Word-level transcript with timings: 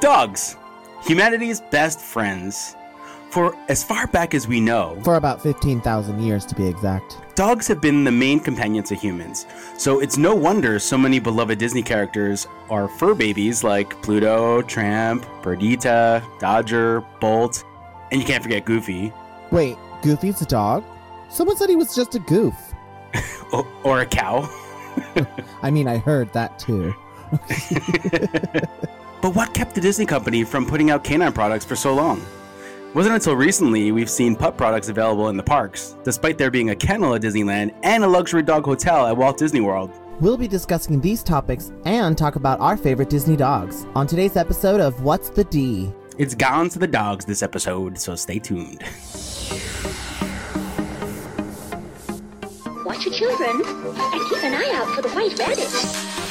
Dogs, 0.00 0.56
humanity's 1.02 1.60
best 1.60 2.00
friends. 2.00 2.74
For 3.30 3.54
as 3.68 3.84
far 3.84 4.06
back 4.08 4.34
as 4.34 4.48
we 4.48 4.58
know, 4.60 4.98
For 5.04 5.14
about 5.14 5.40
15,000 5.40 6.20
years 6.20 6.44
to 6.46 6.54
be 6.56 6.66
exact. 6.66 7.18
dogs 7.36 7.68
have 7.68 7.80
been 7.80 8.02
the 8.02 8.10
main 8.10 8.40
companions 8.40 8.88
to 8.88 8.96
humans. 8.96 9.46
So 9.78 10.00
it's 10.00 10.16
no 10.16 10.34
wonder 10.34 10.78
so 10.80 10.98
many 10.98 11.20
beloved 11.20 11.58
Disney 11.58 11.82
characters 11.82 12.48
are 12.70 12.88
fur 12.88 13.14
babies 13.14 13.62
like 13.62 13.90
Pluto, 14.02 14.62
Tramp, 14.62 15.24
Perdita, 15.42 16.24
Dodger, 16.40 17.02
Bolt, 17.20 17.62
and 18.10 18.20
you 18.20 18.26
can't 18.26 18.42
forget 18.42 18.64
Goofy, 18.64 19.12
Wait, 19.52 19.76
Goofy's 20.02 20.40
a 20.42 20.46
dog? 20.46 20.84
Someone 21.28 21.56
said 21.56 21.68
he 21.68 21.76
was 21.76 21.94
just 21.94 22.14
a 22.14 22.20
goof. 22.20 22.54
or, 23.52 23.66
or 23.84 24.00
a 24.00 24.06
cow. 24.06 24.48
I 25.62 25.70
mean, 25.70 25.86
I 25.88 25.98
heard 25.98 26.32
that 26.32 26.58
too. 26.58 26.94
But 29.22 29.34
what 29.34 29.52
kept 29.52 29.74
the 29.74 29.80
Disney 29.80 30.06
company 30.06 30.44
from 30.44 30.66
putting 30.66 30.90
out 30.90 31.04
canine 31.04 31.32
products 31.32 31.64
for 31.64 31.76
so 31.76 31.94
long? 31.94 32.24
Wasn't 32.94 33.14
until 33.14 33.36
recently 33.36 33.92
we've 33.92 34.10
seen 34.10 34.34
pup 34.34 34.56
products 34.56 34.88
available 34.88 35.28
in 35.28 35.36
the 35.36 35.42
parks, 35.42 35.94
despite 36.04 36.38
there 36.38 36.50
being 36.50 36.70
a 36.70 36.76
kennel 36.76 37.14
at 37.14 37.22
Disneyland 37.22 37.74
and 37.82 38.02
a 38.02 38.08
luxury 38.08 38.42
dog 38.42 38.64
hotel 38.64 39.06
at 39.06 39.16
Walt 39.16 39.38
Disney 39.38 39.60
World. 39.60 39.90
We'll 40.20 40.36
be 40.36 40.48
discussing 40.48 41.00
these 41.00 41.22
topics 41.22 41.70
and 41.84 42.16
talk 42.16 42.36
about 42.36 42.60
our 42.60 42.76
favorite 42.76 43.10
Disney 43.10 43.36
dogs 43.36 43.86
on 43.94 44.06
today's 44.06 44.36
episode 44.36 44.80
of 44.80 45.02
What's 45.02 45.30
the 45.30 45.44
D? 45.44 45.92
It's 46.18 46.34
gone 46.34 46.68
to 46.70 46.78
the 46.78 46.86
dogs 46.86 47.24
this 47.24 47.42
episode, 47.42 47.98
so 47.98 48.16
stay 48.16 48.38
tuned. 48.38 48.82
Watch 52.84 53.06
your 53.06 53.14
children 53.14 53.62
and 53.64 54.28
keep 54.28 54.44
an 54.44 54.54
eye 54.54 54.72
out 54.74 54.94
for 54.94 55.02
the 55.02 55.10
white 55.10 55.38
rabbit. 55.38 56.29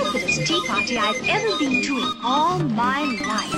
Stupidest 0.00 0.46
tea 0.46 0.66
party 0.66 0.96
I've 0.96 1.28
ever 1.28 1.58
been 1.58 1.82
to 1.82 1.98
in 1.98 2.12
all 2.24 2.58
my 2.58 3.02
life. 3.26 3.54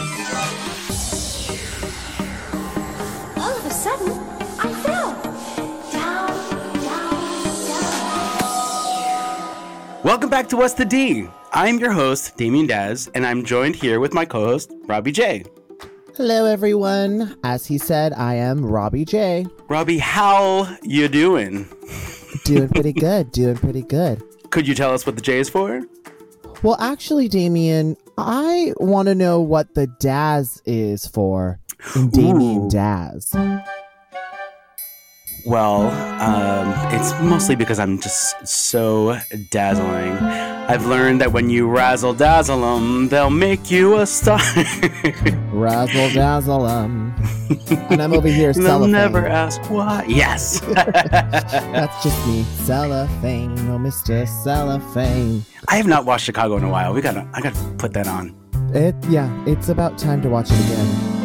All 3.36 3.56
of 3.56 3.64
a 3.64 3.70
sudden, 3.70 4.10
I 4.58 4.72
fell. 4.82 5.12
Down, 5.92 6.28
down, 6.82 7.54
down. 9.94 10.04
Welcome 10.04 10.30
back 10.30 10.48
to 10.48 10.56
What's 10.56 10.74
the 10.74 10.84
D? 10.84 11.28
I'm 11.52 11.78
your 11.78 11.92
host, 11.92 12.36
Damien 12.36 12.66
Daz, 12.66 13.08
and 13.14 13.24
I'm 13.24 13.44
joined 13.44 13.76
here 13.76 14.00
with 14.00 14.12
my 14.12 14.24
co-host, 14.24 14.72
Robbie 14.86 15.12
J. 15.12 15.44
Hello, 16.16 16.46
everyone. 16.46 17.38
As 17.44 17.66
he 17.66 17.78
said, 17.78 18.12
I 18.14 18.34
am 18.34 18.66
Robbie 18.66 19.04
J. 19.04 19.46
Robbie, 19.68 19.98
how 19.98 20.76
you 20.82 21.06
doing? 21.08 21.68
Doing 22.44 22.68
pretty 22.68 22.92
good. 22.92 23.30
Doing 23.30 23.56
pretty 23.56 23.82
good. 23.82 24.22
Could 24.50 24.66
you 24.66 24.74
tell 24.74 24.92
us 24.92 25.06
what 25.06 25.14
the 25.14 25.22
J 25.22 25.38
is 25.38 25.48
for? 25.48 25.82
Well, 26.62 26.76
actually, 26.78 27.28
Damien, 27.28 27.96
I 28.16 28.72
want 28.76 29.08
to 29.08 29.16
know 29.16 29.40
what 29.40 29.74
the 29.74 29.88
Daz 29.88 30.62
is 30.64 31.06
for 31.06 31.58
in 31.96 32.10
Damien. 32.10 32.68
Daz. 32.68 33.34
Well, 35.44 35.90
um, 36.20 36.72
it's 36.94 37.12
mostly 37.20 37.56
because 37.56 37.78
I'm 37.80 38.00
just 38.00 38.46
so 38.46 39.18
dazzling. 39.50 40.12
I've 40.68 40.86
learned 40.86 41.20
that 41.20 41.32
when 41.32 41.50
you 41.50 41.68
razzle 41.68 42.14
dazzle 42.14 42.64
'em, 42.64 43.08
they'll 43.08 43.28
make 43.30 43.70
you 43.70 43.98
a 43.98 44.06
star. 44.06 44.38
Razzle 45.52 46.10
dazzle 46.10 46.66
'em. 46.68 47.12
And 47.90 48.00
I'm 48.00 48.12
over 48.12 48.28
here 48.28 48.52
they'll 48.54 48.62
cellophane. 48.62 48.92
never 48.92 49.26
ask 49.26 49.60
why. 49.68 50.04
Yes. 50.08 50.60
That's 50.70 52.02
just 52.04 52.26
me. 52.26 52.44
Cellophane, 52.64 53.52
oh 53.68 53.78
Mr. 53.78 54.26
Cellophane. 54.44 55.44
I 55.68 55.76
have 55.76 55.86
not 55.88 56.04
watched 56.04 56.24
Chicago 56.24 56.56
in 56.56 56.64
a 56.64 56.70
while. 56.70 56.94
We 56.94 57.00
gotta, 57.00 57.26
I 57.34 57.40
gotta 57.40 57.58
put 57.78 57.92
that 57.94 58.06
on. 58.06 58.34
It 58.74 58.94
yeah, 59.08 59.28
it's 59.46 59.68
about 59.68 59.98
time 59.98 60.22
to 60.22 60.28
watch 60.28 60.50
it 60.50 60.60
again. 60.66 61.21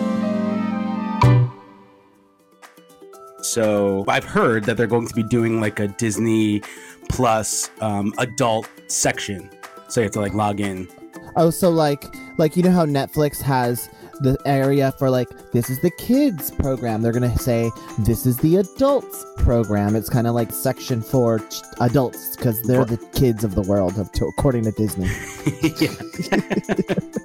So 3.48 4.04
I've 4.08 4.26
heard 4.26 4.66
that 4.66 4.76
they're 4.76 4.88
going 4.88 5.08
to 5.08 5.16
be 5.16 5.24
doing 5.24 5.62
like 5.62 5.80
a 5.80 5.88
Disney 5.88 6.62
Plus 7.10 7.72
um, 7.80 8.14
adult 8.18 8.70
section. 8.88 9.50
So 9.88 10.02
you 10.02 10.06
have 10.06 10.12
to 10.14 10.20
like 10.20 10.34
log 10.34 10.60
in. 10.60 10.88
Oh, 11.38 11.50
so 11.50 11.70
like 11.70 12.14
like 12.38 12.58
you 12.58 12.64
know 12.64 12.72
how 12.72 12.86
Netflix 12.86 13.42
has 13.42 13.90
the 14.20 14.38
area 14.46 14.92
for 15.00 15.10
like 15.10 15.30
this 15.54 15.70
is 15.70 15.80
the 15.82 15.92
kids 15.92 16.52
program. 16.52 17.02
They're 17.02 17.14
gonna 17.14 17.38
say 17.38 17.72
this 18.00 18.26
is 18.26 18.38
the 18.38 18.58
adults 18.58 19.26
program. 19.38 19.96
It's 19.96 20.10
kind 20.10 20.28
of 20.28 20.36
like 20.36 20.52
section 20.52 21.02
for 21.02 21.40
ch- 21.40 21.62
adults 21.80 22.36
because 22.36 22.62
they're 22.64 22.86
the 22.86 22.98
kids 23.14 23.46
of 23.46 23.56
the 23.56 23.62
world, 23.62 23.98
of 23.98 24.12
to, 24.14 24.26
according 24.26 24.64
to 24.64 24.72
Disney. 24.72 25.08
yeah. 25.80 27.00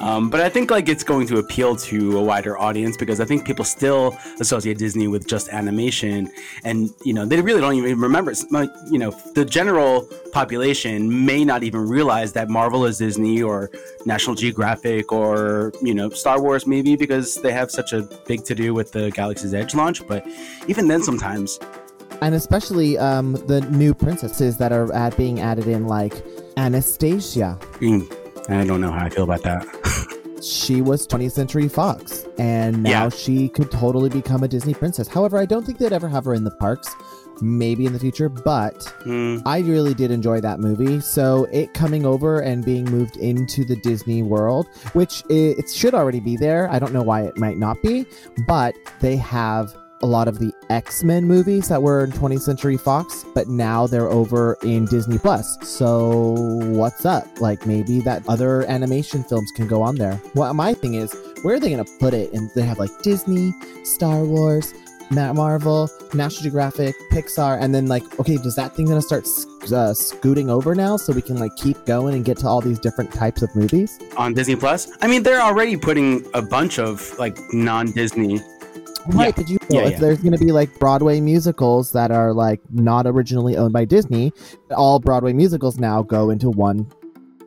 um, 0.00 0.30
but 0.30 0.40
I 0.40 0.48
think 0.48 0.70
like 0.70 0.88
it's 0.88 1.04
going 1.04 1.26
to 1.28 1.38
appeal 1.38 1.76
to 1.76 2.18
a 2.18 2.22
wider 2.22 2.58
audience 2.58 2.96
because 2.96 3.20
I 3.20 3.26
think 3.26 3.44
people 3.44 3.64
still 3.64 4.16
associate 4.40 4.78
Disney 4.78 5.08
with 5.08 5.26
just 5.26 5.50
animation, 5.50 6.30
and 6.64 6.90
you 7.04 7.12
know 7.12 7.26
they 7.26 7.40
really 7.40 7.60
don't 7.60 7.74
even 7.74 8.00
remember. 8.00 8.32
Like, 8.50 8.70
You 8.90 8.98
know, 8.98 9.10
the 9.34 9.44
general 9.44 10.08
population 10.32 11.26
may 11.26 11.44
not 11.44 11.62
even 11.62 11.86
realize 11.86 12.32
that 12.32 12.48
Marvel 12.48 12.86
is 12.86 12.98
Disney 12.98 13.42
or 13.42 13.70
National 14.06 14.34
Geographic 14.34 15.12
or 15.12 15.72
you 15.82 15.94
know 15.94 16.08
Star 16.08 16.40
Wars 16.40 16.66
maybe 16.66 16.96
because 16.96 17.36
they 17.36 17.52
have 17.52 17.70
such 17.70 17.92
a 17.92 18.02
big 18.26 18.44
to 18.44 18.54
do 18.54 18.72
with 18.72 18.92
the 18.92 19.10
Galaxy's 19.10 19.52
Edge 19.52 19.74
launch. 19.74 20.06
But 20.06 20.26
even 20.66 20.88
then, 20.88 21.02
sometimes 21.02 21.58
and 22.22 22.34
especially 22.34 22.98
um, 22.98 23.32
the 23.46 23.62
new 23.70 23.94
princesses 23.94 24.56
that 24.58 24.72
are 24.72 24.92
at 24.92 25.16
being 25.16 25.40
added 25.40 25.66
in, 25.66 25.86
like 25.86 26.22
Anastasia. 26.56 27.58
mm, 27.80 28.19
I 28.50 28.64
don't 28.64 28.80
know 28.80 28.90
how 28.90 29.06
I 29.06 29.10
feel 29.10 29.24
about 29.24 29.42
that. 29.42 29.66
She 30.42 30.80
was 30.80 31.06
20th 31.06 31.32
Century 31.32 31.68
Fox, 31.68 32.24
and 32.38 32.82
now 32.82 32.90
Yeah. 32.90 33.08
she 33.10 33.50
could 33.50 33.70
totally 33.70 34.08
become 34.08 34.42
a 34.42 34.48
Disney 34.48 34.72
princess. 34.72 35.06
However, 35.06 35.36
I 35.36 35.44
don't 35.44 35.66
think 35.66 35.76
they'd 35.76 35.92
ever 35.92 36.08
have 36.08 36.24
her 36.24 36.32
in 36.32 36.44
the 36.44 36.50
parks. 36.52 36.88
Maybe 37.42 37.84
in 37.84 37.92
the 37.92 37.98
future, 37.98 38.30
but 38.30 38.78
Mm, 39.04 39.42
I 39.44 39.58
really 39.60 39.92
did 39.92 40.10
enjoy 40.10 40.40
that 40.40 40.58
movie. 40.58 41.00
So 41.00 41.44
it 41.52 41.74
coming 41.74 42.06
over 42.06 42.40
and 42.40 42.64
being 42.64 42.86
moved 42.86 43.18
into 43.18 43.66
the 43.66 43.76
Disney 43.76 44.22
world, 44.22 44.66
which 44.94 45.22
it, 45.28 45.58
it 45.58 45.70
should 45.70 45.92
already 45.94 46.20
be 46.20 46.38
there. 46.38 46.70
I 46.70 46.78
don't 46.78 46.94
know 46.94 47.02
why 47.02 47.20
it 47.24 47.36
might 47.36 47.58
not 47.58 47.76
be, 47.82 48.06
but 48.46 48.74
they 49.00 49.16
have 49.16 49.74
a 50.02 50.06
lot 50.06 50.28
of 50.28 50.38
the 50.38 50.52
X-Men 50.70 51.24
movies 51.24 51.68
that 51.68 51.82
were 51.82 52.04
in 52.04 52.12
20th 52.12 52.40
Century 52.40 52.76
Fox, 52.76 53.24
but 53.34 53.48
now 53.48 53.86
they're 53.86 54.08
over 54.08 54.56
in 54.62 54.86
Disney 54.86 55.18
Plus. 55.18 55.58
So 55.62 56.32
what's 56.60 57.04
up? 57.04 57.26
Like 57.40 57.66
maybe 57.66 58.00
that 58.02 58.26
other 58.28 58.64
animation 58.68 59.22
films 59.24 59.50
can 59.54 59.66
go 59.66 59.82
on 59.82 59.96
there. 59.96 60.20
Well, 60.34 60.52
my 60.54 60.74
thing 60.74 60.94
is, 60.94 61.14
where 61.42 61.56
are 61.56 61.60
they 61.60 61.70
going 61.70 61.84
to 61.84 61.90
put 61.98 62.14
it? 62.14 62.32
And 62.32 62.50
they 62.54 62.62
have 62.62 62.78
like 62.78 62.90
Disney, 63.02 63.52
Star 63.84 64.24
Wars, 64.24 64.72
Ma- 65.10 65.32
Marvel, 65.32 65.90
National 66.14 66.44
Geographic, 66.44 66.94
Pixar, 67.10 67.60
and 67.60 67.74
then 67.74 67.86
like, 67.86 68.18
okay, 68.20 68.36
does 68.36 68.54
that 68.56 68.74
thing 68.76 68.86
gonna 68.86 69.02
start 69.02 69.26
uh, 69.72 69.92
scooting 69.92 70.48
over 70.48 70.74
now 70.74 70.96
so 70.96 71.12
we 71.12 71.20
can 71.20 71.36
like 71.36 71.54
keep 71.56 71.84
going 71.84 72.14
and 72.14 72.24
get 72.24 72.38
to 72.38 72.46
all 72.46 72.60
these 72.60 72.78
different 72.78 73.12
types 73.12 73.42
of 73.42 73.54
movies? 73.56 73.98
on 74.16 74.34
Disney 74.34 74.54
Plus. 74.54 74.88
I 75.02 75.08
mean, 75.08 75.22
they're 75.24 75.40
already 75.40 75.76
putting 75.76 76.24
a 76.34 76.42
bunch 76.42 76.78
of 76.78 77.18
like 77.18 77.38
non-Disney. 77.52 78.40
Right, 79.08 79.34
but 79.34 79.48
you 79.48 79.56
know, 79.56 79.66
Yeah, 79.70 79.86
if 79.86 79.92
yeah. 79.92 79.98
there's 79.98 80.20
gonna 80.22 80.38
be 80.38 80.52
like 80.52 80.78
Broadway 80.78 81.20
musicals 81.20 81.92
that 81.92 82.10
are 82.10 82.32
like 82.32 82.60
not 82.70 83.06
originally 83.06 83.56
owned 83.56 83.72
by 83.72 83.84
Disney, 83.84 84.32
all 84.76 84.98
Broadway 85.00 85.32
musicals 85.32 85.78
now 85.78 86.02
go 86.02 86.30
into 86.30 86.50
one 86.50 86.86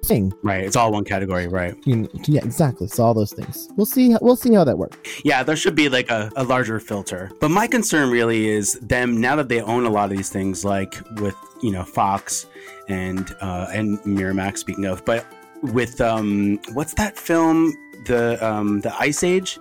thing. 0.03 0.33
Right, 0.43 0.63
it's 0.65 0.75
all 0.75 0.91
one 0.91 1.05
category, 1.05 1.47
right? 1.47 1.75
You- 1.85 2.09
yeah, 2.25 2.41
exactly. 2.43 2.87
So 2.87 3.03
all 3.03 3.13
those 3.13 3.31
things. 3.31 3.69
We'll 3.77 3.85
see. 3.85 4.15
We'll 4.21 4.35
see 4.35 4.53
how 4.53 4.63
that 4.65 4.77
works. 4.77 4.97
Yeah, 5.23 5.43
there 5.43 5.55
should 5.55 5.75
be 5.75 5.87
like 5.89 6.09
a, 6.09 6.29
a 6.35 6.43
larger 6.43 6.79
filter. 6.79 7.31
But 7.39 7.51
my 7.51 7.67
concern 7.67 8.09
really 8.09 8.49
is 8.49 8.73
them 8.81 9.21
now 9.21 9.35
that 9.37 9.47
they 9.47 9.61
own 9.61 9.85
a 9.85 9.89
lot 9.89 10.11
of 10.11 10.17
these 10.17 10.29
things, 10.29 10.65
like 10.65 10.95
with 11.21 11.35
you 11.61 11.71
know 11.71 11.83
Fox 11.83 12.47
and 12.89 13.33
uh, 13.41 13.67
and 13.71 13.97
Miramax. 13.99 14.57
Speaking 14.57 14.85
of, 14.85 15.05
but 15.05 15.25
with 15.61 16.01
um, 16.01 16.59
what's 16.73 16.93
that 16.95 17.17
film? 17.17 17.73
The 18.05 18.45
um, 18.45 18.81
the 18.81 18.93
Ice 18.99 19.23
Age. 19.23 19.57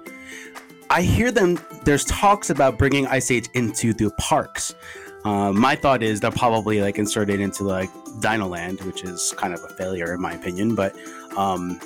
I 0.92 1.00
hear 1.00 1.32
them. 1.32 1.58
There's 1.84 2.04
talks 2.04 2.50
about 2.50 2.76
bringing 2.76 3.06
Ice 3.06 3.30
Age 3.30 3.48
into 3.54 3.94
the 3.94 4.10
parks. 4.18 4.74
Uh, 5.24 5.50
my 5.50 5.74
thought 5.74 6.02
is 6.02 6.20
they'll 6.20 6.30
probably 6.32 6.82
like 6.82 6.98
insert 6.98 7.30
it 7.30 7.40
into 7.40 7.64
like 7.64 7.88
Dino 8.20 8.46
Land, 8.46 8.82
which 8.82 9.02
is 9.02 9.32
kind 9.38 9.54
of 9.54 9.60
a 9.64 9.68
failure 9.74 10.12
in 10.12 10.20
my 10.20 10.34
opinion. 10.34 10.74
But 10.74 10.94
um, 11.36 11.80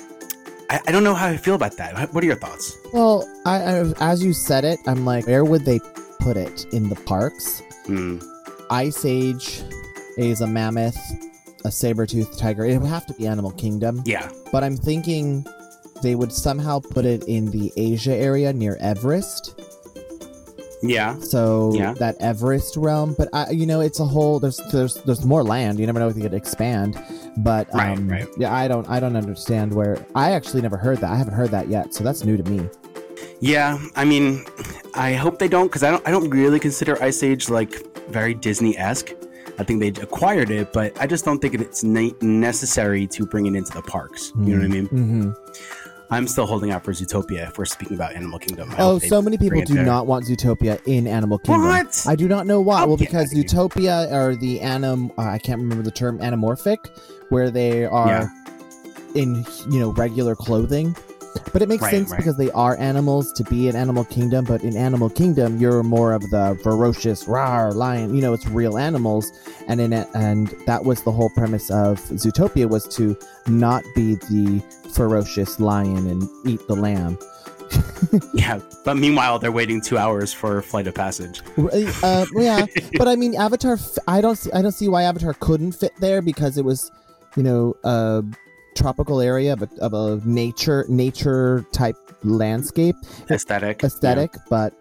I, 0.69 0.81
I 0.87 0.91
don't 0.91 1.05
know 1.05 1.13
how 1.13 1.27
I 1.27 1.37
feel 1.37 1.55
about 1.55 1.77
that. 1.77 2.13
What 2.13 2.21
are 2.21 2.27
your 2.27 2.35
thoughts? 2.35 2.75
Well, 2.91 3.25
I, 3.45 3.55
I 3.63 3.93
as 4.01 4.21
you 4.21 4.33
said 4.33 4.65
it, 4.65 4.79
I'm 4.85 5.05
like, 5.05 5.25
where 5.25 5.45
would 5.45 5.63
they 5.63 5.79
put 6.19 6.35
it 6.35 6.65
in 6.73 6.89
the 6.89 6.95
parks? 6.95 7.61
Hmm. 7.85 8.19
Ice 8.69 9.05
Age 9.05 9.63
is 10.17 10.41
a 10.41 10.47
mammoth. 10.47 10.97
a 11.63 11.71
saber-toothed 11.71 12.37
tiger. 12.37 12.65
It 12.65 12.77
would 12.77 12.89
have 12.89 13.05
to 13.05 13.13
be 13.13 13.25
Animal 13.25 13.51
Kingdom. 13.51 14.01
Yeah. 14.05 14.29
But 14.51 14.65
I'm 14.65 14.75
thinking 14.75 15.45
they 16.01 16.15
would 16.15 16.31
somehow 16.31 16.79
put 16.79 17.05
it 17.05 17.23
in 17.25 17.45
the 17.51 17.71
Asia 17.77 18.15
area 18.15 18.53
near 18.53 18.77
Everest. 18.79 19.59
Yeah. 20.83 21.17
So 21.19 21.73
Yeah. 21.73 21.93
that 21.93 22.15
Everest 22.19 22.77
realm, 22.77 23.15
but 23.17 23.29
I, 23.33 23.49
you 23.49 23.65
know, 23.65 23.81
it's 23.81 23.99
a 23.99 24.05
whole. 24.05 24.39
There's 24.39 24.57
there's 24.71 24.95
there's 25.05 25.25
more 25.25 25.43
land. 25.43 25.79
You 25.79 25.85
never 25.87 25.99
know 25.99 26.07
if 26.07 26.15
you 26.15 26.21
could 26.21 26.35
expand. 26.35 27.01
But 27.37 27.67
Right, 27.73 27.97
um, 27.97 28.07
right. 28.07 28.27
yeah, 28.37 28.53
I 28.53 28.67
don't 28.67 28.87
I 28.89 28.99
don't 28.99 29.15
understand 29.15 29.73
where. 29.73 29.97
I 30.15 30.31
actually 30.31 30.61
never 30.61 30.77
heard 30.77 30.99
that. 30.99 31.11
I 31.11 31.15
haven't 31.15 31.33
heard 31.33 31.49
that 31.51 31.67
yet, 31.67 31.93
so 31.95 32.03
that's 32.03 32.23
new 32.23 32.37
to 32.37 32.43
me. 32.43 32.69
Yeah. 33.39 33.79
I 33.95 34.05
mean, 34.05 34.45
I 34.93 35.13
hope 35.13 35.39
they 35.39 35.47
don't 35.47 35.67
because 35.67 35.81
I 35.83 35.89
don't. 35.91 36.07
I 36.07 36.11
don't 36.11 36.29
really 36.29 36.59
consider 36.59 37.01
Ice 37.01 37.23
Age 37.23 37.49
like 37.49 37.73
very 38.09 38.35
Disney 38.35 38.77
esque. 38.77 39.09
I 39.59 39.63
think 39.63 39.79
they 39.79 39.87
acquired 40.03 40.51
it, 40.51 40.71
but 40.71 40.95
I 41.01 41.07
just 41.07 41.25
don't 41.25 41.39
think 41.39 41.55
it's 41.55 41.83
ne- 41.83 42.13
necessary 42.21 43.07
to 43.07 43.25
bring 43.25 43.47
it 43.47 43.55
into 43.55 43.71
the 43.71 43.81
parks. 43.81 44.31
You 44.37 44.55
know 44.55 44.57
what 44.59 44.65
I 44.65 44.67
mean? 44.67 44.85
hmm 44.85 45.31
I'm 46.09 46.27
still 46.27 46.45
holding 46.45 46.71
out 46.71 46.85
for 46.85 46.93
Zootopia 46.93 47.49
if 47.49 47.57
we're 47.57 47.65
speaking 47.65 47.95
about 47.95 48.15
Animal 48.15 48.39
Kingdom. 48.39 48.71
I 48.71 48.75
Oh, 48.79 48.97
so 48.99 49.21
many 49.21 49.37
people 49.37 49.61
do 49.61 49.73
there. 49.73 49.85
not 49.85 50.07
want 50.07 50.25
Zootopia 50.25 50.81
in 50.85 51.05
Animal 51.05 51.37
Kingdom. 51.39 51.65
What? 51.67 52.05
I 52.07 52.15
do 52.15 52.27
not 52.29 52.47
know 52.47 52.61
why. 52.61 52.83
Oh, 52.83 52.87
well, 52.87 52.97
because. 52.97 53.33
Zootopia 53.33 54.09
are 54.11 54.35
the 54.35 54.61
anim. 54.61 55.11
Uh, 55.17 55.23
I 55.23 55.37
can't 55.37 55.59
remember 55.59 55.83
the 55.83 55.91
term. 55.91 56.19
Anamorphic, 56.19 56.77
where 57.29 57.51
they 57.51 57.83
are 57.85 58.07
Yeah. 58.07 58.27
in 59.15 59.45
you 59.69 59.79
know 59.79 59.91
regular 59.91 60.33
clothing. 60.35 60.95
But 61.53 61.61
it 61.61 61.69
makes 61.69 61.83
Right, 61.83 61.91
sense 61.91 62.11
right. 62.11 62.17
because 62.17 62.37
they 62.37 62.51
are 62.51 62.77
animals 62.77 63.31
to 63.33 63.43
be 63.45 63.67
in 63.67 63.75
Animal 63.75 64.05
Kingdom. 64.05 64.45
But 64.45 64.63
in 64.63 64.75
Animal 64.77 65.09
Kingdom, 65.09 65.57
you're 65.57 65.83
more 65.83 66.13
of 66.13 66.21
the 66.29 66.59
ferocious 66.63 67.25
rawr 67.25 67.73
lion. 67.73 68.13
You 68.15 68.21
know, 68.21 68.33
it's 68.33 68.47
real 68.47 68.77
animals, 68.77 69.31
and 69.67 69.79
in 69.81 69.93
it, 69.93 70.07
and 70.13 70.47
that 70.65 70.83
was 70.85 71.03
the 71.03 71.11
whole 71.11 71.29
premise 71.31 71.69
of 71.71 71.99
Zootopia 72.01 72.69
was 72.69 72.87
to 72.95 73.17
not 73.47 73.83
be 73.95 74.15
the 74.15 74.61
ferocious 74.93 75.59
lion 75.59 76.07
and 76.07 76.29
eat 76.45 76.59
the 76.67 76.75
lamb. 76.75 77.17
Yeah, 78.33 78.59
but 78.85 78.95
meanwhile 78.95 79.39
they're 79.39 79.51
waiting 79.51 79.81
two 79.81 79.97
hours 79.97 80.31
for 80.31 80.61
Flight 80.61 80.87
of 80.87 80.93
Passage. 80.95 81.41
Uh, 81.57 82.25
yeah, 82.35 82.65
but 82.97 83.07
I 83.07 83.15
mean, 83.15 83.35
Avatar. 83.35 83.77
I 84.07 84.21
don't 84.21 84.35
see. 84.37 84.51
I 84.53 84.61
don't 84.61 84.71
see 84.71 84.87
why 84.87 85.03
Avatar 85.03 85.33
couldn't 85.33 85.71
fit 85.73 85.91
there 85.99 86.21
because 86.21 86.57
it 86.57 86.63
was, 86.63 86.91
you 87.35 87.43
know, 87.43 87.75
a 87.83 88.23
tropical 88.77 89.19
area 89.21 89.53
of 89.53 89.61
a, 89.63 89.69
of 89.79 89.93
a 89.93 90.21
nature 90.25 90.85
nature 90.87 91.65
type 91.71 91.95
landscape 92.23 92.95
Aesthetic. 93.29 93.83
aesthetic. 93.83 94.33
But 94.49 94.73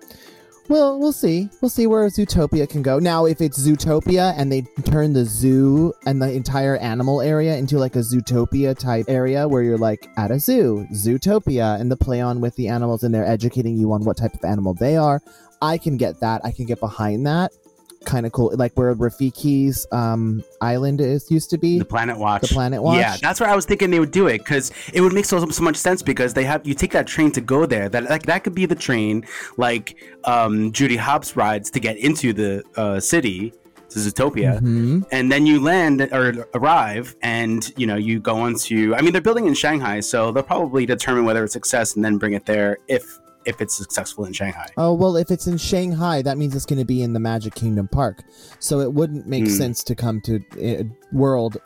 well, 0.68 0.98
we'll 0.98 1.12
see. 1.12 1.48
We'll 1.62 1.68
see 1.68 1.86
where 1.86 2.04
Zootopia 2.08 2.68
can 2.68 2.82
go. 2.82 2.98
Now, 2.98 3.24
if 3.24 3.40
it's 3.40 3.58
Zootopia 3.58 4.34
and 4.36 4.50
they 4.50 4.62
turn 4.84 5.12
the 5.12 5.24
zoo 5.24 5.92
and 6.06 6.20
the 6.20 6.32
entire 6.32 6.76
animal 6.78 7.20
area 7.20 7.56
into 7.56 7.78
like 7.78 7.94
a 7.94 8.00
Zootopia 8.00 8.76
type 8.76 9.06
area 9.08 9.46
where 9.46 9.62
you're 9.62 9.78
like 9.78 10.08
at 10.16 10.32
a 10.32 10.40
zoo, 10.40 10.84
Zootopia, 10.92 11.80
and 11.80 11.90
the 11.90 11.96
play 11.96 12.20
on 12.20 12.40
with 12.40 12.56
the 12.56 12.66
animals 12.66 13.04
and 13.04 13.14
they're 13.14 13.26
educating 13.26 13.76
you 13.76 13.92
on 13.92 14.04
what 14.04 14.16
type 14.16 14.34
of 14.34 14.44
animal 14.44 14.74
they 14.74 14.96
are, 14.96 15.22
I 15.62 15.78
can 15.78 15.96
get 15.96 16.20
that. 16.20 16.40
I 16.44 16.50
can 16.50 16.66
get 16.66 16.80
behind 16.80 17.26
that. 17.26 17.52
Kind 18.06 18.24
of 18.24 18.30
cool, 18.30 18.52
like 18.56 18.72
where 18.78 18.94
Rafiki's 18.94 19.84
um, 19.90 20.42
island 20.60 21.00
is 21.00 21.28
used 21.28 21.50
to 21.50 21.58
be. 21.58 21.78
The 21.80 21.84
Planet 21.84 22.16
Watch. 22.16 22.42
The 22.42 22.54
Planet 22.54 22.80
Watch? 22.80 22.98
Yeah, 22.98 23.16
that's 23.20 23.40
where 23.40 23.50
I 23.50 23.56
was 23.56 23.66
thinking 23.66 23.90
they 23.90 23.98
would 23.98 24.12
do 24.12 24.28
it 24.28 24.38
because 24.38 24.70
it 24.94 25.00
would 25.00 25.12
make 25.12 25.24
so, 25.24 25.44
so 25.48 25.62
much 25.64 25.76
sense 25.76 26.02
because 26.02 26.32
they 26.32 26.44
have 26.44 26.64
you 26.64 26.72
take 26.74 26.92
that 26.92 27.08
train 27.08 27.32
to 27.32 27.40
go 27.40 27.66
there. 27.66 27.88
That 27.88 28.04
like 28.08 28.22
that 28.26 28.44
could 28.44 28.54
be 28.54 28.64
the 28.64 28.76
train 28.76 29.26
like 29.56 29.96
um, 30.24 30.70
Judy 30.70 30.96
Hopps 30.96 31.36
rides 31.36 31.68
to 31.72 31.80
get 31.80 31.96
into 31.96 32.32
the 32.32 32.62
uh, 32.76 33.00
city 33.00 33.52
to 33.90 33.98
Zootopia, 33.98 34.60
Mhm. 34.60 35.04
and 35.12 35.30
then 35.30 35.44
you 35.46 35.60
land 35.60 36.00
or 36.12 36.46
arrive, 36.54 37.14
and 37.22 37.72
you 37.76 37.86
know 37.88 37.96
you 37.96 38.20
go 38.20 38.36
onto. 38.36 38.94
I 38.94 39.00
mean, 39.02 39.12
they're 39.12 39.20
building 39.20 39.46
in 39.46 39.54
Shanghai, 39.54 39.98
so 40.00 40.30
they'll 40.32 40.42
probably 40.44 40.86
determine 40.86 41.24
whether 41.24 41.42
it's 41.44 41.52
success 41.52 41.96
and 41.96 42.04
then 42.04 42.18
bring 42.18 42.34
it 42.34 42.46
there 42.46 42.78
if 42.88 43.18
if 43.46 43.60
it's 43.60 43.74
successful 43.76 44.24
in 44.26 44.32
Shanghai. 44.32 44.66
Oh 44.76 44.92
well, 44.92 45.16
if 45.16 45.30
it's 45.30 45.46
in 45.46 45.56
Shanghai, 45.56 46.20
that 46.22 46.36
means 46.36 46.54
it's 46.54 46.66
going 46.66 46.78
to 46.78 46.84
be 46.84 47.02
in 47.02 47.12
the 47.12 47.20
Magic 47.20 47.54
Kingdom 47.54 47.88
Park. 47.88 48.22
So 48.58 48.80
it 48.80 48.92
wouldn't 48.92 49.26
make 49.26 49.44
Hmm. 49.44 49.50
sense 49.50 49.82
to 49.84 49.94
come 49.94 50.20
to 50.22 50.40
uh, 50.62 50.84
World 51.12 51.56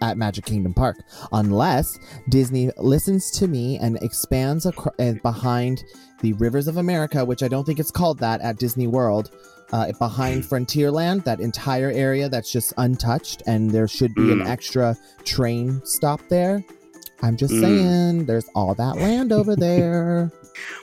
at 0.00 0.16
Magic 0.16 0.44
Kingdom 0.44 0.74
Park 0.74 0.96
unless 1.32 1.98
Disney 2.28 2.70
listens 2.76 3.30
to 3.32 3.48
me 3.48 3.78
and 3.78 3.96
expands 4.02 4.64
acro- 4.66 4.92
uh, 5.00 5.14
behind 5.22 5.82
the 6.20 6.32
Rivers 6.34 6.68
of 6.68 6.76
America, 6.76 7.24
which 7.24 7.42
I 7.42 7.48
don't 7.48 7.64
think 7.64 7.78
it's 7.80 7.90
called 7.90 8.18
that 8.20 8.40
at 8.40 8.58
Disney 8.58 8.86
World. 8.86 9.30
Uh, 9.70 9.92
behind 9.98 10.44
Frontierland, 10.44 11.24
that 11.24 11.40
entire 11.40 11.90
area 11.90 12.28
that's 12.30 12.50
just 12.50 12.72
untouched, 12.78 13.42
and 13.46 13.70
there 13.70 13.86
should 13.86 14.14
be 14.14 14.32
an 14.32 14.38
Mm. 14.40 14.48
extra 14.48 14.96
train 15.24 15.82
stop 15.84 16.20
there. 16.30 16.64
I'm 17.22 17.36
just 17.36 17.52
Mm. 17.52 17.60
saying, 17.60 18.24
there's 18.26 18.46
all 18.54 18.74
that 18.76 18.96
land 18.96 19.30
over 19.30 19.54
there. 19.66 20.32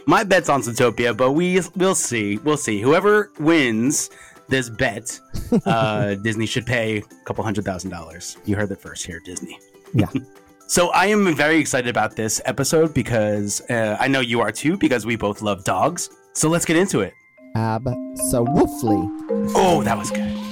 My 0.06 0.24
bet's 0.24 0.50
on 0.50 0.62
Zootopia, 0.62 1.16
but 1.16 1.32
we 1.32 1.62
we'll 1.76 1.96
see. 1.96 2.38
We'll 2.38 2.58
see. 2.58 2.82
Whoever 2.82 3.32
wins 3.40 4.10
this 4.48 4.70
bet, 4.70 5.20
uh, 5.66 6.16
Disney 6.16 6.46
should 6.46 6.66
pay 6.66 6.98
a 6.98 7.24
couple 7.26 7.44
hundred 7.44 7.66
thousand 7.66 7.90
dollars. 7.90 8.38
You 8.46 8.56
heard 8.56 8.72
it 8.72 8.80
first 8.80 9.06
here, 9.06 9.20
Disney. 9.24 9.60
Yeah. 9.94 10.10
so 10.68 10.90
I 10.90 11.08
am 11.08 11.36
very 11.36 11.58
excited 11.58 11.90
about 11.90 12.16
this 12.16 12.42
episode 12.46 12.94
because 12.94 13.62
uh, 13.70 13.98
I 14.00 14.08
know 14.08 14.20
you 14.20 14.42
are 14.42 14.52
too, 14.52 14.78
because 14.78 15.06
we 15.06 15.16
both 15.16 15.42
love 15.42 15.64
dogs. 15.64 16.10
So 16.34 16.50
let's 16.50 16.66
get 16.66 16.76
into 16.76 17.00
it. 17.02 17.14
Absolutely. 17.56 19.10
Oh, 19.56 19.82
that 19.84 19.98
was 19.98 20.12
good. 20.12 20.45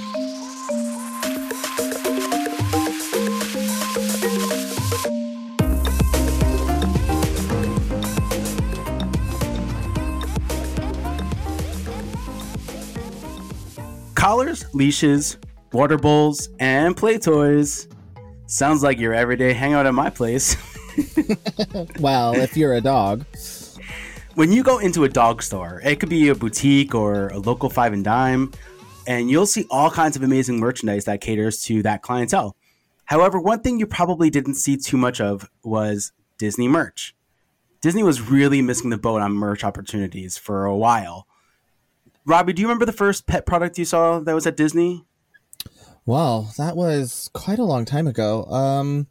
Collars, 14.24 14.64
leashes, 14.72 15.36
water 15.74 15.98
bowls, 15.98 16.48
and 16.58 16.96
play 16.96 17.18
toys. 17.18 17.88
Sounds 18.46 18.82
like 18.82 18.98
your 18.98 19.12
everyday 19.12 19.52
hangout 19.52 19.84
at 19.84 19.92
my 19.92 20.08
place. 20.08 20.56
Well, 22.00 22.34
if 22.34 22.56
you're 22.56 22.72
a 22.72 22.80
dog. 22.80 23.26
when 24.34 24.50
you 24.50 24.62
go 24.62 24.78
into 24.78 25.04
a 25.04 25.10
dog 25.10 25.42
store, 25.42 25.82
it 25.84 26.00
could 26.00 26.08
be 26.08 26.30
a 26.30 26.34
boutique 26.34 26.94
or 26.94 27.28
a 27.28 27.38
local 27.38 27.68
five 27.68 27.92
and 27.92 28.02
dime, 28.02 28.52
and 29.06 29.28
you'll 29.28 29.44
see 29.44 29.66
all 29.70 29.90
kinds 29.90 30.16
of 30.16 30.22
amazing 30.22 30.58
merchandise 30.58 31.04
that 31.04 31.20
caters 31.20 31.60
to 31.64 31.82
that 31.82 32.00
clientele. 32.00 32.56
However, 33.04 33.38
one 33.38 33.60
thing 33.60 33.78
you 33.78 33.86
probably 33.86 34.30
didn't 34.30 34.54
see 34.54 34.78
too 34.78 34.96
much 34.96 35.20
of 35.20 35.50
was 35.62 36.12
Disney 36.38 36.66
merch. 36.66 37.14
Disney 37.82 38.02
was 38.02 38.22
really 38.22 38.62
missing 38.62 38.88
the 38.88 38.96
boat 38.96 39.20
on 39.20 39.32
merch 39.32 39.64
opportunities 39.64 40.38
for 40.38 40.64
a 40.64 40.74
while. 40.74 41.26
Robbie, 42.26 42.52
do 42.52 42.62
you 42.62 42.68
remember 42.68 42.86
the 42.86 42.92
first 42.92 43.26
pet 43.26 43.46
product 43.46 43.78
you 43.78 43.84
saw 43.84 44.18
that 44.20 44.34
was 44.34 44.46
at 44.46 44.56
Disney? 44.56 45.04
Well, 46.06 46.52
that 46.58 46.76
was 46.76 47.30
quite 47.32 47.58
a 47.58 47.64
long 47.64 47.84
time 47.84 48.06
ago. 48.06 48.44
Um, 48.44 49.06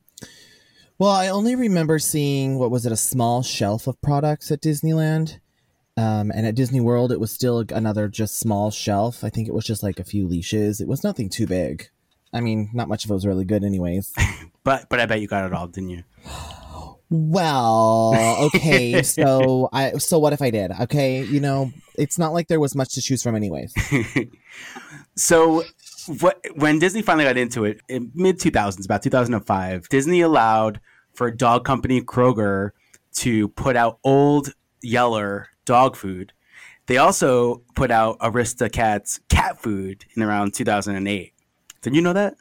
well, 0.98 1.12
I 1.12 1.28
only 1.28 1.56
remember 1.56 2.00
seeing 2.00 2.58
what 2.58 2.72
was 2.72 2.86
it 2.86 2.92
a 2.92 2.98
small 2.98 3.44
shelf 3.44 3.88
of 3.88 4.02
products 4.02 4.52
at 4.52 4.62
Disneyland, 4.62 5.40
um, 5.98 6.32
and 6.32 6.46
at 6.46 6.56
Disney 6.56 6.82
World 6.82 7.12
it 7.12 7.20
was 7.20 7.32
still 7.32 7.66
another 7.74 8.08
just 8.08 8.40
small 8.40 8.72
shelf. 8.72 9.24
I 9.24 9.30
think 9.30 9.48
it 9.48 9.54
was 9.54 9.66
just 9.66 9.84
like 9.84 10.00
a 10.00 10.04
few 10.04 10.28
leashes. 10.28 10.82
It 10.82 10.88
was 10.88 11.04
nothing 11.04 11.30
too 11.30 11.48
big. 11.48 11.90
I 12.32 12.42
mean, 12.42 12.70
not 12.74 12.88
much 12.88 13.06
of 13.06 13.12
it 13.12 13.14
was 13.14 13.28
really 13.28 13.46
good, 13.46 13.64
anyways. 13.64 14.14
But 14.66 14.88
but 14.90 15.02
I 15.02 15.06
bet 15.06 15.20
you 15.20 15.28
got 15.28 15.46
it 15.46 15.52
all, 15.52 15.68
didn't 15.68 15.90
you? 15.90 16.04
Well, 17.16 18.16
okay, 18.46 19.04
so 19.04 19.70
I 19.74 20.00
so 20.00 20.18
what 20.18 20.34
if 20.34 20.42
I 20.42 20.50
did? 20.50 20.72
Okay, 20.82 21.24
you 21.24 21.40
know, 21.40 21.72
it's 21.94 22.18
not 22.18 22.34
like 22.34 22.48
there 22.48 22.60
was 22.60 22.74
much 22.74 22.96
to 22.96 23.04
choose 23.04 23.22
from, 23.22 23.36
anyways. 23.36 23.72
so 25.16 25.62
what, 26.20 26.44
when 26.56 26.80
Disney 26.80 27.04
finally 27.04 27.26
got 27.26 27.38
into 27.38 27.66
it 27.66 27.82
in 27.88 28.12
mid 28.16 28.40
2000s, 28.40 28.84
about 28.84 29.04
2005, 29.04 29.90
Disney 29.90 30.22
allowed 30.22 30.80
for 31.14 31.30
dog 31.30 31.66
company 31.66 32.02
Kroger 32.02 32.72
to 33.18 33.48
put 33.50 33.76
out 33.76 34.00
old 34.04 34.56
Yeller 34.82 35.50
dog 35.66 35.96
food. 35.96 36.34
They 36.88 36.98
also 36.98 37.62
put 37.76 37.92
out 37.92 38.18
Aristocats 38.22 39.20
cat 39.30 39.62
food 39.62 40.06
in 40.16 40.24
around 40.24 40.56
2008. 40.56 41.32
Did 41.84 41.96
you 41.96 42.02
know 42.02 42.14
that? 42.14 42.38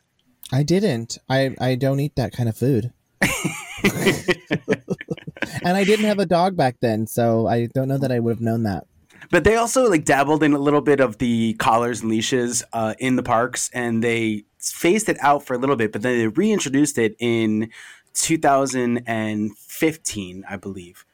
I 0.50 0.62
didn't. 0.62 1.19
I 1.29 1.55
I 1.61 1.75
don't 1.75 2.00
eat 2.00 2.17
that 2.17 2.33
kind 2.33 2.49
of 2.49 2.57
food. 2.57 2.95
and 5.65 5.77
I 5.77 5.85
didn't 5.85 6.07
have 6.07 6.19
a 6.19 6.27
dog 6.27 6.57
back 6.57 6.77
then, 6.81 7.07
so 7.07 7.47
I 7.47 7.67
don't 7.67 7.87
know 7.89 7.99
that 7.99 8.11
I 8.12 8.19
would 8.19 8.37
have 8.37 8.41
known 8.41 8.62
that. 8.65 8.87
But 9.31 9.45
they 9.45 9.55
also 9.57 9.89
like 9.89 10.05
dabbled 10.05 10.43
in 10.43 10.53
a 10.53 10.59
little 10.59 10.81
bit 10.81 10.99
of 11.01 11.19
the 11.19 11.55
collars 11.55 12.03
and 12.03 12.11
leashes 12.11 12.65
uh, 12.73 12.95
in 12.99 13.17
the 13.17 13.23
parks, 13.23 13.71
and 13.73 14.03
they 14.03 14.45
phased 14.59 15.09
it 15.09 15.17
out 15.21 15.45
for 15.45 15.55
a 15.55 15.59
little 15.59 15.77
bit, 15.77 15.93
but 15.93 16.03
then 16.03 16.19
they 16.19 16.27
reintroduced 16.29 16.99
it 16.99 17.15
in 17.19 17.71
2015, 18.15 20.45
I 20.49 20.57
believe. 20.57 21.05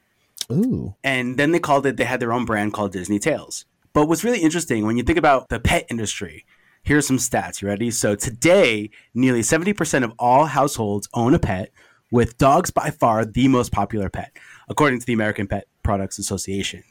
Ooh. 0.50 0.94
And 1.04 1.38
then 1.38 1.52
they 1.52 1.60
called 1.60 1.86
it. 1.86 1.96
They 1.96 2.04
had 2.04 2.20
their 2.20 2.32
own 2.32 2.44
brand 2.44 2.72
called 2.72 2.92
Disney 2.92 3.18
Tails. 3.18 3.64
But 3.92 4.08
what's 4.08 4.24
really 4.24 4.40
interesting 4.40 4.86
when 4.86 4.96
you 4.96 5.02
think 5.02 5.18
about 5.18 5.48
the 5.48 5.60
pet 5.60 5.86
industry, 5.90 6.44
Here's 6.88 7.06
some 7.06 7.18
stats. 7.18 7.60
You 7.60 7.68
ready? 7.68 7.90
So 7.90 8.14
today, 8.14 8.88
nearly 9.12 9.42
70% 9.42 10.04
of 10.04 10.14
all 10.18 10.46
households 10.46 11.06
own 11.12 11.34
a 11.34 11.38
pet, 11.38 11.70
with 12.10 12.38
dogs 12.38 12.70
by 12.70 12.90
far 12.90 13.24
the 13.24 13.48
most 13.48 13.72
popular 13.72 14.08
pet, 14.08 14.36
according 14.68 15.00
to 15.00 15.06
the 15.06 15.12
American 15.12 15.46
Pet 15.46 15.66
Products 15.82 16.18
Association. 16.18 16.82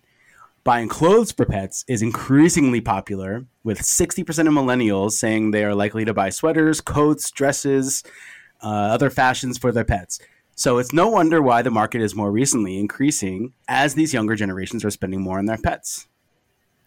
Buying 0.64 0.90
clothes 0.90 1.32
for 1.32 1.46
pets 1.46 1.86
is 1.88 2.02
increasingly 2.02 2.82
popular, 2.82 3.46
with 3.64 3.80
60% 3.80 4.28
of 4.28 4.54
millennials 4.54 5.12
saying 5.12 5.52
they 5.52 5.64
are 5.64 5.74
likely 5.74 6.04
to 6.04 6.14
buy 6.14 6.30
sweaters, 6.30 6.82
coats, 6.82 7.32
dresses, 7.32 8.04
uh, 8.62 8.68
other 8.68 9.10
fashions 9.10 9.58
for 9.58 9.72
their 9.72 9.86
pets. 9.86 10.20
So 10.56 10.78
it's 10.78 10.92
no 10.92 11.08
wonder 11.08 11.42
why 11.42 11.62
the 11.62 11.72
market 11.72 12.02
is 12.02 12.16
more 12.16 12.32
recently 12.32 12.80
increasing 12.80 13.54
as 13.68 13.94
these 13.94 14.14
younger 14.14 14.36
generations 14.36 14.84
are 14.84 14.90
spending 14.90 15.22
more 15.22 15.38
on 15.38 15.46
their 15.46 15.58
pets. 15.58 16.08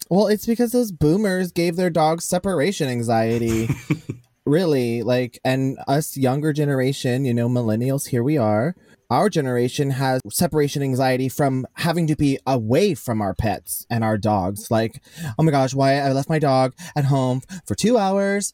Well, 0.09 0.27
it's 0.27 0.45
because 0.45 0.73
those 0.73 0.91
boomers 0.91 1.51
gave 1.51 1.77
their 1.77 1.89
dogs 1.89 2.25
separation 2.25 2.89
anxiety. 2.89 3.69
really, 4.45 5.03
like, 5.03 5.39
and 5.43 5.77
us 5.87 6.17
younger 6.17 6.53
generation, 6.53 7.25
you 7.25 7.33
know, 7.33 7.49
millennials, 7.49 8.07
here 8.07 8.23
we 8.23 8.37
are. 8.37 8.75
Our 9.09 9.29
generation 9.29 9.89
has 9.91 10.21
separation 10.31 10.81
anxiety 10.81 11.27
from 11.27 11.67
having 11.73 12.07
to 12.07 12.15
be 12.15 12.39
away 12.47 12.93
from 12.93 13.21
our 13.21 13.33
pets 13.33 13.85
and 13.89 14.05
our 14.05 14.17
dogs. 14.17 14.71
Like, 14.71 15.03
oh 15.37 15.43
my 15.43 15.51
gosh, 15.51 15.73
why 15.73 15.95
I 15.95 16.13
left 16.13 16.29
my 16.29 16.39
dog 16.39 16.73
at 16.95 17.03
home 17.03 17.41
for 17.65 17.75
two 17.75 17.97
hours. 17.97 18.53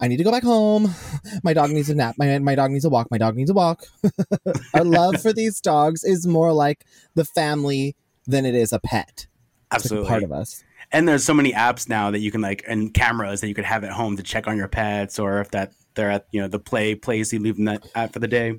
I 0.00 0.06
need 0.06 0.18
to 0.18 0.24
go 0.24 0.30
back 0.30 0.44
home. 0.44 0.94
My 1.42 1.54
dog 1.54 1.70
needs 1.70 1.90
a 1.90 1.94
nap. 1.96 2.14
My, 2.18 2.38
my 2.38 2.54
dog 2.54 2.70
needs 2.70 2.84
a 2.84 2.88
walk. 2.88 3.08
My 3.10 3.18
dog 3.18 3.34
needs 3.34 3.50
a 3.50 3.54
walk. 3.54 3.82
our 4.74 4.84
love 4.84 5.20
for 5.20 5.32
these 5.32 5.60
dogs 5.60 6.04
is 6.04 6.24
more 6.24 6.52
like 6.52 6.86
the 7.16 7.24
family 7.24 7.96
than 8.28 8.46
it 8.46 8.54
is 8.54 8.72
a 8.72 8.78
pet. 8.78 9.26
It's 9.26 9.26
like 9.26 9.72
a 9.72 9.74
Absolutely. 9.74 10.08
part 10.08 10.22
of 10.22 10.30
us. 10.30 10.62
And 10.92 11.08
there's 11.08 11.24
so 11.24 11.34
many 11.34 11.52
apps 11.52 11.88
now 11.88 12.10
that 12.10 12.20
you 12.20 12.30
can 12.30 12.40
like 12.40 12.64
and 12.66 12.92
cameras 12.94 13.40
that 13.40 13.48
you 13.48 13.54
could 13.54 13.64
have 13.64 13.84
at 13.84 13.92
home 13.92 14.16
to 14.16 14.22
check 14.22 14.46
on 14.46 14.56
your 14.56 14.68
pets 14.68 15.18
or 15.18 15.40
if 15.40 15.50
that 15.50 15.72
they're 15.94 16.10
at 16.10 16.26
you 16.30 16.40
know 16.40 16.48
the 16.48 16.58
play 16.58 16.94
place 16.94 17.32
you 17.32 17.38
leave 17.38 17.56
them 17.56 17.66
that 17.66 17.86
at 17.94 18.12
for 18.12 18.18
the 18.18 18.28
day 18.28 18.58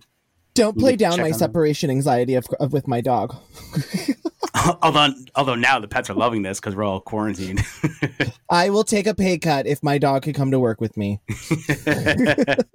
Don't 0.54 0.78
play 0.78 0.96
down 0.96 1.18
my 1.18 1.26
on 1.26 1.30
them. 1.32 1.40
separation 1.40 1.90
anxiety 1.90 2.36
of, 2.36 2.48
of 2.60 2.74
with 2.74 2.88
my 2.88 3.02
dog. 3.02 3.36
although 4.82 5.10
although 5.36 5.56
now 5.56 5.80
the 5.80 5.88
pets 5.88 6.10
are 6.10 6.16
loving 6.16 6.42
this 6.42 6.60
because 6.60 6.76
we're 6.76 6.84
all 6.84 7.00
quarantined 7.00 7.62
I 8.50 8.70
will 8.70 8.84
take 8.84 9.08
a 9.08 9.14
pay 9.14 9.38
cut 9.38 9.68
if 9.68 9.84
my 9.84 9.98
dog 9.98 10.24
could 10.24 10.36
come 10.36 10.52
to 10.52 10.60
work 10.60 10.82
with 10.82 10.98
me. 10.98 11.20
but 11.86 12.66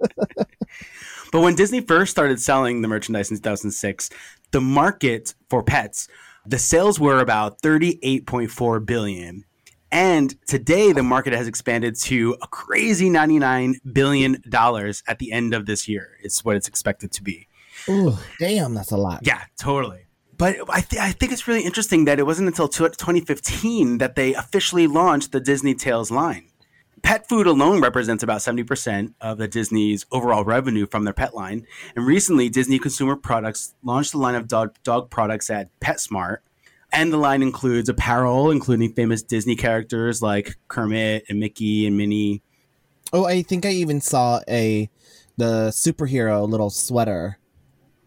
when 1.41 1.55
disney 1.55 1.81
first 1.81 2.11
started 2.11 2.41
selling 2.41 2.81
the 2.81 2.87
merchandise 2.87 3.31
in 3.31 3.37
2006 3.37 4.09
the 4.51 4.61
market 4.61 5.33
for 5.49 5.63
pets 5.63 6.07
the 6.45 6.59
sales 6.59 6.99
were 6.99 7.19
about 7.19 7.61
38.4 7.61 8.85
billion 8.85 9.45
and 9.91 10.35
today 10.47 10.91
the 10.91 11.03
market 11.03 11.33
has 11.33 11.47
expanded 11.47 11.95
to 11.95 12.35
a 12.41 12.47
crazy 12.47 13.09
99 13.09 13.75
billion 13.91 14.41
dollars 14.49 15.03
at 15.07 15.19
the 15.19 15.31
end 15.31 15.53
of 15.53 15.65
this 15.65 15.87
year 15.87 16.17
it's 16.21 16.43
what 16.43 16.55
it's 16.55 16.67
expected 16.67 17.11
to 17.11 17.23
be 17.23 17.47
Ooh, 17.89 18.17
damn, 18.39 18.73
that's 18.73 18.91
a 18.91 18.97
lot. 18.97 19.21
Yeah, 19.23 19.41
totally. 19.57 20.05
But 20.37 20.57
I, 20.69 20.81
th- 20.81 21.01
I 21.01 21.11
think 21.11 21.31
it's 21.31 21.47
really 21.47 21.63
interesting 21.63 22.05
that 22.05 22.19
it 22.19 22.25
wasn't 22.25 22.47
until 22.47 22.67
tw 22.67 22.97
2015 22.97 23.99
that 23.99 24.15
they 24.15 24.33
officially 24.33 24.87
launched 24.87 25.31
the 25.31 25.39
Disney 25.39 25.75
Tails 25.75 26.11
line. 26.11 26.49
Pet 27.03 27.27
food 27.27 27.45
alone 27.47 27.81
represents 27.81 28.23
about 28.23 28.39
70% 28.39 29.13
of 29.21 29.37
the 29.37 29.47
Disney's 29.47 30.05
overall 30.11 30.43
revenue 30.45 30.87
from 30.87 31.03
their 31.03 31.13
pet 31.13 31.35
line. 31.35 31.67
And 31.95 32.05
recently, 32.07 32.47
Disney 32.49 32.79
Consumer 32.79 33.15
Products 33.17 33.75
launched 33.83 34.13
a 34.13 34.17
line 34.17 34.35
of 34.35 34.47
dog, 34.47 34.75
dog 34.83 35.09
products 35.09 35.49
at 35.49 35.69
PetSmart. 35.81 36.37
And 36.93 37.11
the 37.11 37.17
line 37.17 37.41
includes 37.41 37.89
apparel, 37.89 38.51
including 38.51 38.93
famous 38.93 39.21
Disney 39.21 39.55
characters 39.55 40.21
like 40.21 40.57
Kermit 40.69 41.25
and 41.27 41.39
Mickey 41.39 41.85
and 41.85 41.97
Minnie. 41.97 42.41
Oh, 43.11 43.25
I 43.25 43.41
think 43.43 43.65
I 43.65 43.69
even 43.71 43.99
saw 43.99 44.39
a 44.47 44.89
the 45.35 45.69
superhero 45.69 46.47
little 46.47 46.69
sweater. 46.69 47.37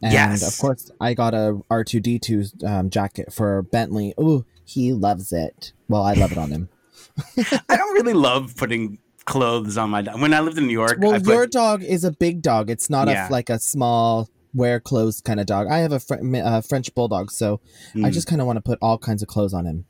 And 0.03 0.13
Yes. 0.13 0.47
of 0.47 0.59
course, 0.61 0.91
I 1.01 1.15
got 1.15 1.35
a 1.35 1.61
R 1.69 1.83
two 1.85 2.01
D 2.01 2.19
two 2.19 2.45
um, 2.65 2.89
jacket 2.91 3.33
for 3.33 3.63
Bentley. 3.63 4.15
Ooh, 4.21 4.47
he 4.65 4.93
loves 4.93 5.33
it. 5.33 5.73
Well, 5.89 6.03
I 6.03 6.15
love 6.15 6.33
it 6.33 6.39
on 6.39 6.51
him. 6.51 6.69
I 7.69 7.77
don't 7.77 7.95
really 7.95 8.13
love 8.15 8.55
putting 8.57 8.99
clothes 9.25 9.77
on 9.77 9.91
my 9.91 10.03
dog. 10.03 10.21
When 10.21 10.33
I 10.35 10.41
lived 10.41 10.59
in 10.59 10.67
New 10.67 10.73
York, 10.73 10.99
Well, 11.01 11.15
I 11.15 11.19
put, 11.19 11.27
your 11.27 11.47
dog 11.47 11.83
is 11.83 12.05
a 12.05 12.13
big 12.13 12.43
dog. 12.43 12.71
It's 12.71 12.89
not 12.91 13.09
Yeah. 13.09 13.29
a 13.29 13.31
like 13.31 13.51
a 13.51 13.59
small 13.59 14.29
wear 14.55 14.81
clothes 14.81 15.21
kind 15.21 15.39
of 15.41 15.47
dog. 15.47 15.67
I 15.69 15.79
have 15.79 15.93
a 15.93 16.01
fr- 16.01 16.15
uh, 16.37 16.61
French 16.63 16.95
bulldog, 16.95 17.31
so 17.31 17.61
I 17.95 17.99
Mm. 17.99 18.13
just 18.13 18.27
kind 18.27 18.41
of 18.41 18.47
want 18.47 18.57
to 18.57 18.63
put 18.63 18.79
all 18.81 18.99
kinds 18.99 19.21
of 19.23 19.29
clothes 19.29 19.53
on 19.53 19.67
him. 19.67 19.85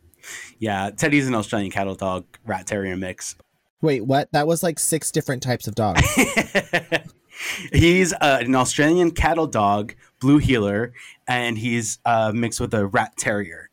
Yeah, 0.59 0.91
Teddy's 0.91 1.29
an 1.29 1.35
Australian 1.35 1.71
cattle 1.71 1.95
dog, 1.95 2.25
rat 2.45 2.67
terrier 2.67 2.97
mix. 2.97 3.37
Wait, 3.83 4.05
what? 4.07 4.33
That 4.33 4.47
was 4.47 4.63
like 4.63 4.79
six 4.79 5.11
different 5.13 5.43
types 5.43 5.69
of 5.69 5.75
dogs. 5.77 6.03
he's 7.73 8.13
uh, 8.15 8.39
an 8.41 8.55
Australian 8.55 9.11
cattle 9.11 9.47
dog, 9.47 9.95
blue 10.21 10.39
heeler, 10.39 10.93
and 11.29 11.59
he's 11.59 11.99
uh, 12.05 12.33
mixed 12.35 12.61
with 12.61 12.73
a 12.75 12.87
rat 12.87 13.13
terrier. 13.17 13.66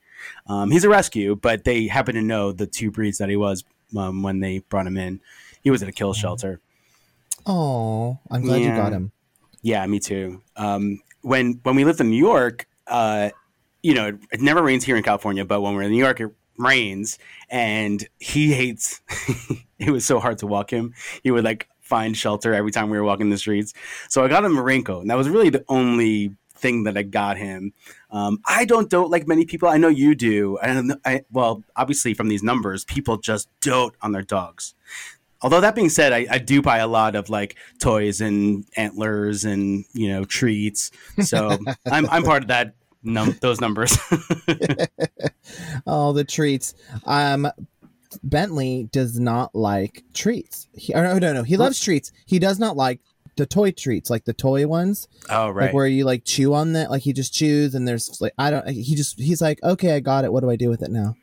Um, 0.48 0.72
he's 0.72 0.84
a 0.84 0.90
rescue, 0.90 1.36
but 1.36 1.64
they 1.64 1.88
happen 1.88 2.16
to 2.16 2.22
know 2.22 2.52
the 2.52 2.68
two 2.68 2.92
breeds 2.92 3.18
that 3.18 3.30
he 3.30 3.36
was 3.36 3.64
um, 3.98 4.24
when 4.24 4.40
they 4.40 4.60
brought 4.60 4.88
him 4.88 4.98
in. 4.98 5.22
He 5.62 5.72
was 5.72 5.82
at 5.82 5.90
a 5.90 5.94
kill 5.94 6.14
shelter. 6.14 6.60
Oh, 7.46 8.20
I'm 8.30 8.42
glad 8.42 8.62
you 8.62 8.70
got 8.70 8.92
him. 8.92 9.12
Yeah, 9.62 9.86
me 9.88 10.00
too. 10.00 10.42
Um, 10.56 11.02
when 11.22 11.60
when 11.64 11.76
we 11.76 11.86
lived 11.86 12.02
in 12.02 12.10
New 12.10 12.18
York, 12.18 12.68
uh, 12.88 13.30
you 13.82 13.94
know, 13.94 14.08
it, 14.08 14.16
it 14.32 14.42
never 14.42 14.62
rains 14.62 14.84
here 14.84 14.98
in 14.98 15.04
California, 15.04 15.46
but 15.46 15.62
when 15.62 15.74
we're 15.76 15.84
in 15.84 15.92
New 15.92 16.04
York, 16.04 16.20
it 16.20 16.32
rains, 16.58 17.18
and 17.50 18.08
he 18.20 18.54
hates. 18.54 19.02
it 19.80 19.90
was 19.90 20.06
so 20.06 20.20
hard 20.20 20.38
to 20.40 20.48
walk 20.48 20.72
him. 20.72 20.94
He 21.24 21.32
would 21.32 21.44
like 21.44 21.68
find 21.82 22.16
shelter 22.16 22.54
every 22.54 22.72
time 22.72 22.90
we 22.90 22.98
were 22.98 23.04
walking 23.04 23.30
the 23.30 23.38
streets. 23.38 23.74
So 24.10 24.24
I 24.24 24.28
got 24.28 24.44
him 24.44 24.58
a 24.58 24.62
raincoat, 24.62 25.02
and 25.02 25.10
that 25.10 25.18
was 25.18 25.30
really 25.30 25.50
the 25.50 25.64
only 25.68 26.36
thing 26.63 26.84
that 26.86 26.98
I 26.98 27.03
got 27.03 27.38
him. 27.38 27.74
Um, 28.10 28.39
I 28.48 28.65
don't 28.65 28.89
dote 28.89 29.12
like 29.12 29.27
many 29.27 29.46
people. 29.46 29.67
I 29.70 29.77
know 29.77 29.89
you 29.89 30.15
do. 30.15 30.58
And 30.58 30.96
I, 31.05 31.24
well, 31.32 31.63
obviously 31.75 32.15
from 32.15 32.29
these 32.29 32.41
numbers, 32.41 32.86
people 32.86 33.17
just 33.17 33.50
dote 33.60 33.96
on 34.01 34.13
their 34.13 34.24
dogs. 34.24 34.74
Although 35.41 35.60
that 35.60 35.75
being 35.75 35.89
said, 35.89 36.13
I, 36.13 36.25
I 36.32 36.38
do 36.39 36.62
buy 36.62 36.77
a 36.77 36.88
lot 36.88 37.15
of 37.15 37.29
like 37.29 37.58
toys 37.79 38.22
and 38.22 38.63
antlers 38.77 39.43
and 39.43 39.84
you 39.93 40.08
know 40.08 40.24
treats. 40.24 40.89
So 41.22 41.58
I'm 41.91 42.08
I'm 42.10 42.24
part 42.24 42.43
of 42.43 42.48
that 42.48 42.75
num 43.03 43.36
those 43.41 43.60
numbers. 43.60 43.98
All 45.86 46.13
the 46.13 46.24
treats. 46.24 46.74
Um, 47.05 47.51
Bentley 48.24 48.88
does 48.91 49.20
not 49.20 49.53
like 49.53 50.03
treats. 50.13 50.70
He, 50.75 50.93
no, 50.93 51.17
no, 51.20 51.34
no. 51.34 51.43
He 51.43 51.58
loves 51.58 51.79
treats. 51.79 52.13
He 52.25 52.39
does 52.39 52.60
not 52.60 52.77
like 52.77 53.01
the 53.36 53.46
toy 53.46 53.72
treats, 53.72 54.10
like 54.10 54.25
the 54.25 54.34
toy 54.34 54.68
ones, 54.68 55.08
oh 55.30 55.50
right. 55.50 55.66
like 55.66 55.74
where 55.74 55.88
you 55.88 56.06
like 56.06 56.25
chew 56.25 56.54
on 56.54 56.74
that. 56.74 56.92
Like 56.92 57.04
he 57.04 57.13
just 57.13 57.34
chews, 57.34 57.75
and 57.75 57.88
there's 57.88 58.22
like 58.22 58.34
I 58.38 58.52
don't. 58.52 58.68
He 58.70 58.96
just 58.96 59.20
he's 59.20 59.42
like, 59.42 59.62
okay, 59.63 59.96
I 59.96 60.00
got 60.00 60.25
it. 60.25 60.32
What 60.32 60.42
do 60.42 60.50
I 60.50 60.56
do 60.56 60.70
with 60.70 60.82
it 60.82 60.92
now? 60.92 61.16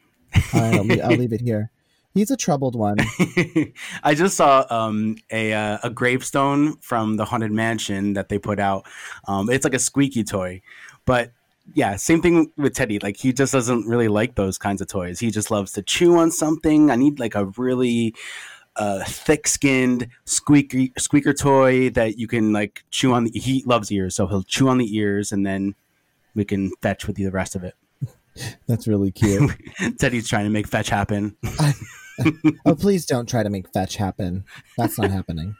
Right, 0.54 0.74
I'll, 0.74 0.84
leave, 0.84 1.00
I'll 1.02 1.16
leave 1.16 1.32
it 1.32 1.40
here. 1.40 1.70
He's 2.14 2.30
a 2.30 2.36
troubled 2.36 2.74
one. 2.74 2.98
I 4.02 4.14
just 4.14 4.36
saw 4.36 4.66
um, 4.70 5.16
a 5.30 5.52
uh, 5.52 5.78
a 5.84 5.90
gravestone 5.90 6.76
from 6.78 7.16
the 7.16 7.24
haunted 7.24 7.52
mansion 7.52 8.14
that 8.14 8.28
they 8.28 8.38
put 8.38 8.58
out. 8.58 8.86
Um, 9.28 9.48
it's 9.48 9.64
like 9.64 9.74
a 9.74 9.78
squeaky 9.78 10.24
toy, 10.24 10.62
but 11.04 11.32
yeah, 11.74 11.96
same 11.96 12.20
thing 12.20 12.50
with 12.56 12.74
Teddy. 12.74 12.98
Like 12.98 13.16
he 13.16 13.32
just 13.32 13.52
doesn't 13.52 13.86
really 13.86 14.08
like 14.08 14.34
those 14.34 14.58
kinds 14.58 14.80
of 14.80 14.88
toys. 14.88 15.20
He 15.20 15.30
just 15.30 15.50
loves 15.50 15.72
to 15.72 15.82
chew 15.82 16.16
on 16.16 16.30
something. 16.30 16.90
I 16.90 16.96
need 16.96 17.20
like 17.20 17.34
a 17.34 17.46
really 17.56 18.14
uh, 18.76 19.04
thick-skinned 19.04 20.08
squeaky 20.24 20.92
squeaker 20.96 21.32
toy 21.32 21.90
that 21.90 22.18
you 22.18 22.26
can 22.26 22.52
like 22.52 22.84
chew 22.90 23.12
on. 23.12 23.24
The, 23.24 23.38
he 23.38 23.62
loves 23.66 23.90
ears, 23.90 24.14
so 24.14 24.26
he'll 24.26 24.42
chew 24.42 24.68
on 24.68 24.78
the 24.78 24.96
ears, 24.96 25.32
and 25.32 25.46
then 25.46 25.74
we 26.34 26.44
can 26.44 26.70
fetch 26.80 27.06
with 27.06 27.18
you 27.18 27.26
the 27.26 27.32
rest 27.32 27.56
of 27.56 27.64
it. 27.64 27.74
That's 28.66 28.86
really 28.86 29.10
cute. 29.10 29.50
Teddy's 29.98 30.28
trying 30.28 30.44
to 30.44 30.50
make 30.50 30.66
fetch 30.66 30.88
happen. 30.88 31.36
oh, 32.66 32.74
please 32.74 33.06
don't 33.06 33.28
try 33.28 33.42
to 33.42 33.50
make 33.50 33.72
fetch 33.72 33.96
happen. 33.96 34.44
That's 34.76 34.98
not 34.98 35.10
happening. 35.10 35.56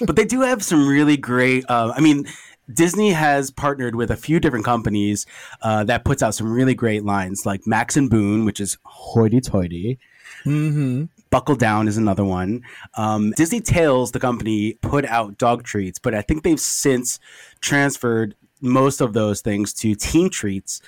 but 0.00 0.16
they 0.16 0.24
do 0.24 0.40
have 0.40 0.62
some 0.62 0.86
really 0.86 1.16
great. 1.16 1.64
Uh, 1.68 1.92
I 1.94 2.00
mean, 2.00 2.26
Disney 2.72 3.10
has 3.10 3.50
partnered 3.50 3.94
with 3.94 4.10
a 4.10 4.16
few 4.16 4.40
different 4.40 4.64
companies 4.64 5.26
uh, 5.62 5.84
that 5.84 6.04
puts 6.04 6.22
out 6.22 6.34
some 6.34 6.52
really 6.52 6.74
great 6.74 7.04
lines, 7.04 7.44
like 7.44 7.66
Max 7.66 7.96
and 7.96 8.08
Boone, 8.08 8.44
which 8.44 8.60
is 8.60 8.78
hoity-toity. 8.84 9.98
Mm-hmm. 10.44 11.04
Buckle 11.32 11.56
Down 11.56 11.88
is 11.88 11.96
another 11.96 12.24
one. 12.24 12.62
Um, 12.94 13.32
Disney 13.32 13.62
Tails, 13.62 14.12
the 14.12 14.20
company, 14.20 14.74
put 14.74 15.06
out 15.06 15.38
dog 15.38 15.64
treats, 15.64 15.98
but 15.98 16.14
I 16.14 16.20
think 16.20 16.42
they've 16.42 16.60
since 16.60 17.18
transferred 17.62 18.36
most 18.60 19.00
of 19.00 19.14
those 19.14 19.40
things 19.40 19.72
to 19.72 19.94
Team 19.94 20.28
Treats, 20.28 20.82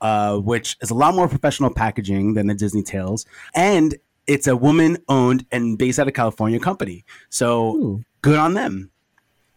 uh, 0.00 0.38
which 0.38 0.76
is 0.80 0.90
a 0.90 0.94
lot 0.94 1.16
more 1.16 1.28
professional 1.28 1.74
packaging 1.74 2.34
than 2.34 2.46
the 2.46 2.54
Disney 2.54 2.84
Tails, 2.84 3.26
and 3.52 3.96
it's 4.28 4.46
a 4.46 4.56
woman-owned 4.56 5.44
and 5.50 5.76
based 5.76 5.98
out 5.98 6.06
of 6.06 6.14
California 6.14 6.60
company. 6.60 7.04
So 7.28 7.74
Ooh, 7.74 8.04
good 8.22 8.38
on 8.38 8.54
them. 8.54 8.92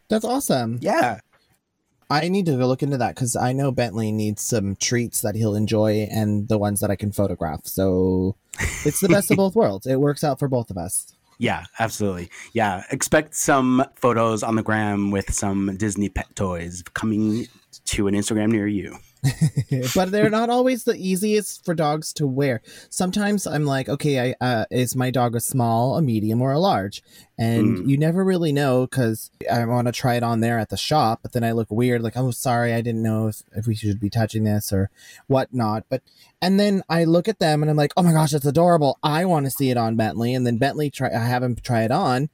that's 0.09 0.25
awesome. 0.25 0.79
Yeah. 0.81 1.19
I 2.09 2.27
need 2.27 2.47
to 2.47 2.57
go 2.57 2.67
look 2.67 2.81
into 2.81 2.97
that 2.97 3.13
because 3.13 3.35
I 3.35 3.53
know 3.53 3.71
Bentley 3.71 4.11
needs 4.11 4.41
some 4.41 4.75
treats 4.77 5.21
that 5.21 5.35
he'll 5.35 5.55
enjoy 5.55 6.07
and 6.11 6.47
the 6.47 6.57
ones 6.57 6.79
that 6.79 6.89
I 6.89 6.95
can 6.95 7.11
photograph. 7.11 7.65
So 7.65 8.35
it's 8.85 8.99
the 8.99 9.09
best 9.09 9.31
of 9.31 9.37
both 9.37 9.55
worlds. 9.55 9.87
It 9.87 9.99
works 9.99 10.23
out 10.23 10.39
for 10.39 10.47
both 10.47 10.69
of 10.69 10.77
us. 10.77 11.07
Yeah, 11.39 11.65
absolutely. 11.79 12.29
Yeah, 12.53 12.83
expect 12.91 13.35
some 13.35 13.83
photos 13.95 14.43
on 14.43 14.55
the 14.55 14.63
gram 14.63 15.09
with 15.09 15.33
some 15.33 15.75
Disney 15.77 16.07
pet 16.07 16.33
toys 16.35 16.83
coming 16.93 17.47
to 17.85 18.07
an 18.07 18.13
Instagram 18.13 18.51
near 18.51 18.67
you. 18.67 18.97
but 19.95 20.11
they're 20.11 20.29
not 20.29 20.49
always 20.49 20.83
the 20.83 20.95
easiest 20.95 21.63
for 21.63 21.73
dogs 21.73 22.11
to 22.13 22.27
wear. 22.27 22.61
Sometimes 22.89 23.47
I'm 23.47 23.65
like, 23.65 23.87
okay, 23.89 24.31
I, 24.31 24.45
uh, 24.45 24.65
is 24.69 24.95
my 24.95 25.11
dog 25.11 25.35
a 25.35 25.39
small, 25.39 25.97
a 25.97 26.01
medium, 26.01 26.41
or 26.41 26.51
a 26.51 26.59
large? 26.59 27.01
And 27.37 27.77
Mm. 27.77 27.87
you 27.87 27.97
never 27.97 28.23
really 28.23 28.51
know 28.51 28.85
because 28.85 29.31
I 29.51 29.65
want 29.65 29.87
to 29.87 29.91
try 29.91 30.15
it 30.15 30.23
on 30.23 30.41
there 30.41 30.59
at 30.59 30.69
the 30.69 30.77
shop, 30.77 31.19
but 31.23 31.31
then 31.31 31.43
I 31.43 31.51
look 31.51 31.71
weird, 31.71 32.01
like, 32.01 32.17
oh, 32.17 32.31
sorry, 32.31 32.73
I 32.73 32.81
didn't 32.81 33.01
know 33.03 33.27
if, 33.27 33.43
if 33.55 33.65
we 33.65 33.75
should 33.75 33.99
be 33.99 34.09
touching 34.09 34.43
this 34.43 34.71
or 34.71 34.89
whatnot. 35.27 35.85
But 35.89 36.03
and 36.41 36.59
then 36.59 36.83
I 36.89 37.05
look 37.05 37.27
at 37.27 37.39
them 37.39 37.61
and 37.63 37.71
I'm 37.71 37.77
like, 37.77 37.93
oh 37.95 38.03
my 38.03 38.11
gosh, 38.11 38.31
that's 38.31 38.45
adorable. 38.45 38.99
I 39.01 39.25
want 39.25 39.45
to 39.45 39.51
see 39.51 39.69
it 39.71 39.77
on 39.77 39.95
Bentley. 39.95 40.33
And 40.33 40.45
then 40.45 40.57
Bentley 40.57 40.89
try, 40.89 41.09
I 41.09 41.25
have 41.25 41.41
him 41.43 41.55
try 41.55 41.83
it 41.83 41.91
on. 41.91 42.29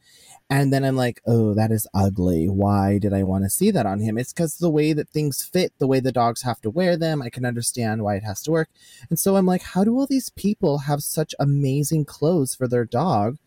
And 0.51 0.73
then 0.73 0.83
I'm 0.83 0.95
like, 0.95 1.21
oh, 1.27 1.53
that 1.53 1.71
is 1.71 1.87
ugly. 1.93 2.49
Why 2.49 2.97
did 2.97 3.13
I 3.13 3.21
want 3.21 3.43
to 3.43 3.51
see 3.51 3.69
that 3.69 3.85
on 3.85 3.99
him? 3.99 4.17
It's 4.17 4.33
because 4.33 4.57
the 4.57 4.69
way 4.69 4.93
that 4.93 5.09
things 5.09 5.43
fit, 5.43 5.73
the 5.77 5.85
way 5.85 5.99
the 5.99 6.11
dogs 6.11 6.41
have 6.41 6.59
to 6.61 6.71
wear 6.71 6.97
them, 6.97 7.21
I 7.21 7.29
can 7.29 7.45
understand 7.45 8.03
why 8.03 8.15
it 8.15 8.23
has 8.23 8.41
to 8.43 8.51
work. 8.51 8.69
And 9.11 9.19
so 9.19 9.35
I'm 9.35 9.45
like, 9.45 9.61
how 9.61 9.83
do 9.83 9.95
all 9.95 10.07
these 10.07 10.31
people 10.31 10.79
have 10.79 11.01
such 11.03 11.35
amazing 11.39 12.05
clothes 12.05 12.55
for 12.55 12.67
their 12.67 12.85
dog? 12.85 13.37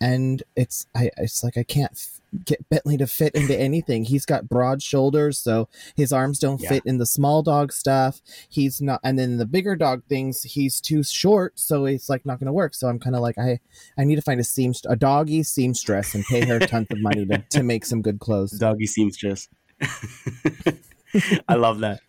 And 0.00 0.42
it's, 0.56 0.86
I, 0.94 1.10
it's 1.16 1.42
like 1.42 1.56
I 1.56 1.62
can't 1.64 1.92
f- 1.92 2.20
get 2.44 2.68
Bentley 2.68 2.96
to 2.98 3.06
fit 3.06 3.34
into 3.34 3.58
anything. 3.58 4.04
He's 4.04 4.26
got 4.26 4.48
broad 4.48 4.82
shoulders, 4.82 5.38
so 5.38 5.68
his 5.96 6.12
arms 6.12 6.38
don't 6.38 6.60
Yeah. 6.60 6.68
fit 6.68 6.82
in 6.86 6.98
the 6.98 7.06
small 7.06 7.42
dog 7.42 7.72
stuff. 7.72 8.20
He's 8.48 8.80
not, 8.80 9.00
and 9.02 9.18
then 9.18 9.38
the 9.38 9.46
bigger 9.46 9.74
dog 9.76 10.02
things, 10.08 10.42
he's 10.42 10.80
too 10.80 11.02
short, 11.02 11.58
so 11.58 11.86
it's 11.86 12.08
like 12.08 12.24
not 12.26 12.38
going 12.38 12.46
to 12.46 12.52
work. 12.52 12.74
So 12.74 12.86
I'm 12.88 12.98
kind 13.00 13.16
of 13.16 13.22
like, 13.22 13.38
I, 13.38 13.60
I 13.96 14.04
need 14.04 14.16
to 14.16 14.22
find 14.22 14.38
a 14.38 14.44
seamst 14.44 14.84
a 14.88 14.94
doggy 14.94 15.42
seamstress 15.42 16.14
and 16.14 16.24
pay 16.24 16.44
her 16.46 16.58
tons 16.60 16.86
of 16.90 17.00
money 17.00 17.26
to, 17.26 17.38
to 17.50 17.62
make 17.62 17.84
some 17.84 18.02
good 18.02 18.20
clothes. 18.20 18.52
Doggy 18.52 18.86
seamstress. 18.86 19.48
I 21.48 21.54
love 21.54 21.80
that. 21.80 22.00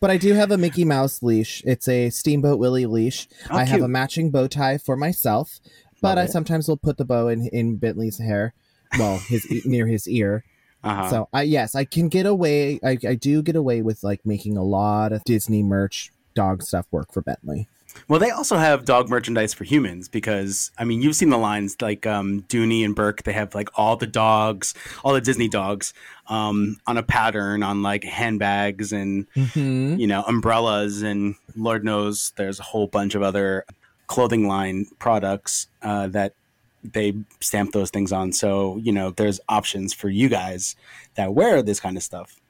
But 0.00 0.10
I 0.10 0.16
do 0.16 0.32
have 0.34 0.50
a 0.52 0.56
Mickey 0.58 0.84
Mouse 0.84 1.22
leash. 1.22 1.62
It's 1.66 1.88
a 1.88 2.08
Steamboat 2.10 2.58
Willie 2.58 2.86
leash. 2.86 3.26
Oh, 3.50 3.56
I 3.56 3.64
have 3.64 3.82
a 3.82 3.88
matching 3.88 4.30
bow 4.30 4.46
tie 4.46 4.78
for 4.78 4.96
myself, 4.96 5.58
but 6.00 6.08
Love 6.16 6.18
I 6.18 6.22
it. 6.24 6.30
sometimes 6.30 6.68
will 6.68 6.76
put 6.76 6.96
the 6.96 7.04
bow 7.04 7.28
in 7.28 7.48
in 7.48 7.76
Bentley's 7.76 8.18
hair, 8.18 8.54
well, 8.98 9.18
his 9.18 9.46
near 9.66 9.86
his 9.86 10.08
ear. 10.08 10.44
Uh-huh. 10.84 11.10
So 11.10 11.28
I 11.32 11.42
yes, 11.42 11.74
I 11.74 11.84
can 11.84 12.08
get 12.08 12.24
away. 12.26 12.78
I, 12.84 12.96
I 13.06 13.14
do 13.14 13.42
get 13.42 13.56
away 13.56 13.82
with 13.82 14.02
like 14.04 14.24
making 14.24 14.56
a 14.56 14.62
lot 14.62 15.12
of 15.12 15.24
Disney 15.24 15.62
merch 15.62 16.10
dog 16.34 16.62
stuff 16.62 16.86
work 16.92 17.12
for 17.12 17.20
Bentley. 17.20 17.68
Well, 18.06 18.20
they 18.20 18.30
also 18.30 18.58
have 18.58 18.84
dog 18.84 19.08
merchandise 19.08 19.52
for 19.54 19.64
humans 19.64 20.08
because 20.08 20.70
I 20.78 20.84
mean, 20.84 21.02
you've 21.02 21.16
seen 21.16 21.30
the 21.30 21.38
lines 21.38 21.76
like 21.80 22.06
um, 22.06 22.42
Dooney 22.42 22.84
and 22.84 22.94
Bourke. 22.94 23.24
They 23.24 23.32
have 23.32 23.56
like 23.56 23.70
all 23.76 23.96
the 23.96 24.06
dogs, 24.06 24.72
all 25.02 25.14
the 25.14 25.20
Disney 25.20 25.48
dogs, 25.48 25.92
um, 26.28 26.76
on 26.86 26.96
a 26.96 27.02
pattern 27.02 27.64
on 27.64 27.82
like 27.82 28.04
handbags 28.04 28.92
and 28.92 29.26
Mm-hmm. 29.34 29.96
you 29.98 30.06
know 30.06 30.22
umbrellas 30.28 31.02
and 31.02 31.34
Lord 31.56 31.84
knows 31.84 32.32
there's 32.36 32.60
a 32.60 32.62
whole 32.62 32.86
bunch 32.86 33.16
of 33.16 33.22
other 33.22 33.64
clothing 34.08 34.48
line 34.48 34.86
products 34.98 35.68
uh, 35.82 36.08
that 36.08 36.34
they 36.82 37.14
stamp 37.40 37.72
those 37.72 37.90
things 37.90 38.12
on. 38.12 38.32
So 38.32 38.78
you 38.78 38.92
know, 38.92 39.10
there's 39.10 39.40
options 39.48 39.94
for 39.94 40.08
you 40.08 40.28
guys 40.28 40.74
that 41.14 41.32
wear 41.34 41.62
this 41.62 41.80
kind 41.80 41.96
of 41.96 42.02
stuff. 42.02 42.40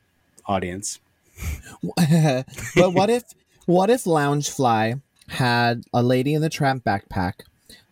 Audience, 0.47 0.99
but 1.83 2.95
what 2.95 3.11
if 3.11 3.25
what 3.67 3.91
if 3.91 4.05
Loungefly 4.05 4.99
had 5.29 5.85
a 5.93 6.03
Lady 6.03 6.33
in 6.33 6.41
the 6.41 6.49
Tramp 6.49 6.85
backpack, 6.85 7.41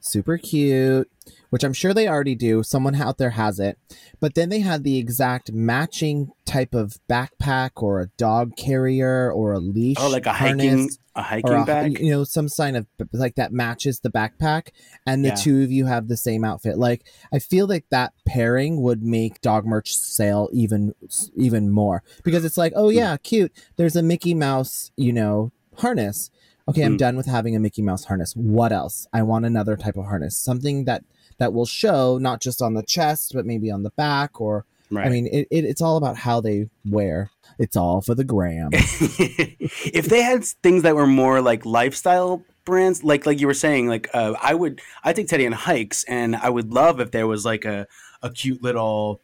super 0.01 0.39
cute, 0.39 1.11
which 1.57 1.65
I'm 1.65 1.73
sure 1.73 1.95
they 1.95 2.07
already 2.07 2.35
do. 2.35 2.63
Someone 2.63 2.97
out 2.97 3.17
there 3.17 3.31
has 3.31 3.59
it, 3.59 3.79
but 4.21 4.35
then 4.35 4.51
they 4.51 4.61
had 4.61 4.85
the 4.85 4.99
exact 4.99 5.53
matching 5.53 6.31
type 6.45 6.75
of 6.75 6.99
backpack 7.09 7.71
or 7.77 8.03
a 8.03 8.09
dog 8.19 8.59
carrier 8.59 9.33
or 9.33 9.55
a 9.55 9.59
leash. 9.59 9.97
oh, 9.99 10.11
like 10.11 10.27
a 10.27 10.35
hiking 10.35 10.91
a 11.15 11.23
hiking 11.23 11.63
a, 11.63 11.65
bag. 11.65 11.99
you 11.99 12.11
know, 12.11 12.25
some 12.25 12.47
sign 12.47 12.77
of 12.77 12.87
like 13.15 13.37
that 13.37 13.53
matches 13.53 14.01
the 14.01 14.11
backpack, 14.11 14.69
and 15.07 15.25
the 15.25 15.29
Yeah. 15.31 15.35
two 15.37 15.63
of 15.63 15.73
you 15.73 15.87
have 15.87 16.09
the 16.09 16.17
same 16.19 16.45
outfit. 16.45 16.77
Like, 16.77 17.07
I 17.33 17.39
feel 17.39 17.67
like 17.67 17.87
that 17.89 18.13
pairing 18.27 18.83
would 18.83 19.03
make 19.03 19.41
dog 19.41 19.65
merch 19.65 19.95
sale 19.95 20.51
even 20.53 20.93
even 21.37 21.71
more 21.71 22.03
because 22.23 22.45
it's 22.45 22.59
like, 22.59 22.75
oh 22.77 22.91
Hmm. 22.91 22.99
yeah, 22.99 23.17
cute. 23.17 23.51
There's 23.77 23.97
a 23.97 24.03
Mickey 24.03 24.35
Mouse, 24.35 24.91
you 24.99 25.15
know, 25.15 25.53
harness. 25.77 26.29
Okay, 26.69 26.83
I'm 26.83 26.97
Mm. 26.97 26.99
done 26.99 27.17
with 27.17 27.27
having 27.27 27.55
a 27.57 27.61
Mickey 27.61 27.81
Mouse 27.81 28.05
harness. 28.05 28.35
What 28.35 28.73
else? 28.73 29.07
I 29.13 29.23
want 29.23 29.47
another 29.47 29.77
type 29.77 29.97
of 29.97 30.05
harness, 30.05 30.37
something 30.37 30.85
that 30.85 31.05
that 31.39 31.53
will 31.53 31.67
show 31.67 32.19
not 32.19 32.41
just 32.41 32.63
on 32.63 32.75
the 32.75 32.83
chest, 32.83 33.33
but 33.35 33.47
maybe 33.47 33.71
on 33.71 33.83
the 33.83 33.91
back 33.91 34.41
or. 34.41 34.65
Right. 34.89 35.07
I 35.07 35.11
mean, 35.11 35.27
it, 35.27 35.49
it, 35.51 35.65
it's 35.65 35.83
all 35.83 35.97
about 35.97 36.17
how 36.17 36.41
they 36.41 36.69
wear. 36.89 37.31
It's 37.59 37.77
all 37.77 38.01
for 38.03 38.15
the 38.15 38.23
gram. 38.23 38.71
if 38.73 40.07
they 40.07 40.23
had 40.23 40.45
things 40.63 40.85
that 40.85 40.95
were 40.95 41.09
more 41.09 41.41
like 41.41 41.67
lifestyle 41.67 42.45
brands, 42.67 43.03
like 43.03 43.25
like 43.25 43.41
you 43.41 43.47
were 43.47 43.55
saying, 43.55 43.89
like 43.89 44.09
uh, 44.13 44.35
I 44.41 44.55
would 44.55 44.83
I 45.03 45.15
take 45.15 45.29
Teddy 45.29 45.47
on 45.47 45.53
hikes, 45.53 46.05
and 46.05 46.37
I 46.37 46.51
would 46.51 46.73
love 46.73 47.01
if 47.01 47.13
there 47.13 47.27
was 47.27 47.47
like 47.47 47.65
a 47.65 47.87
a 48.23 48.29
cute 48.29 48.63
little, 48.63 49.23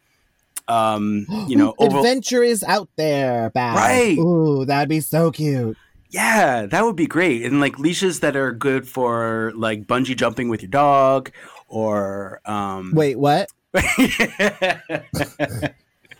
um, 0.67 1.27
you 1.47 1.55
know, 1.55 1.75
oval. 1.77 1.99
Adventure 1.99 2.41
is 2.41 2.63
out 2.63 2.89
there, 2.95 3.51
bad. 3.51 3.75
Right. 3.75 4.17
Ooh, 4.17 4.65
that'd 4.65 4.89
be 4.89 5.01
so 5.01 5.31
cute. 5.31 5.77
Yeah, 6.09 6.67
that 6.67 6.83
would 6.83 6.95
be 6.95 7.07
great, 7.07 7.43
and 7.43 7.59
like 7.59 7.79
leashes 7.79 8.19
that 8.21 8.35
are 8.35 8.51
good 8.51 8.87
for 8.87 9.51
like 9.55 9.85
bungee 9.85 10.15
jumping 10.15 10.49
with 10.49 10.61
your 10.61 10.69
dog, 10.69 11.31
or 11.73 12.39
um. 12.45 12.91
Wait, 12.93 13.17
what? 13.17 13.49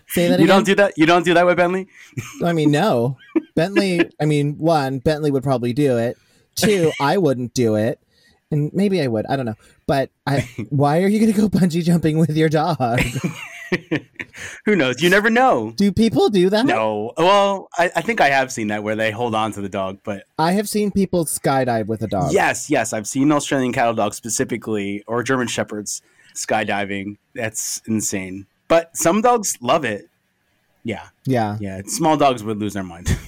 Say 0.07 0.27
that 0.27 0.39
you 0.39 0.45
again. 0.45 0.47
don't 0.47 0.65
do 0.65 0.75
that. 0.75 0.97
You 0.97 1.05
don't 1.05 1.23
do 1.23 1.33
that 1.35 1.45
with 1.45 1.57
Bentley. 1.57 1.87
I 2.43 2.53
mean, 2.53 2.71
no. 2.71 3.17
Bentley. 3.55 4.09
I 4.19 4.25
mean, 4.25 4.57
one, 4.57 4.99
Bentley 4.99 5.31
would 5.31 5.43
probably 5.43 5.73
do 5.73 5.97
it. 5.97 6.17
Two, 6.55 6.91
I 6.99 7.17
wouldn't 7.17 7.53
do 7.53 7.75
it, 7.75 7.99
and 8.51 8.71
maybe 8.73 9.01
I 9.01 9.07
would. 9.07 9.25
I 9.27 9.35
don't 9.35 9.45
know. 9.45 9.55
But 9.87 10.09
I. 10.27 10.49
Why 10.69 11.01
are 11.01 11.07
you 11.07 11.19
going 11.19 11.31
to 11.31 11.39
go 11.39 11.49
bungee 11.49 11.83
jumping 11.83 12.17
with 12.17 12.35
your 12.35 12.49
dog? 12.49 12.77
Who 14.65 14.75
knows? 14.75 15.01
You 15.01 15.09
never 15.09 15.29
know. 15.29 15.73
Do 15.75 15.91
people 15.91 16.29
do 16.29 16.49
that? 16.49 16.65
No. 16.65 17.13
Well, 17.17 17.69
I, 17.77 17.91
I 17.95 18.01
think 18.01 18.21
I 18.21 18.29
have 18.29 18.51
seen 18.51 18.67
that 18.67 18.83
where 18.83 18.95
they 18.95 19.11
hold 19.11 19.35
on 19.35 19.51
to 19.53 19.61
the 19.61 19.69
dog, 19.69 19.99
but 20.03 20.23
I 20.37 20.51
have 20.53 20.67
seen 20.69 20.91
people 20.91 21.25
skydive 21.25 21.87
with 21.87 22.01
a 22.03 22.07
dog. 22.07 22.33
Yes, 22.33 22.69
yes, 22.69 22.93
I've 22.93 23.07
seen 23.07 23.31
Australian 23.31 23.73
cattle 23.73 23.93
dogs 23.93 24.17
specifically, 24.17 25.03
or 25.07 25.23
German 25.23 25.47
shepherds 25.47 26.01
skydiving. 26.35 27.17
That's 27.35 27.81
insane. 27.87 28.45
But 28.67 28.95
some 28.97 29.21
dogs 29.21 29.57
love 29.61 29.85
it. 29.85 30.09
Yeah, 30.83 31.07
Yeah. 31.25 31.57
yeah. 31.61 31.81
Small 31.85 32.17
dogs 32.17 32.43
would 32.43 32.59
lose 32.59 32.73
their 32.73 32.83
mind. 32.83 33.17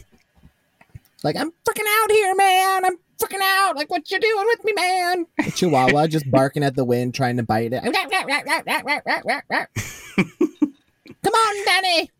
Like 1.23 1.37
I'm 1.37 1.49
freaking 1.49 1.87
out 2.03 2.11
here, 2.11 2.35
man. 2.35 2.85
I'm 2.85 2.97
freaking 3.19 3.41
out. 3.41 3.75
Like 3.75 3.89
what 3.89 4.11
you 4.11 4.19
doing 4.19 4.45
with 4.45 4.63
me, 4.63 4.73
man? 4.73 5.25
The 5.43 5.49
Chihuahua 5.51 6.05
just 6.05 6.29
barking 6.29 6.61
at 6.63 6.75
the 6.75 6.85
wind, 6.85 7.15
trying 7.15 7.37
to 7.37 7.43
bite 7.43 7.73
it. 7.73 7.81
Come 11.23 11.33
on, 11.33 11.65
Danny. 11.65 12.11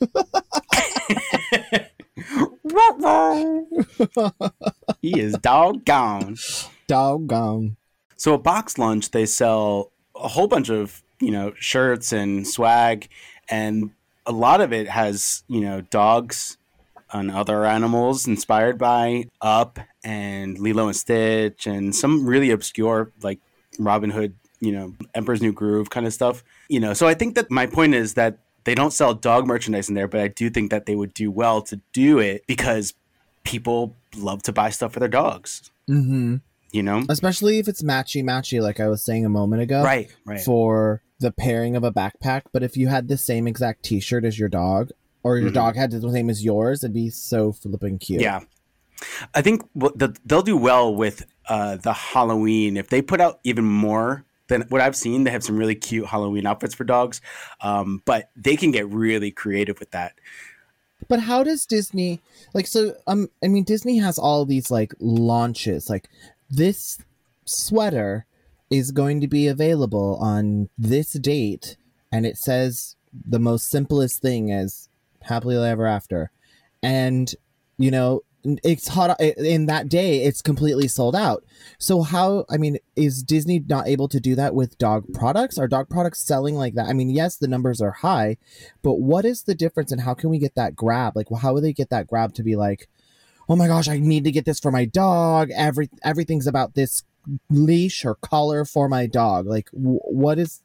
he 5.02 5.20
is 5.20 5.36
doggone. 5.38 6.36
Doggone. 6.86 7.76
So 8.16 8.34
at 8.34 8.42
Box 8.42 8.78
Lunch, 8.78 9.10
they 9.10 9.26
sell 9.26 9.92
a 10.14 10.28
whole 10.28 10.46
bunch 10.46 10.70
of 10.70 11.02
you 11.20 11.30
know 11.30 11.52
shirts 11.56 12.12
and 12.12 12.46
swag, 12.46 13.08
and 13.48 13.90
a 14.26 14.32
lot 14.32 14.60
of 14.60 14.72
it 14.72 14.88
has 14.88 15.44
you 15.48 15.60
know 15.60 15.80
dogs 15.80 16.58
and 17.12 17.30
other 17.30 17.64
animals 17.64 18.26
inspired 18.26 18.78
by 18.78 19.24
Up 19.40 19.78
and 20.04 20.58
Lilo 20.58 20.86
and 20.86 20.96
Stitch, 20.96 21.66
and 21.66 21.94
some 21.94 22.26
really 22.26 22.50
obscure 22.50 23.12
like 23.22 23.40
Robin 23.78 24.10
Hood, 24.10 24.34
you 24.60 24.72
know, 24.72 24.94
Emperor's 25.14 25.42
New 25.42 25.52
Groove 25.52 25.90
kind 25.90 26.06
of 26.06 26.12
stuff. 26.12 26.44
You 26.68 26.80
know, 26.80 26.92
so 26.94 27.06
I 27.06 27.14
think 27.14 27.34
that 27.34 27.50
my 27.50 27.66
point 27.66 27.94
is 27.94 28.14
that 28.14 28.38
they 28.64 28.74
don't 28.74 28.92
sell 28.92 29.14
dog 29.14 29.46
merchandise 29.46 29.88
in 29.88 29.94
there, 29.94 30.06
but 30.08 30.20
I 30.20 30.28
do 30.28 30.50
think 30.50 30.70
that 30.70 30.86
they 30.86 30.94
would 30.94 31.14
do 31.14 31.30
well 31.30 31.62
to 31.62 31.80
do 31.92 32.18
it 32.18 32.42
because 32.46 32.94
people 33.44 33.96
love 34.16 34.42
to 34.44 34.52
buy 34.52 34.70
stuff 34.70 34.92
for 34.92 35.00
their 35.00 35.08
dogs. 35.08 35.70
Mm-hmm. 35.88 36.36
You 36.72 36.82
know, 36.84 37.04
Especially 37.08 37.58
if 37.58 37.66
it's 37.66 37.82
matchy 37.82 38.22
matchy, 38.22 38.62
like 38.62 38.78
I 38.78 38.86
was 38.88 39.02
saying 39.02 39.24
a 39.24 39.28
moment 39.30 39.62
ago. 39.62 39.82
right, 39.82 40.08
right. 40.24 40.40
For 40.40 41.02
the 41.18 41.32
pairing 41.32 41.74
of 41.74 41.82
a 41.84 41.90
backpack. 41.90 42.42
But 42.52 42.62
if 42.62 42.76
you 42.76 42.86
had 42.88 43.08
the 43.08 43.16
same 43.16 43.48
exact 43.48 43.82
t 43.82 43.98
shirt 43.98 44.24
as 44.24 44.38
your 44.38 44.48
dog, 44.48 44.90
or 45.22 45.36
your 45.36 45.50
Mhm. 45.50 45.54
dog 45.54 45.76
had 45.76 45.90
the 45.90 46.12
same 46.12 46.30
as 46.30 46.44
yours, 46.44 46.84
it'd 46.84 46.94
be 46.94 47.10
so 47.10 47.50
flipping 47.52 47.98
cute. 47.98 48.20
Yeah. 48.22 48.40
I 49.34 49.42
think 49.42 49.62
they'll 50.24 50.42
do 50.42 50.56
well 50.56 50.94
with 50.94 51.26
uh, 51.48 51.76
the 51.76 51.92
Halloween 51.92 52.76
if 52.76 52.88
they 52.90 53.02
put 53.02 53.20
out 53.20 53.40
even 53.42 53.64
more 53.64 54.24
than 54.50 54.62
what 54.68 54.82
I've 54.82 54.96
seen. 54.96 55.24
They 55.24 55.30
have 55.30 55.42
some 55.42 55.56
really 55.56 55.74
cute 55.74 56.06
Halloween 56.06 56.46
outfits 56.46 56.74
for 56.74 56.84
dogs, 56.84 57.22
um, 57.62 58.02
but 58.04 58.28
they 58.36 58.56
can 58.56 58.70
get 58.70 58.86
really 58.90 59.30
creative 59.30 59.80
with 59.80 59.92
that. 59.92 60.12
But 61.08 61.20
how 61.20 61.42
does 61.42 61.64
Disney 61.64 62.20
like 62.52 62.66
so 62.66 62.94
um 63.06 63.28
I 63.42 63.48
mean 63.48 63.64
Disney 63.64 63.96
has 63.98 64.18
all 64.18 64.44
these 64.44 64.70
like 64.70 64.92
launches 65.00 65.88
like 65.88 66.10
this 66.50 66.98
sweater 67.46 68.26
is 68.68 68.92
going 68.92 69.20
to 69.22 69.26
be 69.26 69.48
available 69.48 70.16
on 70.20 70.68
this 70.76 71.12
date, 71.14 71.76
and 72.12 72.26
it 72.26 72.36
says 72.36 72.96
the 73.26 73.38
most 73.38 73.70
simplest 73.70 74.20
thing 74.20 74.52
as 74.52 74.88
happily 75.22 75.56
ever 75.56 75.86
after, 75.86 76.30
and 76.82 77.34
you 77.78 77.90
know 77.90 78.22
it's 78.44 78.88
hot 78.88 79.10
uh, 79.10 79.24
in 79.24 79.66
that 79.66 79.88
day 79.88 80.24
it's 80.24 80.42
completely 80.42 80.88
sold 80.88 81.14
out. 81.14 81.44
So 81.78 82.02
how 82.02 82.44
i 82.50 82.56
mean 82.56 82.78
is 82.96 83.22
disney 83.22 83.62
not 83.66 83.86
able 83.86 84.08
to 84.08 84.20
do 84.20 84.34
that 84.34 84.54
with 84.54 84.78
dog 84.78 85.12
products? 85.12 85.58
Are 85.58 85.68
dog 85.68 85.88
products 85.88 86.20
selling 86.20 86.54
like 86.54 86.74
that? 86.74 86.88
I 86.88 86.92
mean 86.92 87.10
yes 87.10 87.36
the 87.36 87.48
numbers 87.48 87.80
are 87.80 87.90
high 87.90 88.36
but 88.82 88.94
what 88.94 89.24
is 89.24 89.42
the 89.42 89.54
difference 89.54 89.92
and 89.92 90.02
how 90.02 90.14
can 90.14 90.30
we 90.30 90.38
get 90.38 90.54
that 90.54 90.76
grab? 90.76 91.16
Like 91.16 91.30
well, 91.30 91.40
how 91.40 91.54
would 91.54 91.64
they 91.64 91.72
get 91.72 91.90
that 91.90 92.06
grab 92.06 92.34
to 92.34 92.42
be 92.42 92.56
like 92.56 92.88
oh 93.48 93.56
my 93.56 93.66
gosh 93.66 93.88
i 93.88 93.98
need 93.98 94.24
to 94.24 94.30
get 94.30 94.44
this 94.44 94.60
for 94.60 94.70
my 94.70 94.84
dog. 94.84 95.50
Every 95.54 95.90
everything's 96.02 96.46
about 96.46 96.74
this 96.74 97.04
leash 97.48 98.04
or 98.04 98.14
collar 98.16 98.64
for 98.64 98.88
my 98.88 99.06
dog. 99.06 99.46
Like 99.46 99.70
w- 99.72 100.00
what 100.04 100.38
is 100.38 100.62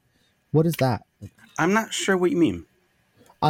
what 0.51 0.65
is 0.65 0.75
that? 0.75 1.03
I'm 1.57 1.73
not 1.73 1.93
sure 1.93 2.17
what 2.17 2.31
you 2.31 2.37
mean. 2.37 2.65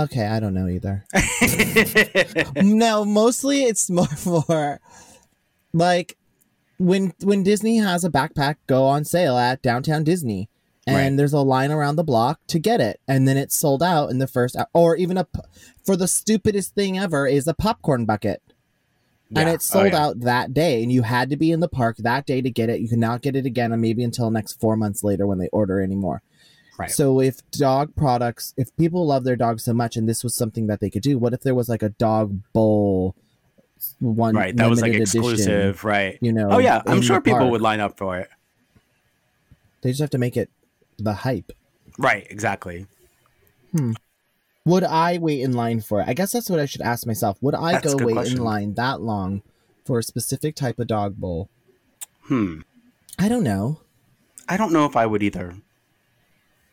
Okay, 0.03 0.25
I 0.27 0.39
don't 0.39 0.53
know 0.53 0.67
either. 0.67 1.05
no, 2.57 3.05
mostly 3.05 3.63
it's 3.63 3.89
more 3.89 4.05
for 4.17 4.79
like 5.73 6.17
when 6.77 7.13
when 7.23 7.43
Disney 7.43 7.77
has 7.77 8.03
a 8.03 8.09
backpack 8.09 8.55
go 8.67 8.83
on 8.85 9.05
sale 9.05 9.37
at 9.37 9.61
downtown 9.61 10.03
Disney 10.03 10.49
and 10.87 10.95
Right. 10.95 11.17
there's 11.17 11.33
a 11.33 11.39
line 11.39 11.71
around 11.71 11.95
the 11.95 12.03
block 12.03 12.39
to 12.47 12.59
get 12.59 12.79
it 12.81 12.99
and 13.07 13.27
then 13.27 13.37
it's 13.37 13.57
sold 13.57 13.81
out 13.81 14.09
in 14.11 14.19
the 14.19 14.27
first 14.27 14.55
or 14.73 14.95
even 14.97 15.17
a 15.17 15.25
for 15.85 15.95
the 15.95 16.07
stupidest 16.07 16.75
thing 16.75 16.97
ever 16.99 17.25
is 17.27 17.47
a 17.47 17.53
popcorn 17.53 18.05
bucket. 18.05 18.41
And 19.35 19.47
Yeah. 19.49 19.53
it's 19.55 19.73
Oh, 19.75 19.79
sold 19.79 19.93
yeah. 19.93 20.05
out 20.05 20.19
that 20.21 20.53
day, 20.53 20.83
and 20.83 20.91
you 20.91 21.01
had 21.01 21.31
to 21.31 21.35
be 21.35 21.51
in 21.51 21.59
the 21.59 21.67
park 21.67 21.97
that 21.97 22.27
day 22.27 22.41
to 22.43 22.49
get 22.51 22.69
it. 22.69 22.79
You 22.79 22.87
cannot 22.87 23.23
get 23.23 23.35
it 23.35 23.43
again, 23.47 23.71
and 23.71 23.81
maybe 23.81 24.03
until 24.03 24.29
next 24.29 24.59
four 24.59 24.77
months 24.77 25.03
later 25.03 25.25
when 25.25 25.39
they 25.39 25.47
order 25.47 25.81
anymore. 25.81 26.21
Right. 26.77 26.91
So 26.91 27.21
if 27.21 27.39
dog 27.51 27.95
products, 27.95 28.53
if 28.57 28.75
people 28.75 29.05
love 29.07 29.23
their 29.23 29.35
dogs 29.35 29.63
so 29.63 29.73
much, 29.73 29.95
and 29.95 30.09
this 30.09 30.23
was 30.23 30.35
something 30.35 30.67
that 30.67 30.79
they 30.81 30.89
could 30.89 31.03
do, 31.03 31.17
what 31.17 31.33
if 31.33 31.41
there 31.41 31.55
was 31.55 31.69
like 31.69 31.83
a 31.83 31.89
dog 31.89 32.41
bowl, 32.53 33.15
one 33.99 34.35
right. 34.35 34.55
That 34.55 34.69
was 34.69 34.81
like 34.81 34.91
limited 34.91 35.09
edition, 35.09 35.21
exclusive. 35.21 35.83
Right. 35.83 36.17
you 36.21 36.33
know? 36.33 36.49
Oh 36.49 36.57
yeah, 36.59 36.81
I'm 36.85 37.01
sure 37.01 37.21
people 37.21 37.39
park? 37.39 37.51
would 37.51 37.61
line 37.61 37.79
up 37.79 37.97
for 37.97 38.17
it. 38.17 38.29
They 39.81 39.91
just 39.91 40.01
have 40.01 40.09
to 40.11 40.17
make 40.17 40.35
it 40.35 40.49
the 40.97 41.13
hype. 41.13 41.51
Right. 41.97 42.27
Exactly. 42.29 42.87
Hmm. 43.71 43.93
Would 44.65 44.83
I 44.83 45.19
wait 45.19 45.41
in 45.41 45.53
line 45.53 45.79
for 45.79 46.01
it? 46.01 46.07
I 46.07 46.13
guess 46.13 46.31
that's 46.31 46.49
what 46.49 46.59
I 46.59 46.65
should 46.65 46.81
ask 46.81 47.05
myself. 47.05 47.37
Would 47.41 47.53
I 47.53 47.73
That's 47.73 47.93
go 47.93 48.05
wait 48.05 48.13
question. 48.13 48.37
in 48.37 48.43
line 48.43 48.73
that 48.73 48.99
long 48.99 49.43
for 49.85 49.99
a 49.99 50.03
specific 50.03 50.55
type 50.55 50.79
of 50.79 50.87
dog 50.87 51.17
bowl? 51.17 51.49
Hmm. 52.23 52.61
I 53.19 53.29
don't 53.29 53.43
know. 53.43 53.81
I 54.49 54.57
don't 54.57 54.73
know 54.73 54.85
if 54.85 54.95
I 54.95 55.05
would 55.05 55.21
either. 55.21 55.55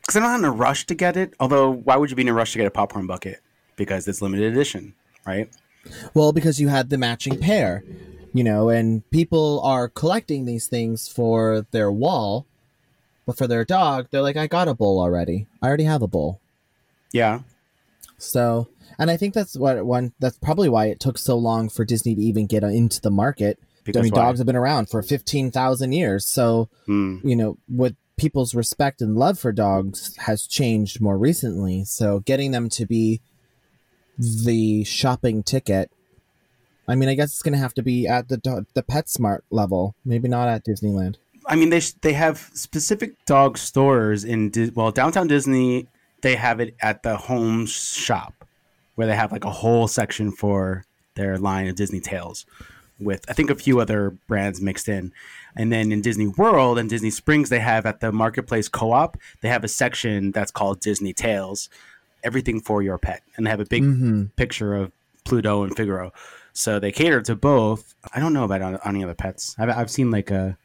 Because 0.03 0.17
I'm 0.17 0.23
not 0.23 0.39
in 0.39 0.45
a 0.45 0.51
rush 0.51 0.85
to 0.87 0.95
get 0.95 1.17
it. 1.17 1.33
Although, 1.39 1.71
why 1.71 1.95
would 1.95 2.09
you 2.09 2.15
be 2.15 2.23
in 2.23 2.29
a 2.29 2.33
rush 2.33 2.51
to 2.51 2.57
get 2.57 2.67
a 2.67 2.71
popcorn 2.71 3.07
bucket? 3.07 3.41
Because 3.75 4.07
it's 4.07 4.21
limited 4.21 4.51
edition, 4.51 4.93
right? 5.25 5.49
Well, 6.13 6.31
because 6.33 6.59
you 6.61 6.67
had 6.67 6.89
the 6.89 6.97
matching 6.97 7.39
pair, 7.39 7.83
you 8.33 8.43
know, 8.43 8.69
and 8.69 9.09
people 9.11 9.61
are 9.63 9.89
collecting 9.89 10.45
these 10.45 10.67
things 10.67 11.07
for 11.07 11.65
their 11.71 11.91
wall, 11.91 12.45
but 13.25 13.37
for 13.37 13.47
their 13.47 13.65
dog, 13.65 14.07
they're 14.11 14.21
like, 14.21 14.37
I 14.37 14.47
got 14.47 14.67
a 14.67 14.73
bowl 14.73 14.99
already. 14.99 15.47
I 15.61 15.67
already 15.67 15.85
have 15.85 16.01
a 16.01 16.07
bowl. 16.07 16.39
Yeah. 17.11 17.39
So, 18.17 18.67
and 18.99 19.09
I 19.09 19.17
think 19.17 19.33
that's 19.33 19.57
what 19.57 19.85
one. 19.85 20.13
That's 20.19 20.37
probably 20.37 20.69
why 20.69 20.85
it 20.85 20.99
took 20.99 21.17
so 21.17 21.37
long 21.37 21.69
for 21.69 21.83
Disney 21.83 22.15
to 22.15 22.21
even 22.21 22.45
get 22.45 22.63
into 22.63 23.01
the 23.01 23.11
market. 23.11 23.59
Because 23.83 23.99
I 23.99 24.03
mean, 24.03 24.11
why? 24.13 24.21
dogs 24.21 24.39
have 24.39 24.45
been 24.47 24.55
around 24.55 24.89
for 24.89 25.01
fifteen 25.01 25.51
thousand 25.51 25.91
years, 25.93 26.25
so 26.25 26.69
Hmm. 26.85 27.17
you 27.23 27.35
know 27.35 27.57
what 27.67 27.95
people's 28.17 28.53
respect 28.53 29.01
and 29.01 29.15
love 29.15 29.39
for 29.39 29.51
dogs 29.51 30.15
has 30.17 30.47
changed 30.47 31.01
more 31.01 31.17
recently. 31.17 31.83
So, 31.83 32.19
getting 32.19 32.51
them 32.51 32.69
to 32.69 32.85
be 32.85 33.21
the 34.17 34.83
shopping 34.83 35.43
ticket. 35.43 35.91
I 36.87 36.95
mean, 36.95 37.09
I 37.09 37.15
guess 37.15 37.31
it's 37.31 37.41
going 37.41 37.53
to 37.53 37.59
have 37.59 37.73
to 37.75 37.83
be 37.83 38.07
at 38.07 38.27
the 38.27 38.65
the 38.73 38.83
PetSmart 38.83 39.41
level, 39.49 39.95
maybe 40.03 40.27
not 40.27 40.49
at 40.49 40.65
Disneyland. 40.65 41.15
I 41.45 41.55
mean, 41.55 41.69
they 41.69 41.79
sh- 41.79 41.93
they 42.01 42.13
have 42.13 42.49
specific 42.53 43.25
dog 43.25 43.57
stores 43.57 44.23
in 44.23 44.49
Di- 44.49 44.71
well 44.75 44.91
downtown 44.91 45.27
Disney. 45.27 45.87
They 46.21 46.35
have 46.35 46.59
it 46.59 46.75
at 46.81 47.03
the 47.03 47.17
home 47.17 47.65
shop, 47.65 48.45
where 48.95 49.07
they 49.07 49.15
have 49.15 49.31
like 49.31 49.43
a 49.45 49.49
whole 49.49 49.87
section 49.87 50.31
for 50.31 50.85
their 51.15 51.37
line 51.37 51.67
of 51.67 51.75
Disney 51.75 51.99
Tails, 51.99 52.45
with 53.03 53.29
I 53.29 53.33
think 53.33 53.49
a 53.49 53.55
few 53.55 53.79
other 53.79 54.11
brands 54.27 54.61
mixed 54.61 54.87
in. 54.87 55.11
And 55.55 55.71
then 55.71 55.91
in 55.91 56.01
Disney 56.01 56.27
World 56.27 56.79
and 56.79 56.89
Disney 56.89 57.09
Springs, 57.11 57.49
they 57.49 57.59
have 57.59 57.85
at 57.85 57.99
the 57.99 58.11
Marketplace 58.11 58.67
Co-op, 58.67 59.17
they 59.41 59.49
have 59.49 59.63
a 59.63 59.67
section 59.67 60.31
that's 60.31 60.51
called 60.51 60.79
Disney 60.79 61.13
Tails, 61.13 61.69
everything 62.23 62.59
for 62.59 62.81
your 62.81 62.97
pet, 62.97 63.21
and 63.35 63.45
they 63.45 63.49
have 63.51 63.59
a 63.59 63.65
big 63.65 63.83
Mm-hmm. 63.83 64.23
picture 64.35 64.73
of 64.75 64.91
Pluto 65.25 65.63
and 65.63 65.75
Figaro. 65.75 66.11
So 66.53 66.79
they 66.79 66.91
cater 66.91 67.21
to 67.21 67.35
both. 67.35 67.95
I 68.13 68.19
don't 68.19 68.33
know 68.33 68.43
about 68.43 68.61
on, 68.61 68.75
on 68.77 68.95
any 68.95 69.03
other 69.03 69.13
pets. 69.13 69.55
I've, 69.59 69.69
I've 69.69 69.91
seen 69.91 70.11
like 70.11 70.31
a 70.31 70.57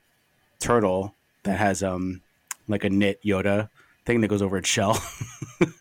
turtle 0.58 1.14
that 1.44 1.58
has 1.58 1.82
um 1.82 2.20
like 2.66 2.84
a 2.84 2.90
knit 2.90 3.22
Yoda 3.22 3.68
thing 4.08 4.20
that 4.22 4.28
goes 4.28 4.42
over 4.42 4.56
its 4.56 4.68
shell, 4.68 4.94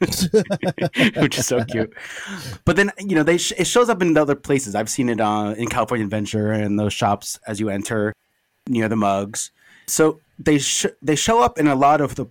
which 1.18 1.40
is 1.40 1.48
so 1.48 1.63
cute. 1.63 1.92
But 2.66 2.76
then 2.76 2.92
you 3.00 3.16
know 3.16 3.24
they 3.24 3.38
sh- 3.38 3.54
it 3.58 3.66
shows 3.66 3.90
up 3.90 4.02
in 4.02 4.16
other 4.18 4.36
places. 4.36 4.76
I've 4.76 4.90
seen 4.90 5.10
it 5.10 5.20
uh, 5.20 5.56
in 5.58 5.68
California 5.70 6.06
Adventure 6.06 6.52
and 6.52 6.78
those 6.80 6.94
shops 6.94 7.40
as 7.48 7.60
you 7.60 7.70
enter 7.70 8.13
near 8.68 8.88
the 8.90 8.96
mugs. 8.98 9.52
So 9.88 10.20
they 10.38 10.60
sh- 10.60 10.94
they 11.02 11.16
show 11.16 11.42
up 11.42 11.58
in 11.58 11.68
a 11.68 11.76
lot 11.76 12.02
of 12.02 12.16
the 12.16 12.26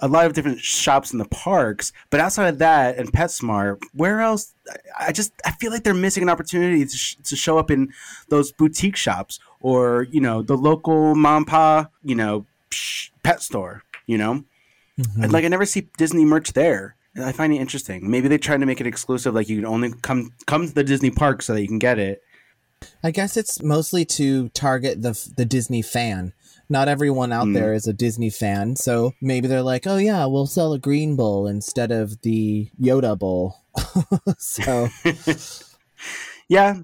a 0.00 0.08
lot 0.08 0.26
of 0.26 0.32
different 0.32 0.60
shops 0.60 1.12
in 1.12 1.18
the 1.18 1.26
parks. 1.26 1.92
But 2.10 2.20
outside 2.20 2.48
of 2.48 2.58
that 2.58 2.96
and 2.96 3.12
PetSmart, 3.12 3.78
where 3.92 4.20
else? 4.20 4.54
I- 4.98 5.12
just 5.12 5.32
I 5.44 5.52
feel 5.52 5.70
like 5.70 5.84
they're 5.84 5.92
missing 5.94 6.22
an 6.22 6.30
opportunity 6.30 6.84
to, 6.84 6.96
sh- 6.96 7.16
to 7.24 7.36
show 7.36 7.58
up 7.58 7.70
in 7.70 7.92
those 8.28 8.50
boutique 8.52 8.96
shops 8.96 9.38
or 9.60 10.06
you 10.10 10.20
know 10.20 10.40
the 10.42 10.56
local 10.56 11.14
mom 11.14 11.44
pa 11.44 11.88
you 12.02 12.14
know 12.14 12.46
pet 13.22 13.42
store. 13.42 13.82
You 14.06 14.18
know, 14.18 14.44
Mm-hmm. 15.00 15.30
like 15.30 15.44
I 15.44 15.48
never 15.48 15.64
see 15.64 15.88
Disney 15.96 16.24
merch 16.24 16.52
there. 16.52 16.96
And 17.14 17.24
I 17.24 17.32
find 17.32 17.52
it 17.52 17.56
interesting. 17.56 18.10
Maybe 18.10 18.28
they're 18.28 18.38
trying 18.38 18.60
to 18.60 18.66
make 18.66 18.80
it 18.80 18.86
exclusive, 18.86 19.34
like 19.34 19.48
you 19.48 19.56
can 19.56 19.66
only 19.66 19.92
come 20.02 20.32
come 20.46 20.66
to 20.66 20.74
the 20.74 20.84
Disney 20.84 21.10
park 21.10 21.42
so 21.42 21.52
that 21.54 21.60
you 21.62 21.68
can 21.68 21.78
get 21.78 21.98
it. 21.98 22.22
I 23.04 23.10
guess 23.10 23.36
it's 23.36 23.62
mostly 23.62 24.04
to 24.06 24.48
target 24.50 25.02
the 25.02 25.12
the 25.36 25.44
Disney 25.44 25.82
fan. 25.82 26.32
Not 26.68 26.88
everyone 26.88 27.32
out 27.32 27.46
Mm. 27.48 27.54
there 27.54 27.74
is 27.74 27.86
a 27.86 27.92
Disney 27.92 28.30
fan, 28.30 28.76
so 28.76 29.12
maybe 29.20 29.46
they're 29.46 29.62
like, 29.62 29.86
"Oh 29.86 29.98
yeah, 29.98 30.24
we'll 30.26 30.46
sell 30.46 30.72
a 30.72 30.78
green 30.78 31.14
bowl 31.16 31.46
instead 31.46 31.90
of 31.92 32.22
the 32.22 32.70
Yoda 32.80 33.18
bowl." 33.18 33.56
so, 34.38 34.88
Yeah, 36.48 36.76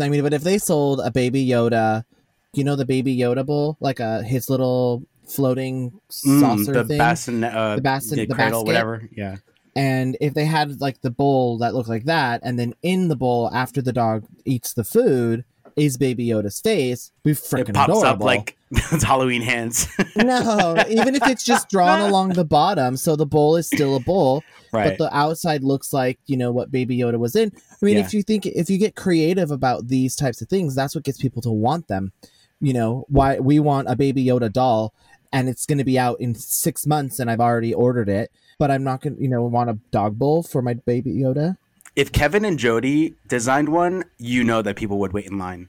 I 0.00 0.08
mean, 0.08 0.22
but 0.22 0.32
if 0.34 0.42
they 0.42 0.58
sold 0.58 1.00
a 1.02 1.10
baby 1.10 1.46
Yoda, 1.46 2.04
you 2.52 2.64
know 2.64 2.76
the 2.76 2.84
baby 2.86 3.16
Yoda 3.16 3.44
bowl, 3.44 3.76
like 3.80 4.00
a 4.00 4.22
his 4.22 4.48
little 4.48 5.04
floating 5.30 5.92
Mm, 6.26 6.40
saucer 6.40 6.72
the 6.72 6.84
thing, 6.84 6.98
basin, 6.98 7.44
uh, 7.44 7.76
The 7.76 7.82
basin- 7.82 8.16
the 8.18 8.26
cradle, 8.26 8.64
basket? 8.64 8.66
whatever. 8.66 9.08
Yeah, 9.16 9.36
and 9.76 10.16
if 10.20 10.34
they 10.34 10.44
had 10.44 10.80
like 10.80 11.00
the 11.02 11.10
bowl 11.10 11.58
that 11.58 11.74
looked 11.74 11.88
like 11.88 12.04
that, 12.04 12.40
and 12.42 12.58
then 12.58 12.74
in 12.82 13.08
the 13.08 13.16
bowl 13.16 13.50
after 13.52 13.80
the 13.80 13.92
dog 13.92 14.24
eats 14.44 14.72
the 14.74 14.84
food 14.84 15.44
is 15.76 15.96
baby 15.96 16.26
Yoda's 16.26 16.60
face, 16.60 17.12
be 17.22 17.30
freaking 17.32 17.70
it 17.70 17.74
pops 17.76 18.02
up 18.02 18.20
like 18.20 18.56
those 18.90 19.02
Halloween 19.04 19.40
hands. 19.40 19.86
no, 20.16 20.74
even 20.88 21.14
if 21.14 21.26
it's 21.28 21.44
just 21.44 21.70
drawn 21.70 22.00
along 22.00 22.30
the 22.30 22.44
bottom, 22.44 22.96
so 22.96 23.14
the 23.16 23.24
bowl 23.26 23.56
is 23.56 23.66
still 23.68 23.94
a 23.96 24.00
bowl, 24.00 24.42
right. 24.72 24.88
but 24.90 24.98
the 24.98 25.16
outside 25.16 25.62
looks 25.62 25.92
like 25.92 26.18
you 26.26 26.36
know 26.36 26.50
what 26.50 26.70
Baby 26.72 26.98
Yoda 26.98 27.18
was 27.18 27.36
in. 27.36 27.52
I 27.80 27.84
mean, 27.86 27.96
Yeah. 27.96 28.04
if 28.04 28.12
you 28.12 28.22
think 28.22 28.46
if 28.46 28.68
you 28.68 28.78
get 28.78 28.96
creative 28.96 29.50
about 29.52 29.86
these 29.88 30.16
types 30.16 30.42
of 30.42 30.48
things, 30.48 30.74
that's 30.74 30.94
what 30.94 31.04
gets 31.04 31.18
people 31.18 31.40
to 31.42 31.50
want 31.50 31.86
them. 31.88 32.12
You 32.60 32.74
know, 32.74 33.06
why 33.08 33.38
we 33.38 33.58
want 33.58 33.88
a 33.88 33.96
Baby 33.96 34.24
Yoda 34.26 34.52
doll, 34.52 34.92
and 35.32 35.48
it's 35.48 35.66
going 35.66 35.78
to 35.78 35.84
be 35.84 35.98
out 35.98 36.20
in 36.20 36.34
six 36.34 36.86
months, 36.86 37.18
and 37.20 37.30
I've 37.30 37.40
already 37.40 37.72
ordered 37.74 38.08
it, 38.08 38.30
but 38.58 38.70
I'm 38.70 38.84
not 38.84 39.00
going 39.00 39.16
to, 39.16 39.22
you 39.22 39.28
know, 39.28 39.42
want 39.44 39.70
a 39.70 39.78
dog 39.90 40.18
bowl 40.18 40.42
for 40.42 40.62
my 40.62 40.74
Baby 40.74 41.12
Yoda. 41.12 41.56
if 41.96 42.12
Kevin 42.12 42.44
and 42.44 42.58
Jody 42.58 43.14
designed 43.26 43.68
one, 43.68 44.04
you 44.18 44.44
know 44.44 44.62
that 44.62 44.76
people 44.76 44.98
would 44.98 45.12
wait 45.12 45.26
in 45.26 45.38
line. 45.38 45.68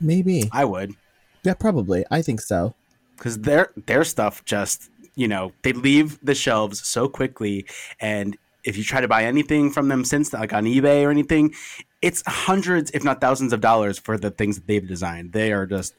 Maybe, 0.00 0.48
I 0.52 0.64
would, 0.64 0.94
yeah, 1.42 1.54
probably. 1.54 2.04
I 2.10 2.22
think 2.22 2.40
so. 2.40 2.74
because 3.16 3.38
their 3.40 3.72
their 3.86 4.04
stuff 4.04 4.44
just 4.44 4.88
you 5.14 5.28
know 5.28 5.52
they 5.62 5.72
leave 5.74 6.18
the 6.22 6.34
shelves 6.34 6.86
so 6.86 7.08
quickly, 7.08 7.66
and 8.00 8.36
if 8.64 8.76
you 8.76 8.84
try 8.84 9.00
to 9.00 9.08
buy 9.08 9.24
anything 9.24 9.70
from 9.70 9.88
them 9.88 10.04
since 10.04 10.32
like 10.32 10.52
on 10.52 10.64
eBay 10.64 11.04
or 11.04 11.10
anything, 11.10 11.54
it's 12.02 12.22
hundreds, 12.26 12.90
if 12.92 13.04
not 13.04 13.20
thousands, 13.20 13.52
of 13.52 13.60
dollars 13.60 13.98
for 13.98 14.16
the 14.18 14.30
things 14.30 14.56
that 14.56 14.66
they've 14.66 14.86
designed. 14.86 15.32
They 15.32 15.52
are 15.52 15.66
just 15.66 15.94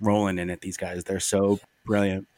rolling 0.00 0.38
in 0.38 0.50
it. 0.50 0.60
These 0.60 0.76
guys, 0.76 1.04
they're 1.04 1.20
so 1.20 1.60
brilliant. 1.88 2.28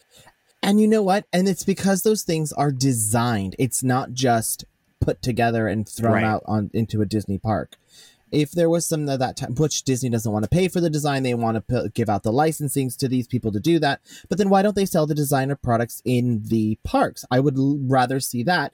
And 0.62 0.80
you 0.80 0.86
know 0.88 1.02
what? 1.02 1.26
And 1.32 1.48
it's 1.48 1.64
because 1.64 2.02
those 2.02 2.22
things 2.22 2.52
are 2.52 2.70
designed. 2.70 3.56
It's 3.58 3.82
not 3.82 4.12
just 4.12 4.64
put 5.00 5.20
together 5.22 5.66
and 5.68 5.88
thrown 5.88 6.12
Right. 6.14 6.24
out 6.24 6.42
on 6.46 6.70
into 6.72 7.00
a 7.02 7.06
Disney 7.06 7.38
park. 7.38 7.76
if 8.32 8.52
there 8.52 8.70
was 8.70 8.86
some 8.86 9.08
of 9.08 9.18
that 9.18 9.36
time, 9.36 9.56
which 9.56 9.82
Disney 9.82 10.08
doesn't 10.08 10.30
want 10.30 10.44
to 10.44 10.48
pay 10.48 10.68
for 10.68 10.80
the 10.80 10.88
design, 10.88 11.24
they 11.24 11.34
want 11.34 11.56
to 11.56 11.60
p- 11.62 11.88
give 11.94 12.08
out 12.08 12.22
the 12.22 12.30
licensings 12.32 12.96
to 12.96 13.08
these 13.08 13.26
people 13.26 13.50
to 13.50 13.58
do 13.58 13.80
that. 13.80 14.00
But 14.28 14.38
then 14.38 14.48
why 14.48 14.62
don't 14.62 14.76
they 14.76 14.86
sell 14.86 15.04
the 15.04 15.16
designer 15.16 15.56
products 15.56 16.00
in 16.04 16.44
the 16.44 16.78
parks? 16.84 17.24
I 17.28 17.40
would 17.40 17.58
l- 17.58 17.80
rather 17.82 18.20
see 18.20 18.44
that 18.44 18.72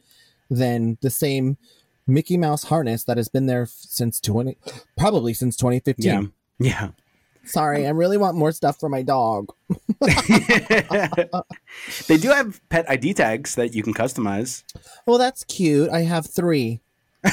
than 0.51 0.99
the 1.01 1.09
same 1.09 1.57
Mickey 2.07 2.37
Mouse 2.37 2.65
harness 2.65 3.05
that 3.05 3.17
has 3.17 3.29
been 3.31 3.47
there 3.47 3.65
since 3.65 4.21
20, 4.21 4.59
probably 4.95 5.33
since 5.33 5.57
2015. 5.57 6.05
Yeah. 6.05 6.23
Yeah. 6.59 6.89
Sorry, 7.47 7.87
I 7.87 7.91
really 7.91 8.17
want 8.17 8.37
more 8.37 8.53
stuff 8.53 8.79
for 8.79 8.89
my 8.89 9.03
dog. 9.03 9.53
they 12.09 12.17
do 12.17 12.29
have 12.29 12.61
pet 12.69 12.89
ID 12.91 13.15
tags 13.15 13.55
that 13.55 13.75
you 13.75 13.83
can 13.83 13.95
customize. 13.95 14.65
Well, 15.07 15.19
that's 15.19 15.45
cute. 15.45 15.89
I 15.91 16.01
have 16.03 16.27
three. 16.27 16.81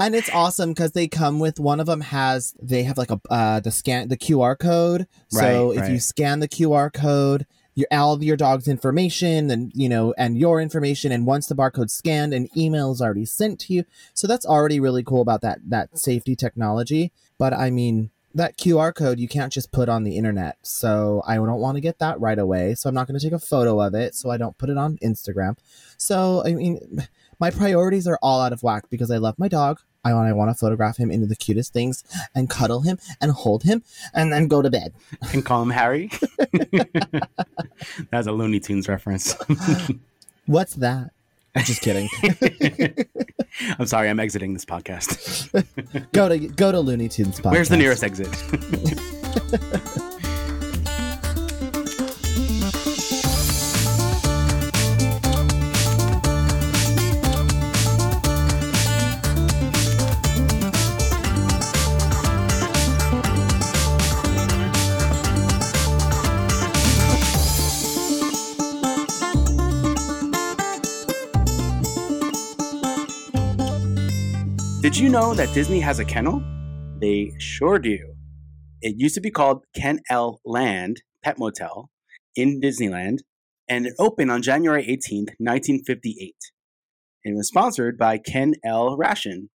and 0.00 0.14
it's 0.14 0.30
awesome 0.30 0.70
because 0.70 0.92
they 0.92 1.08
come 1.08 1.40
with 1.40 1.58
one 1.58 1.80
of 1.80 1.86
them 1.86 2.00
has 2.00 2.54
they 2.60 2.84
have 2.84 2.98
like 2.98 3.10
a 3.10 3.20
uh 3.30 3.60
the 3.60 3.70
scan 3.70 4.08
the 4.08 4.16
QR 4.16 4.58
code. 4.58 5.06
So 5.28 5.70
Right, 5.70 5.78
if 5.78 5.90
you 5.90 5.98
scan 5.98 6.40
the 6.40 6.48
QR 6.48 6.92
code, 6.92 7.46
your 7.74 7.88
all 7.92 8.12
of 8.12 8.22
your 8.22 8.36
dog's 8.36 8.68
information 8.68 9.50
and 9.50 9.72
you 9.74 9.88
know 9.88 10.14
and 10.18 10.38
your 10.38 10.60
information 10.60 11.12
and 11.12 11.26
once 11.26 11.46
the 11.46 11.54
barcode's 11.54 11.92
scanned 11.92 12.34
an 12.34 12.48
email 12.56 12.90
is 12.92 13.00
already 13.00 13.24
sent 13.24 13.60
to 13.60 13.72
you. 13.72 13.84
So 14.14 14.26
that's 14.26 14.46
already 14.46 14.80
really 14.80 15.02
cool 15.02 15.20
about 15.20 15.40
that 15.42 15.58
that 15.68 15.98
safety 15.98 16.34
technology. 16.34 17.12
But 17.38 17.52
I 17.52 17.70
mean 17.70 18.10
that 18.38 18.56
QR 18.56 18.94
code 18.94 19.18
you 19.18 19.28
can't 19.28 19.52
just 19.52 19.70
put 19.72 19.88
on 19.88 20.04
the 20.04 20.16
internet. 20.16 20.58
So 20.62 21.22
I 21.26 21.36
don't 21.36 21.60
want 21.60 21.76
to 21.76 21.80
get 21.80 21.98
that 21.98 22.20
right 22.20 22.38
away. 22.38 22.74
So 22.74 22.88
I'm 22.88 22.94
not 22.94 23.06
going 23.06 23.18
to 23.18 23.24
take 23.24 23.34
a 23.34 23.38
photo 23.38 23.80
of 23.80 23.94
it. 23.94 24.14
So 24.14 24.30
I 24.30 24.36
don't 24.36 24.56
put 24.58 24.70
it 24.70 24.78
on 24.78 24.96
Instagram. 24.98 25.56
So 25.96 26.42
I 26.44 26.54
mean, 26.54 27.06
my 27.38 27.50
priorities 27.50 28.06
are 28.06 28.18
all 28.22 28.40
out 28.40 28.52
of 28.52 28.62
whack 28.62 28.84
because 28.90 29.10
I 29.10 29.18
love 29.18 29.38
my 29.38 29.48
dog. 29.48 29.80
I 30.04 30.14
want 30.14 30.28
I 30.28 30.32
want 30.32 30.50
to 30.50 30.54
photograph 30.54 30.96
him 30.96 31.10
into 31.10 31.26
the 31.26 31.36
cutest 31.36 31.72
things 31.72 32.04
and 32.34 32.48
cuddle 32.48 32.80
him 32.80 32.98
and 33.20 33.32
hold 33.32 33.64
him 33.64 33.82
and 34.14 34.32
then 34.32 34.48
go 34.48 34.62
to 34.62 34.70
bed. 34.70 34.94
and 35.32 35.44
call 35.44 35.62
him 35.62 35.70
Harry. 35.70 36.10
That's 38.10 38.26
a 38.26 38.32
Looney 38.32 38.60
Tunes 38.60 38.88
reference. 38.88 39.36
What's 40.46 40.74
that? 40.74 41.10
Just 41.64 41.82
kidding. 41.82 42.08
I'm 43.78 43.86
sorry, 43.86 44.08
I'm 44.08 44.20
exiting 44.20 44.52
this 44.52 44.64
podcast. 44.64 45.50
go 46.12 46.28
to 46.28 46.38
go 46.38 46.72
to 46.72 46.80
Looney 46.80 47.08
Tunes 47.08 47.40
podcast. 47.40 47.52
Where's 47.52 47.68
the 47.68 47.76
nearest 47.76 48.04
exit? 48.04 48.28
Did 74.80 74.96
you 74.96 75.08
know 75.08 75.34
that 75.34 75.52
Disney 75.54 75.80
has 75.80 75.98
a 75.98 76.04
kennel? 76.04 76.40
They 77.00 77.32
sure 77.40 77.80
do. 77.80 78.14
It 78.80 78.94
used 78.96 79.16
to 79.16 79.20
be 79.20 79.32
called 79.32 79.64
Ken 79.74 79.98
L 80.08 80.40
Land 80.44 81.02
Pet 81.24 81.36
Motel 81.36 81.90
in 82.36 82.60
Disneyland, 82.60 83.18
and 83.68 83.86
it 83.86 83.94
opened 83.98 84.30
on 84.30 84.40
January 84.40 84.84
18th, 84.84 85.34
1958. 85.38 86.36
And 87.24 87.34
it 87.34 87.36
was 87.36 87.48
sponsored 87.48 87.98
by 87.98 88.18
Ken 88.18 88.54
L 88.64 88.96
Ration. 88.96 89.50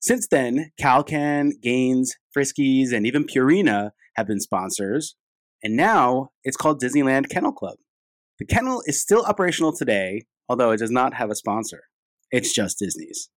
Since 0.00 0.26
then, 0.26 0.72
Kal 0.80 1.04
Kan, 1.04 1.52
Gaines, 1.62 2.16
Friskies, 2.36 2.92
and 2.92 3.06
even 3.06 3.24
Purina 3.24 3.90
have 4.16 4.26
been 4.26 4.40
sponsors, 4.40 5.14
and 5.62 5.76
now 5.76 6.30
it's 6.42 6.56
called 6.56 6.82
Disneyland 6.82 7.28
Kennel 7.30 7.52
Club. 7.52 7.76
The 8.40 8.46
kennel 8.46 8.82
is 8.86 9.00
still 9.00 9.24
operational 9.26 9.72
today, 9.72 10.22
although 10.48 10.72
it 10.72 10.80
does 10.80 10.90
not 10.90 11.14
have 11.14 11.30
a 11.30 11.36
sponsor. 11.36 11.84
It's 12.32 12.52
just 12.52 12.80
Disney's. 12.80 13.30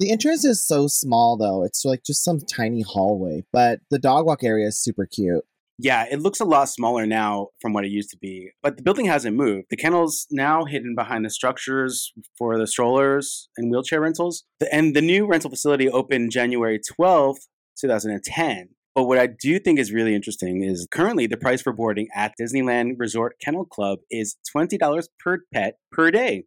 The 0.00 0.10
entrance 0.10 0.44
is 0.44 0.66
so 0.66 0.88
small 0.88 1.36
though. 1.36 1.62
It's 1.64 1.84
like 1.84 2.02
just 2.04 2.24
some 2.24 2.40
tiny 2.40 2.82
hallway, 2.82 3.44
but 3.52 3.80
the 3.90 3.98
dog 3.98 4.26
walk 4.26 4.42
area 4.42 4.66
is 4.66 4.78
super 4.78 5.06
cute. 5.06 5.44
Yeah, 5.78 6.06
it 6.08 6.20
looks 6.20 6.38
a 6.38 6.44
lot 6.44 6.68
smaller 6.68 7.04
now 7.04 7.48
from 7.60 7.72
what 7.72 7.84
it 7.84 7.90
used 7.90 8.10
to 8.10 8.16
be, 8.16 8.50
but 8.62 8.76
the 8.76 8.82
building 8.82 9.06
hasn't 9.06 9.36
moved. 9.36 9.66
The 9.70 9.76
kennel's 9.76 10.26
now 10.30 10.64
hidden 10.64 10.94
behind 10.94 11.24
the 11.24 11.30
structures 11.30 12.12
for 12.38 12.56
the 12.58 12.66
strollers 12.66 13.48
and 13.56 13.70
wheelchair 13.70 14.00
rentals. 14.00 14.44
The, 14.60 14.72
and 14.72 14.94
the 14.94 15.00
new 15.00 15.26
rental 15.26 15.50
facility 15.50 15.88
opened 15.88 16.30
January 16.30 16.78
12th, 16.78 17.48
2010. 17.80 18.68
But 18.94 19.04
what 19.04 19.18
I 19.18 19.26
do 19.26 19.58
think 19.58 19.80
is 19.80 19.90
really 19.90 20.14
interesting 20.14 20.62
is 20.62 20.86
currently 20.92 21.26
the 21.26 21.36
price 21.36 21.60
for 21.60 21.72
boarding 21.72 22.06
at 22.14 22.34
Disneyland 22.40 22.92
Resort 22.98 23.36
Kennel 23.44 23.64
Club 23.64 23.98
is 24.08 24.36
$20 24.56 25.08
per 25.18 25.38
pet 25.52 25.78
per 25.90 26.12
day. 26.12 26.44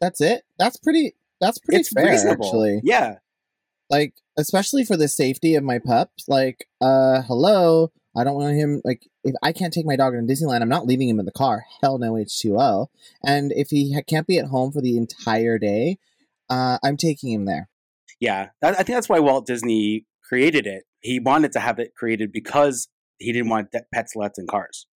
That's 0.00 0.20
it. 0.20 0.42
That's 0.58 0.76
pretty. 0.76 1.14
That's 1.42 1.58
pretty 1.58 1.80
it's 1.80 1.92
fair, 1.92 2.10
reasonable. 2.10 2.46
actually. 2.46 2.80
Yeah. 2.84 3.16
Like, 3.90 4.14
especially 4.38 4.84
for 4.84 4.96
the 4.96 5.08
safety 5.08 5.56
of 5.56 5.64
my 5.64 5.80
pups. 5.80 6.24
Like, 6.28 6.66
uh, 6.80 7.22
hello. 7.22 7.92
I 8.16 8.24
don't 8.24 8.36
want 8.36 8.54
him. 8.54 8.80
Like, 8.84 9.08
if 9.24 9.34
I 9.42 9.52
can't 9.52 9.72
take 9.72 9.84
my 9.84 9.96
dog 9.96 10.14
in 10.14 10.26
Disneyland, 10.26 10.62
I'm 10.62 10.68
not 10.68 10.86
leaving 10.86 11.08
him 11.08 11.18
in 11.18 11.26
the 11.26 11.32
car. 11.32 11.64
Hell 11.82 11.98
no, 11.98 12.12
H2O. 12.12 12.86
And 13.24 13.52
if 13.52 13.68
he 13.70 13.92
ha- 13.92 14.02
can't 14.06 14.26
be 14.26 14.38
at 14.38 14.46
home 14.46 14.70
for 14.70 14.80
the 14.80 14.96
entire 14.96 15.58
day, 15.58 15.98
uh, 16.48 16.78
I'm 16.82 16.96
taking 16.96 17.32
him 17.32 17.44
there. 17.44 17.68
Yeah. 18.20 18.50
That, 18.60 18.74
I 18.74 18.84
think 18.84 18.96
that's 18.96 19.08
why 19.08 19.18
Walt 19.18 19.44
Disney 19.44 20.06
created 20.22 20.66
it. 20.66 20.84
He 21.00 21.18
wanted 21.18 21.50
to 21.52 21.60
have 21.60 21.80
it 21.80 21.94
created 21.96 22.30
because 22.30 22.88
he 23.18 23.32
didn't 23.32 23.48
want 23.48 23.72
de- 23.72 23.82
pets 23.92 24.14
left 24.14 24.38
in 24.38 24.46
cars. 24.46 24.86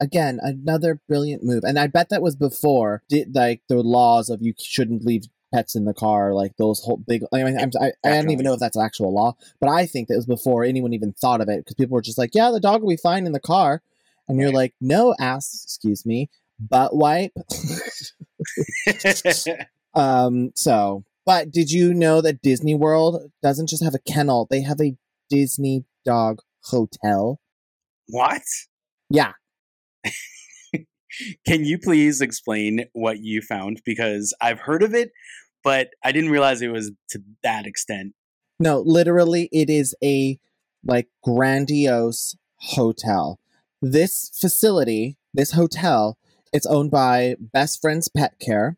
Again, 0.00 0.38
another 0.40 1.00
brilliant 1.06 1.42
move. 1.42 1.62
And 1.62 1.78
I 1.78 1.88
bet 1.88 2.08
that 2.08 2.22
was 2.22 2.36
before 2.36 3.02
like 3.34 3.60
the 3.68 3.82
laws 3.82 4.30
of 4.30 4.40
you 4.40 4.54
shouldn't 4.58 5.04
leave 5.04 5.24
pets 5.52 5.74
in 5.74 5.84
the 5.84 5.94
car, 5.94 6.34
like 6.34 6.56
those 6.56 6.80
whole 6.80 6.96
big. 6.96 7.22
I 7.32 7.42
mean, 7.44 7.58
I'm, 7.58 7.70
I, 7.80 7.92
I 8.04 8.10
don't 8.20 8.30
even 8.30 8.44
know 8.44 8.54
if 8.54 8.60
that's 8.60 8.78
actual 8.78 9.12
law, 9.12 9.36
but 9.60 9.68
I 9.68 9.86
think 9.86 10.08
that 10.08 10.16
was 10.16 10.26
before 10.26 10.64
anyone 10.64 10.92
even 10.92 11.12
thought 11.12 11.40
of 11.40 11.48
it 11.48 11.58
because 11.58 11.74
people 11.74 11.94
were 11.94 12.02
just 12.02 12.18
like, 12.18 12.34
"Yeah, 12.34 12.50
the 12.50 12.60
dog 12.60 12.82
will 12.82 12.90
be 12.90 12.96
fine 12.96 13.26
in 13.26 13.32
the 13.32 13.40
car," 13.40 13.82
and 14.28 14.38
you're 14.38 14.52
like, 14.52 14.74
"No, 14.80 15.14
ass, 15.20 15.62
excuse 15.64 16.06
me, 16.06 16.30
butt 16.58 16.94
wipe." 16.94 17.32
um. 19.94 20.52
So, 20.54 21.04
but 21.26 21.50
did 21.50 21.70
you 21.70 21.94
know 21.94 22.20
that 22.20 22.42
Disney 22.42 22.74
World 22.74 23.30
doesn't 23.42 23.68
just 23.68 23.84
have 23.84 23.94
a 23.94 24.00
kennel; 24.00 24.46
they 24.50 24.62
have 24.62 24.80
a 24.80 24.96
Disney 25.28 25.84
dog 26.04 26.40
hotel. 26.64 27.40
what? 28.08 28.42
Yeah. 29.08 29.32
Can 31.46 31.64
you 31.64 31.78
please 31.78 32.20
explain 32.20 32.86
what 32.92 33.18
you 33.20 33.42
found? 33.42 33.82
Because 33.84 34.34
I've 34.40 34.60
heard 34.60 34.82
of 34.82 34.94
it, 34.94 35.10
but 35.62 35.90
I 36.04 36.12
didn't 36.12 36.30
realize 36.30 36.62
it 36.62 36.68
was 36.68 36.92
to 37.10 37.22
that 37.42 37.66
extent. 37.66 38.14
No, 38.58 38.80
literally, 38.80 39.48
it 39.52 39.70
is 39.70 39.94
a 40.02 40.38
like 40.84 41.08
grandiose 41.22 42.36
hotel. 42.56 43.38
This 43.82 44.30
facility, 44.38 45.16
this 45.32 45.52
hotel, 45.52 46.18
it's 46.52 46.66
owned 46.66 46.90
by 46.90 47.36
Best 47.40 47.80
Friends 47.80 48.08
Pet 48.08 48.34
Care, 48.40 48.76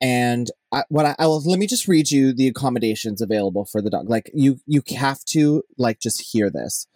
and 0.00 0.50
I, 0.72 0.82
what 0.88 1.06
I, 1.06 1.16
I 1.18 1.26
will 1.26 1.42
let 1.42 1.58
me 1.58 1.66
just 1.66 1.88
read 1.88 2.10
you 2.10 2.32
the 2.32 2.48
accommodations 2.48 3.22
available 3.22 3.64
for 3.64 3.80
the 3.80 3.90
dog. 3.90 4.10
Like 4.10 4.30
you, 4.34 4.60
you 4.66 4.82
have 4.96 5.24
to 5.26 5.62
like 5.78 6.00
just 6.00 6.32
hear 6.32 6.50
this. 6.50 6.86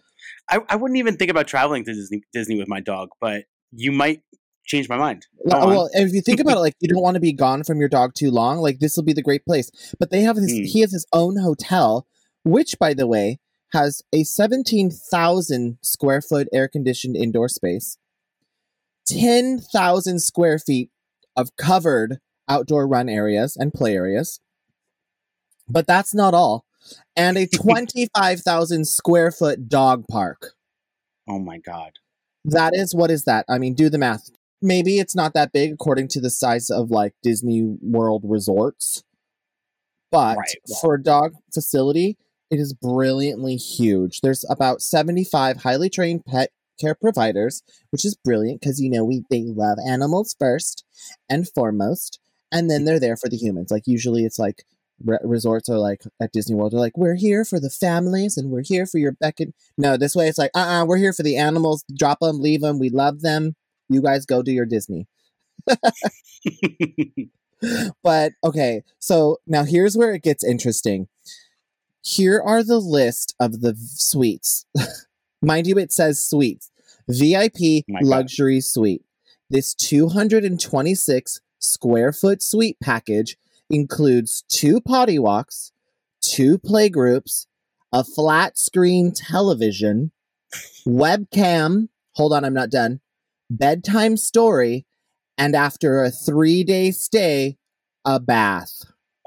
I, 0.49 0.59
I 0.69 0.75
wouldn't 0.75 0.99
even 0.99 1.17
think 1.17 1.31
about 1.31 1.47
traveling 1.47 1.83
to 1.85 1.93
Disney, 1.93 2.23
Disney 2.31 2.57
with 2.57 2.67
my 2.67 2.79
dog, 2.79 3.09
but 3.19 3.45
you 3.71 3.91
might 3.91 4.21
change 4.65 4.89
my 4.89 4.97
mind. 4.97 5.27
Well, 5.43 5.89
if 5.93 6.13
you 6.13 6.21
think 6.21 6.39
about 6.39 6.57
it, 6.57 6.61
like 6.61 6.75
you 6.79 6.87
don't 6.93 7.01
want 7.01 7.15
to 7.15 7.21
be 7.21 7.33
gone 7.33 7.63
from 7.63 7.79
your 7.79 7.89
dog 7.89 8.13
too 8.13 8.31
long, 8.31 8.59
like 8.59 8.79
this 8.79 8.95
will 8.95 9.03
be 9.03 9.13
the 9.13 9.21
great 9.21 9.45
place. 9.45 9.71
But 9.99 10.11
they 10.11 10.21
have 10.21 10.35
this. 10.35 10.51
Hmm. 10.51 10.63
He 10.63 10.81
has 10.81 10.91
his 10.91 11.05
own 11.13 11.37
hotel, 11.37 12.07
which, 12.43 12.77
by 12.79 12.93
the 12.93 13.07
way, 13.07 13.39
has 13.73 14.01
a 14.13 14.23
seventeen 14.23 14.89
thousand 14.89 15.77
square 15.81 16.21
foot 16.21 16.47
air 16.53 16.67
conditioned 16.67 17.15
indoor 17.15 17.49
space, 17.49 17.97
ten 19.05 19.59
thousand 19.59 20.19
square 20.21 20.59
feet 20.59 20.89
of 21.35 21.55
covered 21.57 22.19
outdoor 22.47 22.87
run 22.87 23.09
areas 23.09 23.55
and 23.55 23.73
play 23.73 23.95
areas. 23.95 24.39
But 25.69 25.87
that's 25.87 26.13
not 26.13 26.33
all, 26.33 26.65
and 27.15 27.37
a 27.37 27.47
twenty 27.53 28.07
five 28.15 28.41
thousand 28.41 28.87
square 28.87 29.31
foot 29.31 29.67
dog 29.69 30.05
park. 30.09 30.53
oh 31.27 31.39
my 31.39 31.57
God. 31.57 31.93
That 32.43 32.73
is 32.73 32.95
what 32.95 33.11
is 33.11 33.25
that? 33.25 33.45
I 33.47 33.59
mean, 33.59 33.75
do 33.75 33.87
the 33.87 33.99
math. 33.99 34.31
Maybe 34.61 34.99
it's 34.99 35.15
not 35.15 35.33
that 35.33 35.51
big 35.51 35.73
according 35.73 36.09
to 36.09 36.21
the 36.21 36.29
size 36.29 36.69
of 36.69 36.91
like 36.91 37.13
Disney 37.23 37.77
World 37.81 38.23
resorts. 38.25 39.03
But 40.11 40.37
Right, 40.37 40.55
well- 40.67 40.79
for 40.81 40.93
a 40.95 41.03
dog 41.03 41.33
facility, 41.53 42.17
it 42.49 42.59
is 42.59 42.73
brilliantly 42.73 43.55
huge. 43.55 44.19
There's 44.21 44.45
about 44.49 44.81
75 44.81 45.57
highly 45.63 45.89
trained 45.89 46.25
pet 46.25 46.51
care 46.79 46.95
providers, 46.95 47.63
which 47.91 48.03
is 48.03 48.15
brilliant 48.15 48.59
because 48.59 48.81
you 48.81 48.89
know 48.89 49.05
we 49.05 49.23
they 49.29 49.43
love 49.43 49.77
animals 49.87 50.35
first 50.37 50.83
and 51.29 51.47
foremost, 51.47 52.19
and 52.51 52.69
then 52.69 52.83
they're 52.85 52.99
there 52.99 53.15
for 53.15 53.29
the 53.29 53.37
humans. 53.37 53.71
Like 53.71 53.83
usually 53.87 54.25
it's 54.25 54.37
like 54.39 54.65
re- 55.03 55.19
resorts 55.23 55.69
are 55.69 55.77
like 55.77 56.03
at 56.21 56.31
Disney 56.31 56.55
World. 56.55 56.73
They're 56.73 56.79
like, 56.79 56.97
we're 56.97 57.15
here 57.15 57.45
for 57.45 57.59
the 57.59 57.69
families 57.69 58.37
and 58.37 58.49
we're 58.49 58.63
here 58.63 58.85
for 58.85 58.97
your 58.97 59.13
beckon. 59.13 59.53
No, 59.77 59.97
this 59.97 60.15
way 60.15 60.27
it's 60.27 60.37
like, 60.37 60.51
uh, 60.55 60.59
uh-uh, 60.59 60.81
uh, 60.81 60.85
we 60.85 60.95
are 60.95 60.97
here 60.97 61.13
for 61.13 61.23
the 61.23 61.37
animals. 61.37 61.83
Drop 61.95 62.19
them, 62.19 62.41
leave 62.41 62.61
them. 62.61 62.79
We 62.79 62.89
love 62.89 63.21
them. 63.21 63.55
You 63.91 64.01
guys 64.01 64.25
go 64.25 64.41
do 64.41 64.51
your 64.51 64.65
Disney. 64.65 65.07
but 68.03 68.31
okay, 68.43 68.83
so 68.99 69.37
now 69.45 69.63
here's 69.63 69.97
where 69.97 70.13
it 70.13 70.23
gets 70.23 70.43
interesting. 70.43 71.07
Here 72.01 72.41
are 72.43 72.63
the 72.63 72.79
list 72.79 73.35
of 73.39 73.61
the 73.61 73.75
suites. 73.77 74.65
Mind 75.41 75.67
you, 75.67 75.77
it 75.77 75.91
says 75.91 76.25
suites. 76.25 76.71
VIP 77.07 77.83
luxury 78.01 78.61
suite. 78.61 79.03
This 79.49 79.73
226 79.73 81.41
square 81.59 82.13
foot 82.13 82.41
suite 82.41 82.77
package 82.81 83.37
includes 83.69 84.43
two 84.47 84.79
potty 84.79 85.19
walks, 85.19 85.73
two 86.21 86.57
playgroups, 86.57 87.47
a 87.91 88.03
flat 88.03 88.57
screen 88.57 89.11
television, 89.11 90.11
webcam. 90.87 91.89
Hold 92.13 92.33
on, 92.33 92.45
I'm 92.45 92.53
not 92.53 92.69
done. 92.69 93.01
Bedtime 93.53 94.15
story, 94.15 94.85
and 95.37 95.55
after 95.55 96.01
a 96.03 96.09
three 96.09 96.63
day 96.63 96.91
stay, 96.91 97.57
a 98.05 98.17
bath. 98.17 98.71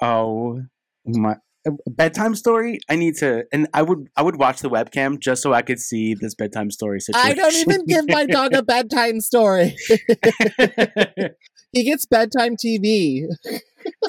Oh 0.00 0.62
my! 1.04 1.36
Uh, 1.66 1.72
bedtime 1.86 2.34
story 2.34 2.78
i 2.90 2.96
need 2.96 3.14
to 3.14 3.42
and 3.50 3.66
i 3.72 3.80
would 3.80 4.06
i 4.18 4.22
would 4.22 4.36
watch 4.36 4.60
the 4.60 4.68
webcam 4.68 5.18
just 5.18 5.42
so 5.42 5.54
i 5.54 5.62
could 5.62 5.78
see 5.78 6.12
this 6.12 6.34
bedtime 6.34 6.70
story 6.70 7.00
situation. 7.00 7.30
i 7.30 7.32
don't 7.32 7.54
even 7.54 7.86
give 7.86 8.04
my 8.06 8.26
dog 8.26 8.52
a 8.52 8.62
bedtime 8.62 9.18
story 9.18 9.74
he 11.72 11.82
gets 11.84 12.04
bedtime 12.04 12.54
tv 12.54 13.24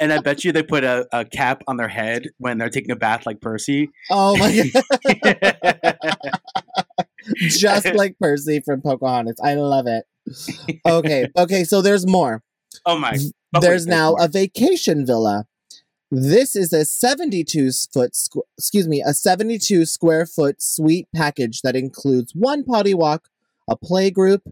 and 0.02 0.12
i 0.12 0.20
bet 0.20 0.44
you 0.44 0.52
they 0.52 0.62
put 0.62 0.84
a, 0.84 1.06
a 1.12 1.24
cap 1.24 1.62
on 1.66 1.78
their 1.78 1.88
head 1.88 2.28
when 2.36 2.58
they're 2.58 2.68
taking 2.68 2.90
a 2.90 2.96
bath 2.96 3.24
like 3.24 3.40
percy 3.40 3.88
oh 4.10 4.36
my 4.36 4.70
god 4.74 6.22
just 7.36 7.94
like 7.94 8.16
percy 8.18 8.60
from 8.60 8.80
pocahontas 8.80 9.36
i 9.42 9.54
love 9.54 9.86
it 9.86 10.04
okay 10.86 11.26
okay 11.36 11.64
so 11.64 11.82
there's 11.82 12.06
more 12.06 12.42
oh 12.84 12.98
my 12.98 13.16
oh, 13.54 13.60
there's 13.60 13.86
wait, 13.86 13.90
now 13.90 14.10
more. 14.10 14.22
a 14.22 14.28
vacation 14.28 15.04
villa 15.06 15.46
this 16.10 16.54
is 16.54 16.72
a 16.72 16.84
72 16.84 17.72
foot, 17.92 18.12
squ- 18.12 18.42
excuse 18.56 18.86
me, 18.86 19.02
a 19.04 19.12
72 19.12 19.86
square 19.86 20.24
foot 20.24 20.62
suite 20.62 21.08
package 21.14 21.62
that 21.62 21.74
includes 21.74 22.32
one 22.32 22.62
potty 22.62 22.94
walk, 22.94 23.28
a 23.68 23.76
play 23.76 24.10
group, 24.12 24.42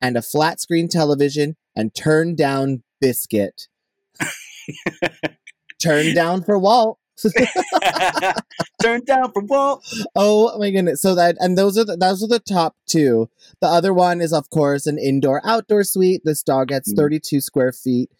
and 0.00 0.16
a 0.16 0.22
flat 0.22 0.60
screen 0.60 0.88
television 0.88 1.56
and 1.74 1.94
turn 1.94 2.36
down 2.36 2.84
biscuit. 3.00 3.66
turn 5.82 6.14
down 6.14 6.44
for 6.44 6.56
Walt. 6.58 6.99
turn 8.82 9.04
down 9.04 9.32
for 9.32 9.42
Walt. 9.42 9.84
Oh 10.14 10.58
my 10.58 10.70
goodness! 10.70 11.00
So 11.00 11.14
that 11.14 11.36
and 11.38 11.56
those 11.56 11.78
are 11.78 11.84
the, 11.84 11.96
those 11.96 12.22
are 12.22 12.28
the 12.28 12.40
top 12.40 12.76
two. 12.86 13.28
The 13.60 13.68
other 13.68 13.92
one 13.92 14.20
is 14.20 14.32
of 14.32 14.50
course 14.50 14.86
an 14.86 14.98
indoor 14.98 15.40
outdoor 15.44 15.84
suite. 15.84 16.22
This 16.24 16.42
dog 16.42 16.68
gets 16.68 16.92
mm. 16.92 16.96
32 16.96 17.40
square 17.40 17.72
feet 17.72 18.10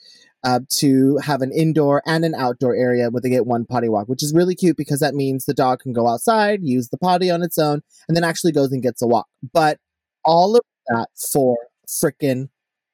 uh, 0.44 0.60
to 0.68 1.18
have 1.18 1.42
an 1.42 1.52
indoor 1.52 2.02
and 2.06 2.24
an 2.24 2.34
outdoor 2.34 2.74
area 2.74 3.10
where 3.10 3.20
they 3.20 3.30
get 3.30 3.46
one 3.46 3.64
potty 3.64 3.88
walk, 3.88 4.08
which 4.08 4.22
is 4.22 4.34
really 4.34 4.54
cute 4.54 4.76
because 4.76 5.00
that 5.00 5.14
means 5.14 5.44
the 5.44 5.54
dog 5.54 5.80
can 5.80 5.92
go 5.92 6.06
outside, 6.06 6.60
use 6.62 6.88
the 6.88 6.98
potty 6.98 7.30
on 7.30 7.42
its 7.42 7.58
own, 7.58 7.82
and 8.08 8.16
then 8.16 8.24
actually 8.24 8.52
goes 8.52 8.72
and 8.72 8.82
gets 8.82 9.02
a 9.02 9.06
walk. 9.06 9.26
But 9.52 9.78
all 10.24 10.56
of 10.56 10.62
that 10.88 11.08
for 11.32 11.56
freaking 11.86 12.48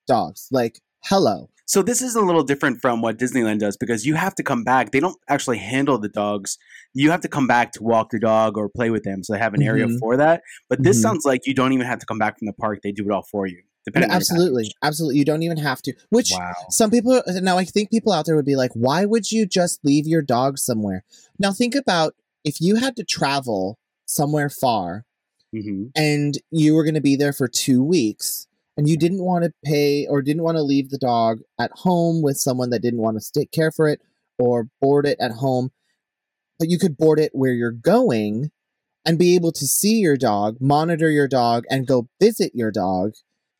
dogs. 0.06 0.48
Like, 0.50 0.80
hello. 1.04 1.50
So 1.66 1.82
this 1.82 2.00
is 2.00 2.14
a 2.14 2.20
little 2.20 2.44
different 2.44 2.80
from 2.80 3.02
what 3.02 3.18
Disneyland 3.18 3.58
does 3.58 3.76
because 3.76 4.06
you 4.06 4.14
have 4.14 4.36
to 4.36 4.44
come 4.44 4.62
back. 4.62 4.92
They 4.92 5.00
don't 5.00 5.18
actually 5.28 5.58
handle 5.58 5.98
the 5.98 6.08
dogs. 6.08 6.58
You 6.94 7.10
have 7.10 7.20
to 7.22 7.28
come 7.28 7.48
back 7.48 7.72
to 7.72 7.82
walk 7.82 8.12
your 8.12 8.20
dog 8.20 8.56
or 8.56 8.68
play 8.68 8.90
with 8.90 9.02
them. 9.02 9.24
So 9.24 9.32
they 9.32 9.40
have 9.40 9.52
an 9.52 9.62
area 9.62 9.86
mm-hmm. 9.86 9.98
for 9.98 10.16
that. 10.16 10.42
But 10.70 10.84
this 10.84 10.96
mm-hmm. 10.96 11.02
sounds 11.02 11.24
like 11.24 11.46
you 11.46 11.54
don't 11.54 11.72
even 11.72 11.86
have 11.86 11.98
to 11.98 12.06
come 12.06 12.18
back 12.18 12.38
from 12.38 12.46
the 12.46 12.52
park. 12.52 12.80
They 12.82 12.92
do 12.92 13.04
it 13.04 13.10
all 13.10 13.24
for 13.24 13.46
you. 13.46 13.62
No, 13.94 14.06
absolutely, 14.10 14.72
absolutely. 14.82 15.18
You 15.18 15.24
don't 15.24 15.44
even 15.44 15.58
have 15.58 15.80
to. 15.82 15.94
Which 16.10 16.30
wow. 16.32 16.54
some 16.70 16.90
people 16.90 17.22
now, 17.26 17.56
I 17.56 17.64
think 17.64 17.90
people 17.90 18.12
out 18.12 18.26
there 18.26 18.34
would 18.34 18.44
be 18.44 18.56
like, 18.56 18.72
"Why 18.74 19.04
would 19.04 19.30
you 19.30 19.46
just 19.46 19.84
leave 19.84 20.08
your 20.08 20.22
dog 20.22 20.58
somewhere?" 20.58 21.04
Now, 21.38 21.52
think 21.52 21.76
about 21.76 22.14
if 22.42 22.60
you 22.60 22.76
had 22.76 22.96
to 22.96 23.04
travel 23.04 23.78
somewhere 24.04 24.50
far, 24.50 25.04
mm-hmm. 25.54 25.84
and 25.94 26.36
you 26.50 26.74
were 26.74 26.82
going 26.82 26.94
to 26.94 27.00
be 27.00 27.14
there 27.14 27.32
for 27.32 27.46
two 27.46 27.80
weeks, 27.82 28.48
and 28.76 28.88
you 28.88 28.96
didn't 28.96 29.24
want 29.24 29.44
to 29.44 29.52
pay 29.64 30.06
or 30.06 30.22
didn't 30.22 30.42
want 30.42 30.56
to 30.56 30.62
leave 30.62 30.90
the 30.90 30.98
dog 30.98 31.38
at 31.58 31.70
home 31.72 32.22
with 32.22 32.36
someone 32.36 32.70
that 32.70 32.82
didn't 32.82 33.00
want 33.00 33.20
to 33.20 33.32
take 33.32 33.50
care 33.50 33.72
for 33.72 33.88
it 33.88 34.00
or 34.38 34.68
board 34.80 35.06
it 35.06 35.18
at 35.20 35.32
home, 35.32 35.70
but 36.58 36.68
you 36.68 36.78
could 36.78 36.96
board 36.96 37.18
it 37.18 37.30
where 37.34 37.52
you're 37.52 37.70
going 37.70 38.50
and 39.04 39.18
be 39.18 39.34
able 39.34 39.52
to 39.52 39.66
see 39.66 39.98
your 40.00 40.16
dog, 40.16 40.56
monitor 40.60 41.10
your 41.10 41.28
dog, 41.28 41.64
and 41.70 41.86
go 41.86 42.08
visit 42.20 42.52
your 42.54 42.72
dog 42.72 43.12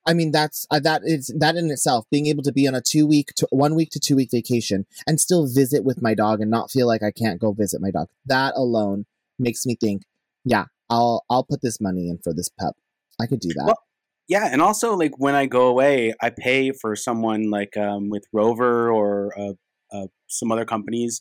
I 0.07 0.15
mean, 0.15 0.31
that's 0.31 0.67
uh, 0.71 0.79
that 0.81 1.03
is 1.05 1.35
that 1.37 1.57
in 1.57 1.71
itself 1.71 2.07
being 2.11 2.27
able 2.27 2.45
to 2.45 2.53
be 2.53 2.69
on 2.69 2.75
a 2.75 2.81
two 2.81 3.07
week 3.07 3.33
to 3.37 3.49
one 3.51 3.75
week 3.75 3.91
to 3.91 4.01
two 4.01 4.15
week 4.15 4.31
vacation 4.31 4.87
and 5.07 5.21
still 5.21 5.47
visit 5.49 5.85
with 5.85 6.01
my 6.01 6.15
dog 6.15 6.41
and 6.41 6.51
not 6.51 6.71
feel 6.71 6.87
like 6.87 7.03
I 7.03 7.11
can't 7.11 7.41
go 7.41 7.53
visit 7.53 7.81
my 7.81 7.91
dog. 7.91 8.09
That 8.25 8.55
alone 8.57 9.07
makes 9.39 9.67
me 9.67 9.75
think, 9.75 10.03
yeah, 10.45 10.67
I'll 10.89 11.25
I'll 11.29 11.43
put 11.43 11.61
this 11.61 11.81
money 11.81 12.09
in 12.09 12.19
for 12.19 12.33
this 12.33 12.49
pup. 12.49 12.77
I 13.21 13.27
could 13.27 13.41
do 13.41 13.49
that. 13.55 13.65
Well, 13.67 13.83
yeah, 14.29 14.49
and 14.51 14.61
also 14.61 14.95
like 14.95 15.13
when 15.19 15.35
I 15.35 15.47
go 15.47 15.69
away, 15.69 16.15
I 16.21 16.31
pay 16.31 16.73
for 16.73 16.97
someone 16.97 17.51
like 17.51 17.77
um, 17.77 18.09
with 18.11 18.25
Rover 18.33 18.91
or 18.91 19.33
uh, 19.39 19.53
uh, 19.93 20.07
some 20.27 20.51
other 20.51 20.65
companies 20.65 21.21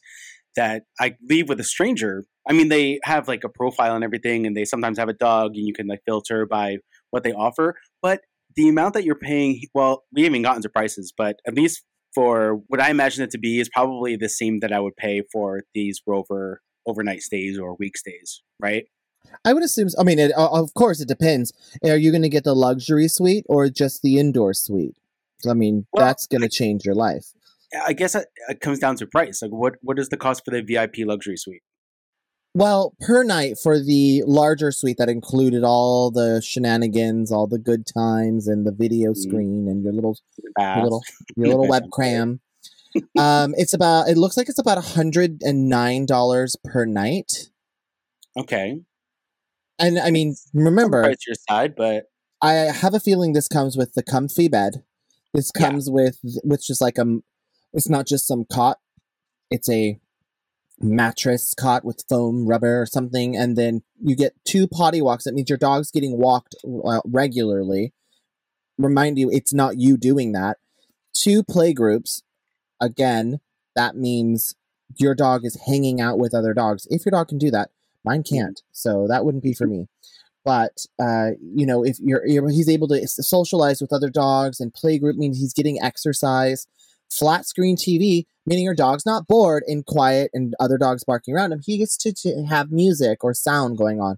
that 0.56 0.84
I 1.00 1.16
leave 1.30 1.50
with 1.50 1.60
a 1.60 1.64
stranger. 1.64 2.26
I 2.48 2.54
mean, 2.54 2.70
they 2.70 3.00
have 3.04 3.28
like 3.28 3.44
a 3.44 3.50
profile 3.50 3.96
and 3.96 4.04
everything, 4.04 4.46
and 4.48 4.56
they 4.56 4.66
sometimes 4.66 4.98
have 4.98 5.10
a 5.10 5.14
dog, 5.14 5.56
and 5.56 5.68
you 5.68 5.74
can 5.74 5.88
like 5.88 6.02
filter 6.06 6.46
by 6.46 6.78
what 7.12 7.24
they 7.24 7.34
offer. 7.34 7.76
But 8.02 8.22
the 8.56 8.70
amount 8.70 8.94
that 8.94 9.04
you're 9.04 9.16
paying, 9.16 9.62
well, 9.74 10.04
we 10.12 10.24
haven't 10.24 10.42
gotten 10.42 10.62
to 10.64 10.70
prices, 10.70 11.14
but 11.16 11.38
at 11.48 11.54
least 11.54 11.84
for 12.14 12.62
what 12.68 12.82
I 12.82 12.90
imagine 12.90 13.24
it 13.24 13.32
to 13.32 13.38
be 13.38 13.60
is 13.60 13.70
probably 13.70 14.16
the 14.16 14.30
same 14.30 14.62
that 14.62 14.72
I 14.72 14.80
would 14.80 14.96
pay 14.96 15.22
for 15.32 15.64
these 15.74 16.02
Rover 16.08 16.62
overnight 16.88 17.22
stays 17.22 17.60
or 17.60 17.76
week 17.78 17.98
stays, 17.98 18.42
right? 18.60 18.86
I 19.44 19.54
would 19.54 19.64
assume. 19.64 19.90
I 20.00 20.04
mean, 20.04 20.20
it, 20.20 20.32
of 20.32 20.74
course, 20.74 21.02
it 21.02 21.08
depends. 21.08 21.54
Are 21.84 21.98
you 21.98 22.12
going 22.12 22.24
to 22.24 22.30
get 22.30 22.44
the 22.44 22.56
luxury 22.56 23.08
suite 23.08 23.46
or 23.48 23.70
just 23.70 24.02
the 24.02 24.20
indoor 24.20 24.54
suite? 24.54 24.98
I 25.48 25.54
mean, 25.54 25.86
well, 25.94 26.06
that's 26.06 26.28
going 26.28 26.42
to 26.42 26.50
change 26.50 26.86
your 26.86 26.96
life. 26.96 27.34
I 27.86 27.94
guess 27.94 28.16
it, 28.16 28.28
it 28.50 28.62
comes 28.62 28.80
down 28.80 28.96
to 28.98 29.08
price. 29.08 29.42
Like, 29.42 29.52
what 29.52 29.76
what 29.82 30.00
is 30.00 30.10
the 30.10 30.18
cost 30.18 30.44
for 30.46 30.52
the 30.52 30.62
VIP 30.62 31.00
luxury 31.00 31.38
suite? 31.38 31.62
Well, 32.54 32.96
per 33.02 33.24
night 33.24 33.58
for 33.62 33.80
the 33.80 34.24
larger 34.26 34.72
suite 34.72 34.96
that 34.98 35.10
included 35.10 35.66
all 35.66 36.10
the 36.10 36.42
shenanigans, 36.42 37.30
all 37.30 37.48
the 37.48 37.60
good 37.60 37.86
times, 37.86 38.48
and 38.48 38.66
the 38.66 38.72
video 38.72 39.12
mm-hmm. 39.12 39.30
screen 39.30 39.68
and 39.68 39.84
your 39.84 39.92
little, 39.92 40.18
your 40.58 40.84
little, 40.84 41.04
your 41.36 41.48
little 41.50 41.68
webcam. 41.68 42.40
um, 43.20 43.54
it's 43.58 43.74
about. 43.74 44.08
It 44.08 44.18
looks 44.18 44.38
like 44.38 44.48
it's 44.48 44.60
about 44.60 44.84
hundred 44.84 45.42
and 45.44 45.68
nine 45.68 46.06
dollars 46.06 46.56
per 46.64 46.86
night. 46.86 47.50
Okay. 48.38 48.80
And 49.78 50.00
I 50.00 50.12
mean, 50.12 50.36
remember, 50.54 51.04
it's 51.10 51.28
your 51.28 51.36
side, 51.50 51.76
but 51.76 52.06
I 52.42 52.52
have 52.52 52.94
a 52.94 53.00
feeling 53.00 53.34
this 53.34 53.48
comes 53.48 53.76
with 53.78 53.94
the 53.94 54.04
comfy 54.04 54.48
bed. 54.48 54.84
This 55.34 55.52
comes 55.52 55.88
yeah. 55.88 55.94
with, 55.94 56.20
with 56.44 56.66
just 56.66 56.82
like 56.82 56.98
a. 56.98 57.20
It's 57.74 57.90
not 57.90 58.08
just 58.08 58.26
some 58.26 58.46
cot. 58.50 58.78
It's 59.52 59.70
a 59.70 60.00
mattress 60.80 61.54
cot 61.54 61.86
with 61.86 62.04
foam 62.10 62.48
rubber 62.48 62.82
or 62.82 62.86
something 62.86 63.36
and 63.36 63.58
then 63.58 63.82
you 64.02 64.16
get 64.16 64.34
two 64.44 64.68
potty 64.68 65.02
walks 65.02 65.24
that 65.24 65.34
means 65.34 65.50
your 65.50 65.58
dog's 65.58 65.90
getting 65.90 66.18
walked 66.18 66.56
uh, 66.86 67.00
regularly 67.06 67.94
remind 68.78 69.18
you 69.18 69.30
it's 69.32 69.54
not 69.54 69.80
you 69.80 69.96
doing 69.96 70.34
that 70.34 70.58
two 71.14 71.44
play 71.44 71.72
groups 71.72 72.24
again 72.82 73.40
that 73.76 73.96
means 73.96 74.56
your 74.98 75.16
dog 75.16 75.46
is 75.46 75.58
hanging 75.66 76.02
out 76.02 76.20
with 76.20 76.34
other 76.34 76.54
dogs 76.54 76.86
if 76.90 77.06
your 77.06 77.12
dog 77.12 77.30
can 77.30 77.38
do 77.38 77.50
that 77.50 77.70
mine 78.06 78.24
can't 78.24 78.62
so 78.72 79.08
that 79.08 79.26
wouldn't 79.26 79.44
be 79.44 79.54
for 79.54 79.68
me 79.68 79.88
but 80.44 80.86
uh, 81.02 81.32
you 81.42 81.66
know 81.66 81.84
if 81.84 81.98
you're, 82.00 82.26
you're 82.26 82.50
he's 82.50 82.70
able 82.70 82.88
to 82.88 83.08
socialize 83.08 83.82
with 83.82 83.92
other 83.92 84.10
dogs 84.10 84.60
and 84.60 84.74
play 84.74 84.98
group 85.00 85.16
means 85.16 85.40
he's 85.40 85.54
getting 85.54 85.82
exercise 85.82 86.68
flat 87.10 87.46
screen 87.46 87.76
tv 87.76 88.26
meaning 88.46 88.64
your 88.64 88.76
dog's 88.76 89.06
not 89.06 89.28
bored 89.28 89.64
and 89.68 89.86
quiet 89.86 90.32
and 90.34 90.54
other 90.60 90.78
dogs 90.78 91.04
barking 91.04 91.36
around 91.36 91.52
him. 91.52 91.62
He 91.64 91.78
gets 91.78 91.98
to, 91.98 92.14
to 92.14 92.46
have 92.46 92.72
music 92.72 93.24
or 93.24 93.34
sound 93.34 93.78
going 93.78 94.00
on. 94.00 94.18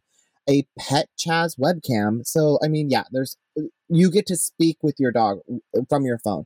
A 0.49 0.65
PetChatz 0.79 1.59
webcam. 1.59 2.25
So, 2.25 2.57
I 2.63 2.67
mean, 2.67 2.89
yeah, 2.89 3.03
there's, 3.11 3.37
you 3.89 4.09
get 4.09 4.25
to 4.27 4.37
speak 4.37 4.77
with 4.81 4.95
your 4.97 5.11
dog 5.11 5.39
from 5.89 6.05
your 6.05 6.19
phone. 6.19 6.45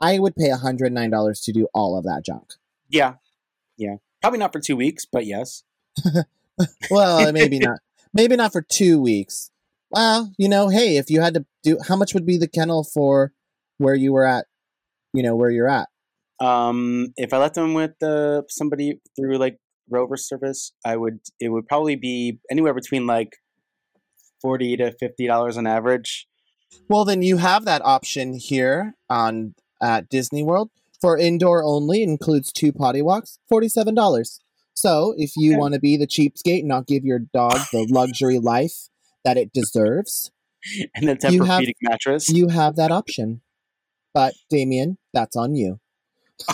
I 0.00 0.18
would 0.18 0.34
pay 0.34 0.48
$109 0.48 1.44
to 1.44 1.52
do 1.52 1.68
all 1.74 1.96
of 1.96 2.04
that 2.04 2.22
junk. 2.24 2.54
Yeah. 2.88 3.14
Yeah. 3.76 3.96
Probably 4.20 4.38
not 4.38 4.52
for 4.52 4.60
two 4.60 4.76
weeks, 4.76 5.04
but 5.04 5.26
yes. 5.26 5.64
well, 6.90 7.32
maybe 7.32 7.58
not. 7.58 7.78
Maybe 8.14 8.36
not 8.36 8.52
for 8.52 8.62
two 8.62 9.00
weeks. 9.00 9.50
Well, 9.90 10.32
you 10.38 10.48
know, 10.48 10.68
hey, 10.68 10.96
if 10.96 11.10
you 11.10 11.20
had 11.20 11.34
to 11.34 11.44
do, 11.62 11.78
how 11.86 11.96
much 11.96 12.14
would 12.14 12.26
be 12.26 12.38
the 12.38 12.48
kennel 12.48 12.84
for 12.84 13.32
where 13.78 13.94
you 13.94 14.12
were 14.12 14.24
at, 14.24 14.46
you 15.12 15.22
know, 15.22 15.36
where 15.36 15.50
you're 15.50 15.68
at? 15.68 15.88
Um, 16.40 17.12
if 17.16 17.32
I 17.32 17.38
left 17.38 17.54
them 17.54 17.74
with 17.74 18.02
uh, 18.02 18.42
somebody 18.48 19.00
through 19.16 19.38
like 19.38 19.58
Rover 19.90 20.16
service, 20.16 20.72
I 20.84 20.96
would 20.96 21.20
it 21.38 21.50
would 21.50 21.68
probably 21.68 21.96
be 21.96 22.38
anywhere 22.50 22.74
between 22.74 23.06
like 23.06 23.36
forty 24.40 24.76
to 24.76 24.92
fifty 24.98 25.26
dollars 25.26 25.56
on 25.56 25.66
average. 25.66 26.26
Well, 26.88 27.04
then 27.04 27.22
you 27.22 27.36
have 27.36 27.64
that 27.66 27.82
option 27.84 28.34
here 28.34 28.94
on 29.10 29.54
at 29.82 30.08
Disney 30.08 30.42
World 30.42 30.70
for 31.00 31.18
indoor 31.18 31.62
only. 31.62 32.02
Includes 32.02 32.50
two 32.52 32.72
potty 32.72 33.02
walks, 33.02 33.38
forty-seven 33.48 33.94
dollars. 33.94 34.40
So 34.82 35.14
if 35.16 35.36
you 35.36 35.52
Okay. 35.52 35.58
want 35.60 35.74
to 35.74 35.80
be 35.80 35.96
the 35.96 36.08
cheapskate 36.08 36.58
and 36.60 36.68
not 36.68 36.88
give 36.88 37.04
your 37.04 37.20
dog 37.20 37.60
the 37.72 37.86
luxury 37.88 38.40
life 38.40 38.88
that 39.24 39.36
it 39.36 39.52
deserves, 39.52 40.32
And 40.96 41.18
You 41.30 41.44
have- 41.44 41.64
mattress. 41.82 42.28
you 42.28 42.48
have 42.48 42.74
that 42.76 42.90
option. 42.90 43.42
But 44.12 44.34
Damien, 44.50 44.98
that's 45.14 45.36
on 45.36 45.54
you. 45.54 45.78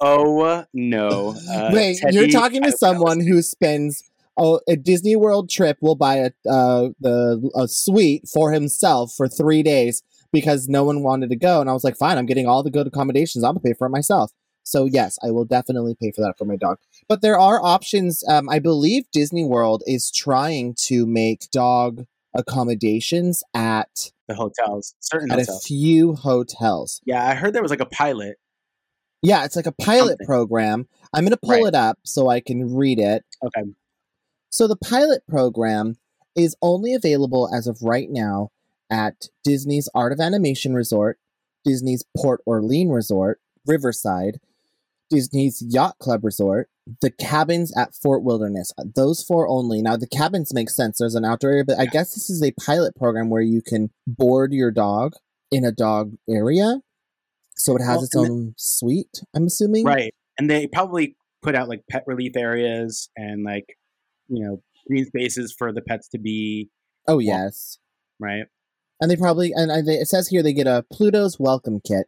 oh 0.00 0.64
no! 0.72 1.34
Uh, 1.50 1.70
Wait, 1.72 1.98
Teddy, 1.98 2.14
you're 2.16 2.28
talking 2.28 2.62
to 2.62 2.70
know. 2.70 2.76
someone 2.76 3.20
who 3.20 3.42
spends 3.42 4.02
oh, 4.38 4.60
a 4.66 4.76
Disney 4.76 5.14
World 5.16 5.50
trip 5.50 5.76
will 5.82 5.94
buy 5.94 6.16
a 6.16 6.30
uh, 6.48 6.88
the 7.00 7.50
a 7.54 7.68
suite 7.68 8.26
for 8.32 8.52
himself 8.52 9.12
for 9.16 9.28
three 9.28 9.62
days 9.62 10.02
because 10.32 10.68
no 10.68 10.84
one 10.84 11.02
wanted 11.02 11.28
to 11.30 11.36
go, 11.36 11.60
and 11.60 11.68
I 11.68 11.74
was 11.74 11.84
like, 11.84 11.96
fine, 11.96 12.16
I'm 12.18 12.26
getting 12.26 12.46
all 12.46 12.62
the 12.62 12.70
good 12.70 12.86
accommodations. 12.86 13.44
I'm 13.44 13.50
gonna 13.52 13.60
pay 13.60 13.74
for 13.74 13.86
it 13.86 13.90
myself. 13.90 14.32
So 14.68 14.84
yes, 14.84 15.18
I 15.24 15.30
will 15.30 15.46
definitely 15.46 15.94
pay 16.00 16.10
for 16.12 16.20
that 16.20 16.34
for 16.36 16.44
my 16.44 16.56
dog. 16.56 16.78
But 17.08 17.22
there 17.22 17.38
are 17.38 17.58
options. 17.64 18.22
Um, 18.28 18.48
I 18.50 18.58
believe 18.58 19.04
Disney 19.12 19.44
World 19.44 19.82
is 19.86 20.10
trying 20.10 20.74
to 20.86 21.06
make 21.06 21.50
dog 21.50 22.04
accommodations 22.34 23.42
at 23.54 24.10
the 24.26 24.34
hotels, 24.34 24.94
certain 25.00 25.30
at 25.32 25.38
a 25.38 25.58
few 25.64 26.14
hotels. 26.14 27.00
yeah, 27.06 27.26
I 27.26 27.34
heard 27.34 27.54
there 27.54 27.62
was 27.62 27.70
like 27.70 27.80
a 27.80 27.86
pilot. 27.86 28.36
Yeah, 29.22 29.44
it's 29.44 29.56
like 29.56 29.66
a 29.66 29.72
pilot 29.72 30.10
Something. 30.18 30.26
program. 30.26 30.88
I'm 31.14 31.24
going 31.24 31.30
to 31.32 31.36
pull 31.38 31.50
Right. 31.62 31.66
it 31.68 31.74
up 31.74 31.98
so 32.04 32.28
I 32.28 32.40
can 32.40 32.74
read 32.76 32.98
it. 32.98 33.24
Okay. 33.44 33.62
So 34.50 34.68
the 34.68 34.76
pilot 34.76 35.26
program 35.26 35.96
is 36.36 36.54
only 36.62 36.94
available 36.94 37.48
as 37.52 37.66
of 37.66 37.82
right 37.82 38.08
now 38.10 38.50
at 38.90 39.28
Disney's 39.42 39.88
Art 39.94 40.12
of 40.12 40.20
Animation 40.20 40.74
Resort, 40.74 41.18
Disney's 41.64 42.04
Port 42.16 42.40
Orleans 42.46 42.92
Resort, 42.92 43.40
Riverside, 43.66 44.40
Disney's 45.10 45.62
Yacht 45.66 45.98
Club 45.98 46.24
Resort, 46.24 46.68
the 47.00 47.10
cabins 47.10 47.72
at 47.76 47.94
Fort 47.94 48.22
Wilderness. 48.22 48.72
Those 48.94 49.22
four 49.22 49.48
only. 49.48 49.82
Now 49.82 49.96
the 49.96 50.06
cabins 50.06 50.52
make 50.54 50.70
sense. 50.70 50.98
There's 50.98 51.14
an 51.14 51.24
outdoor 51.24 51.50
area, 51.52 51.64
but 51.64 51.78
I 51.78 51.86
guess 51.86 52.14
this 52.14 52.28
is 52.30 52.42
a 52.42 52.52
pilot 52.52 52.94
program 52.96 53.30
where 53.30 53.42
you 53.42 53.62
can 53.62 53.90
board 54.06 54.52
your 54.52 54.70
dog 54.70 55.14
in 55.50 55.64
a 55.64 55.72
dog 55.72 56.12
area. 56.28 56.80
So 57.56 57.74
it 57.76 57.80
has 57.80 57.96
Well, 57.96 58.04
its 58.04 58.14
and 58.14 58.24
the- 58.26 58.30
own 58.30 58.54
suite, 58.56 59.20
I'm 59.34 59.46
assuming. 59.46 59.84
Right. 59.84 60.14
And 60.38 60.48
they 60.48 60.66
probably 60.68 61.16
put 61.42 61.54
out 61.54 61.68
like 61.68 61.82
pet 61.90 62.04
relief 62.06 62.36
areas 62.36 63.08
and 63.16 63.42
like, 63.44 63.76
you 64.28 64.44
know, 64.44 64.62
green 64.86 65.04
spaces 65.06 65.52
for 65.56 65.72
the 65.72 65.82
pets 65.82 66.08
to 66.10 66.18
be, 66.18 66.70
Oh 67.06 67.18
yes. 67.18 67.78
right? 68.20 68.44
And 69.00 69.10
they 69.10 69.16
probably 69.16 69.52
and 69.54 69.70
it 69.88 70.06
says 70.08 70.28
here 70.28 70.42
they 70.42 70.52
get 70.52 70.66
a 70.66 70.84
Pluto's 70.92 71.38
welcome 71.38 71.80
kit. 71.86 72.06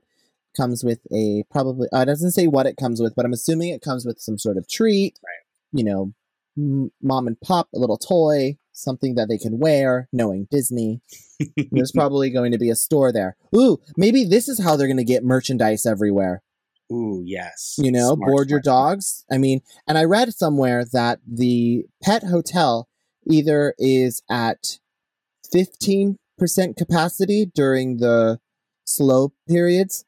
Comes 0.56 0.82
with 0.84 1.00
a 1.12 1.44
probably 1.50 1.88
uh, 1.92 2.00
it 2.00 2.06
doesn't 2.06 2.32
say 2.32 2.46
what 2.46 2.66
it 2.66 2.76
comes 2.76 3.00
with, 3.00 3.14
but 3.14 3.24
I'm 3.24 3.32
assuming 3.32 3.68
it 3.68 3.82
comes 3.82 4.04
with 4.04 4.20
some 4.20 4.36
sort 4.38 4.56
of 4.56 4.68
treat. 4.68 5.18
Right. 5.24 5.78
You 5.78 5.84
know, 5.84 6.12
m- 6.58 6.90
mom 7.02 7.26
and 7.28 7.40
pop, 7.40 7.68
a 7.74 7.78
little 7.78 7.96
toy, 7.98 8.56
something 8.72 9.14
that 9.14 9.28
they 9.28 9.38
can 9.38 9.58
wear. 9.60 10.08
Knowing 10.12 10.48
Disney, 10.50 11.00
there's 11.70 11.92
probably 11.92 12.30
going 12.30 12.50
to 12.52 12.58
be 12.58 12.68
a 12.70 12.74
store 12.74 13.12
there. 13.12 13.36
Ooh, 13.56 13.78
maybe 13.96 14.24
this 14.24 14.48
is 14.48 14.60
how 14.62 14.74
they're 14.76 14.88
going 14.88 14.96
to 14.96 15.04
get 15.04 15.22
merchandise 15.24 15.86
everywhere. 15.86 16.42
Ooh, 16.92 17.22
yes. 17.24 17.76
You 17.78 17.92
know, 17.92 18.14
Smart, 18.16 18.28
board 18.28 18.50
your 18.50 18.60
smart, 18.60 18.64
smart. 18.64 18.94
dogs. 18.96 19.24
I 19.30 19.38
mean, 19.38 19.60
and 19.86 19.96
I 19.96 20.02
read 20.02 20.34
somewhere 20.34 20.84
that 20.92 21.20
the 21.24 21.84
pet 22.02 22.24
hotel 22.24 22.88
either 23.30 23.74
is 23.78 24.22
at 24.28 24.78
15% 25.54 26.16
capacity 26.76 27.46
during 27.54 27.98
the 27.98 28.40
slow 28.84 29.32
periods 29.48 30.04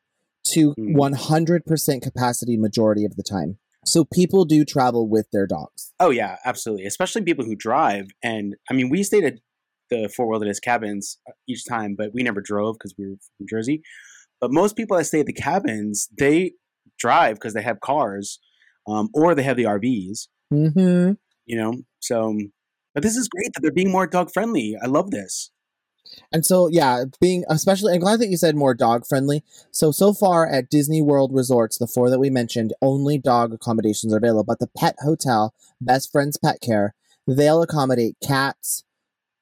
to 0.49 0.75
Hmm. 0.77 0.95
100% 0.97 2.03
capacity 2.03 2.57
majority 2.57 3.05
of 3.05 3.17
the 3.17 3.23
time. 3.23 3.59
So 3.85 4.05
people 4.05 4.45
do 4.45 4.65
travel 4.65 5.09
with 5.09 5.27
their 5.33 5.47
dogs. 5.47 5.93
Oh 5.99 6.11
yeah, 6.11 6.37
absolutely. 6.45 6.87
Especially 6.87 7.23
people 7.23 7.45
who 7.45 7.57
drive. 7.57 8.07
And 8.23 8.55
I 8.71 8.75
mean, 8.75 8.91
we 8.91 9.03
stayed 9.03 9.25
at 9.25 9.35
the 9.91 10.09
Fort 10.09 10.29
Wilderness 10.29 10.61
cabins 10.61 11.19
uh, 11.29 11.33
each 11.49 11.65
time, 11.65 11.95
but 11.97 12.11
we 12.15 12.23
never 12.23 12.41
drove 12.41 12.77
because 12.79 12.95
we 12.97 13.09
were 13.11 13.17
from 13.37 13.47
Jersey. 13.49 13.83
But 14.41 14.53
most 14.53 14.77
people 14.77 14.97
that 14.97 15.05
stay 15.05 15.21
at 15.21 15.27
the 15.27 15.33
cabins, 15.33 16.09
they 16.17 16.53
drive 16.99 17.37
because 17.37 17.55
they 17.55 17.63
have 17.63 17.81
cars, 17.81 18.39
um, 18.87 19.09
or 19.15 19.35
they 19.35 19.43
have 19.43 19.57
the 19.57 19.65
RVs. 19.65 20.29
Mm-hmm. 20.53 21.13
You 21.47 21.57
know, 21.57 21.75
so. 22.01 22.39
But 22.95 23.03
this 23.03 23.17
is 23.17 23.29
great 23.29 23.51
that 23.55 23.63
they're 23.63 23.73
being 23.73 23.91
more 23.91 24.07
dog 24.07 24.31
friendly. 24.33 24.77
I 24.83 24.87
love 24.87 25.11
this. 25.11 25.51
And 26.33 26.45
so, 26.45 26.69
yeah, 26.69 27.05
being 27.21 27.45
especially, 27.49 27.95
I'm 27.95 28.01
glad 28.01 28.21
that 28.21 28.29
you 28.29 28.37
said 28.37 28.57
more 28.57 28.75
dog 28.75 29.07
friendly. 29.07 29.43
So, 29.71 29.91
so 29.91 30.13
far 30.13 30.47
at 30.49 30.71
Disney 30.71 31.03
World 31.03 31.33
resorts, 31.35 31.79
the 31.79 31.87
four 31.87 32.11
that 32.11 32.19
we 32.19 32.31
mentioned, 32.31 32.73
only 32.81 33.19
dog 33.19 33.53
accommodations 33.53 34.13
are 34.13 34.19
available. 34.19 34.45
But 34.45 34.59
the 34.59 34.71
pet 34.77 34.97
hotel, 35.03 35.55
Best 35.81 36.11
Friends 36.13 36.39
Pet 36.43 36.61
Care, 36.61 36.95
they'll 37.27 37.63
accommodate 37.63 38.17
cats. 38.23 38.85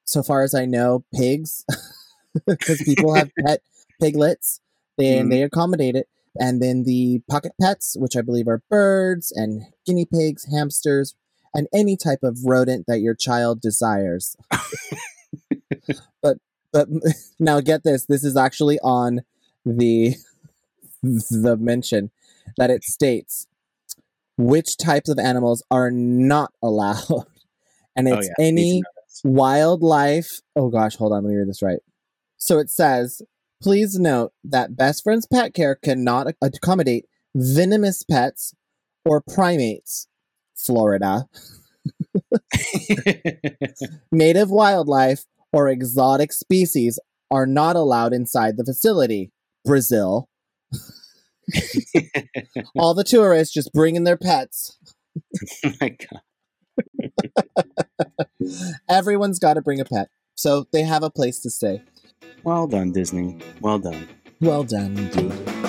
So 0.05 0.23
far 0.23 0.41
as 0.41 0.53
I 0.53 0.65
know, 0.65 1.05
pigs, 1.13 1.65
because 2.47 2.81
people 2.83 3.13
have 3.15 3.31
pet 3.45 3.61
piglets, 4.01 4.59
and 4.97 5.27
Mhm. 5.27 5.29
they 5.29 5.43
accommodate 5.43 5.95
it. 5.95 6.07
And 6.39 6.61
then 6.61 6.83
the 6.83 7.21
pocket 7.29 7.51
pets, 7.61 7.95
which 7.97 8.15
I 8.15 8.21
believe 8.21 8.47
are 8.47 8.61
birds 8.69 9.31
and 9.31 9.63
guinea 9.85 10.05
pigs, 10.05 10.47
hamsters, 10.51 11.15
and 11.53 11.67
any 11.73 11.97
type 11.97 12.23
of 12.23 12.39
rodent 12.45 12.85
that 12.87 13.01
your 13.01 13.15
child 13.15 13.61
desires. 13.61 14.35
but 16.21 16.37
but 16.71 16.87
now 17.39 17.59
get 17.61 17.83
this 17.83 18.05
this 18.05 18.23
is 18.23 18.35
actually 18.37 18.79
on 18.79 19.21
the 19.65 20.15
the 21.03 21.57
mention 21.59 22.11
that 22.57 22.69
it 22.69 22.83
states 22.83 23.47
which 24.37 24.77
types 24.77 25.09
of 25.09 25.19
animals 25.19 25.63
are 25.69 25.91
not 25.91 26.53
allowed. 26.61 27.25
And 27.93 28.07
Oh 28.07 28.13
it's 28.13 28.29
yeah, 28.39 28.45
any 28.45 28.83
wildlife 29.25 30.39
oh 30.55 30.69
gosh 30.69 30.95
hold 30.95 31.11
on 31.11 31.25
let 31.25 31.29
me 31.29 31.35
read 31.35 31.49
this 31.49 31.61
right. 31.61 31.81
So 32.37 32.57
it 32.57 32.69
says 32.69 33.21
please 33.61 33.99
note 33.99 34.31
that 34.45 34.77
best 34.77 35.03
friends 35.03 35.27
pet 35.27 35.53
care 35.53 35.75
cannot 35.75 36.27
accommodate 36.41 37.05
venomous 37.35 38.03
pets 38.03 38.55
or 39.03 39.21
primates 39.21 40.07
florida. 40.55 41.27
Native 44.11 44.49
wildlife 44.49 45.25
or 45.53 45.67
exotic 45.67 46.31
species 46.31 46.99
are 47.29 47.45
not 47.45 47.75
allowed 47.75 48.13
inside 48.13 48.57
the 48.57 48.65
facility. 48.65 49.31
Brazil. 49.65 50.27
All 52.75 52.93
the 52.93 53.03
tourists 53.03 53.53
just 53.53 53.71
bring 53.73 53.95
in 53.95 54.03
their 54.03 54.17
pets. 54.17 54.77
oh 55.65 55.71
my 55.81 55.89
god. 55.89 56.21
Everyone's 58.89 59.39
got 59.39 59.53
to 59.55 59.61
bring 59.61 59.79
a 59.79 59.85
pet. 59.85 60.09
So 60.35 60.65
they 60.71 60.83
have 60.83 61.03
a 61.03 61.09
place 61.11 61.39
to 61.41 61.49
stay. 61.49 61.83
Well 62.43 62.67
done, 62.67 62.91
Disney. 62.91 63.37
Well 63.59 63.79
done. 63.79 64.07
Well 64.39 64.63
done, 64.63 64.97
indeed. 64.97 65.60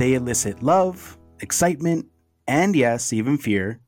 They 0.00 0.14
elicit 0.14 0.62
love, 0.62 1.18
excitement, 1.40 2.06
and 2.48 2.74
yes, 2.74 3.12
even 3.12 3.36
fear. 3.36 3.80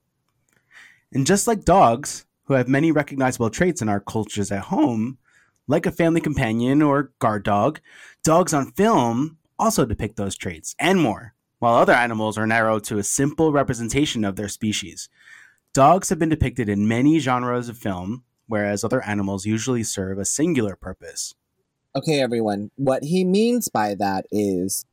And 1.10 1.26
just 1.26 1.46
like 1.46 1.64
dogs, 1.64 2.26
who 2.44 2.52
have 2.52 2.68
many 2.68 2.92
recognizable 2.92 3.48
traits 3.48 3.80
in 3.80 3.88
our 3.88 3.98
cultures 3.98 4.52
at 4.52 4.64
home, 4.64 5.16
like 5.66 5.86
a 5.86 5.90
family 5.90 6.20
companion 6.20 6.82
or 6.82 7.12
guard 7.18 7.44
dog, 7.44 7.80
dogs 8.22 8.52
on 8.52 8.72
film 8.72 9.38
also 9.58 9.86
depict 9.86 10.18
those 10.18 10.36
traits 10.36 10.76
and 10.78 11.00
more, 11.00 11.32
while 11.60 11.76
other 11.76 11.94
animals 11.94 12.36
are 12.36 12.46
narrowed 12.46 12.84
to 12.84 12.98
a 12.98 13.02
simple 13.02 13.50
representation 13.50 14.22
of 14.22 14.36
their 14.36 14.48
species. 14.48 15.08
Dogs 15.72 16.10
have 16.10 16.18
been 16.18 16.28
depicted 16.28 16.68
in 16.68 16.86
many 16.86 17.20
genres 17.20 17.70
of 17.70 17.78
film, 17.78 18.22
whereas 18.48 18.84
other 18.84 19.02
animals 19.04 19.46
usually 19.46 19.82
serve 19.82 20.18
a 20.18 20.26
singular 20.26 20.76
purpose. 20.76 21.34
Okay, 21.96 22.20
everyone. 22.20 22.70
What 22.76 23.02
he 23.02 23.24
means 23.24 23.70
by 23.70 23.94
that 23.94 24.26
is 24.30 24.84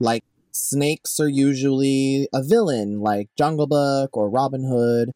like 0.00 0.24
snakes 0.54 1.20
are 1.20 1.28
usually 1.28 2.28
a 2.32 2.42
villain, 2.42 3.00
like 3.00 3.28
Jungle 3.36 3.66
Book 3.66 4.16
or 4.16 4.30
Robin 4.30 4.64
Hood, 4.64 5.10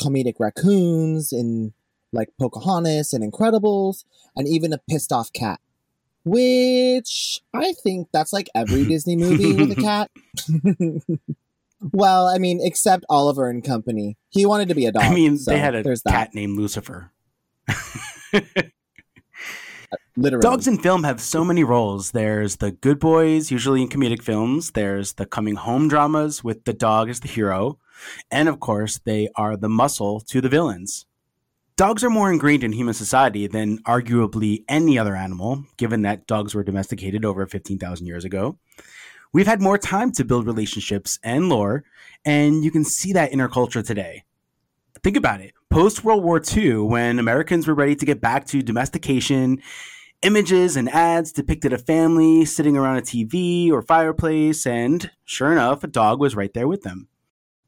comedic 0.00 0.34
raccoons 0.40 1.32
in 1.32 1.72
like 2.12 2.30
Pocahontas 2.40 3.12
and 3.12 3.22
Incredibles, 3.22 4.04
and 4.34 4.48
even 4.48 4.72
a 4.72 4.80
pissed 4.88 5.12
off 5.12 5.32
cat. 5.32 5.60
Which 6.24 7.40
I 7.54 7.72
think 7.72 8.08
that's 8.12 8.32
like 8.32 8.48
every 8.54 8.84
Disney 8.88 9.16
movie 9.16 9.54
with 9.54 9.78
a 9.78 9.80
cat. 9.80 10.10
Well, 11.92 12.26
I 12.28 12.38
mean, 12.38 12.60
except 12.62 13.04
Oliver 13.08 13.48
and 13.48 13.64
Company. 13.64 14.18
He 14.28 14.44
wanted 14.44 14.68
to 14.68 14.74
be 14.74 14.84
a 14.86 14.92
dog. 14.92 15.02
I 15.02 15.14
mean, 15.14 15.38
so 15.38 15.50
they 15.50 15.58
had 15.58 15.74
a 15.74 15.82
cat 16.06 16.34
named 16.34 16.58
Lucifer. 16.58 17.10
Literally. 20.16 20.42
Dogs 20.42 20.68
in 20.68 20.78
film 20.78 21.04
have 21.04 21.20
so 21.20 21.44
many 21.44 21.64
roles. 21.64 22.10
There's 22.12 22.56
the 22.56 22.72
good 22.72 22.98
boys, 22.98 23.50
usually 23.50 23.82
in 23.82 23.88
comedic 23.88 24.22
films. 24.22 24.72
There's 24.72 25.14
the 25.14 25.26
coming 25.26 25.56
home 25.56 25.88
dramas 25.88 26.44
with 26.44 26.64
the 26.64 26.72
dog 26.72 27.08
as 27.08 27.20
the 27.20 27.28
hero. 27.28 27.78
And 28.30 28.48
of 28.48 28.60
course, 28.60 28.98
they 28.98 29.28
are 29.36 29.56
the 29.56 29.68
muscle 29.68 30.20
to 30.20 30.40
the 30.40 30.48
villains. 30.48 31.06
Dogs 31.76 32.04
are 32.04 32.10
more 32.10 32.30
ingrained 32.30 32.62
in 32.62 32.72
human 32.72 32.92
society 32.92 33.46
than 33.46 33.78
arguably 33.84 34.64
any 34.68 34.98
other 34.98 35.16
animal, 35.16 35.64
given 35.78 36.02
that 36.02 36.26
dogs 36.26 36.54
were 36.54 36.62
domesticated 36.62 37.24
over 37.24 37.46
15,000 37.46 38.06
years 38.06 38.24
ago. 38.24 38.58
We've 39.32 39.46
had 39.46 39.62
more 39.62 39.78
time 39.78 40.12
to 40.12 40.24
build 40.24 40.46
relationships 40.46 41.18
and 41.22 41.48
lore, 41.48 41.84
and 42.24 42.64
you 42.64 42.70
can 42.70 42.84
see 42.84 43.12
that 43.14 43.32
in 43.32 43.40
our 43.40 43.48
culture 43.48 43.82
today. 43.82 44.24
Think 45.02 45.16
about 45.16 45.40
it. 45.40 45.54
Post 45.70 46.04
World 46.04 46.22
War 46.22 46.42
II, 46.56 46.78
when 46.78 47.18
Americans 47.18 47.66
were 47.66 47.74
ready 47.74 47.96
to 47.96 48.06
get 48.06 48.20
back 48.20 48.46
to 48.48 48.62
domestication, 48.62 49.62
images 50.22 50.76
and 50.76 50.88
ads 50.90 51.32
depicted 51.32 51.72
a 51.72 51.78
family 51.78 52.44
sitting 52.44 52.76
around 52.76 52.98
a 52.98 53.02
TV 53.02 53.70
or 53.70 53.80
fireplace, 53.82 54.66
and 54.66 55.10
sure 55.24 55.52
enough, 55.52 55.82
a 55.82 55.86
dog 55.86 56.20
was 56.20 56.36
right 56.36 56.52
there 56.52 56.68
with 56.68 56.82
them. 56.82 57.08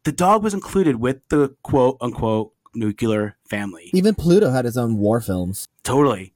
The 0.05 0.13
dog 0.13 0.43
was 0.43 0.53
included 0.53 0.97
with 0.97 1.21
the 1.29 1.55
quote 1.63 1.97
unquote 2.01 2.53
nuclear 2.75 3.37
family. 3.49 3.91
Even 3.93 4.15
Pluto 4.15 4.51
had 4.51 4.65
his 4.65 4.77
own 4.77 4.99
war 4.99 5.21
films. 5.21 5.69
Totally. 5.85 6.35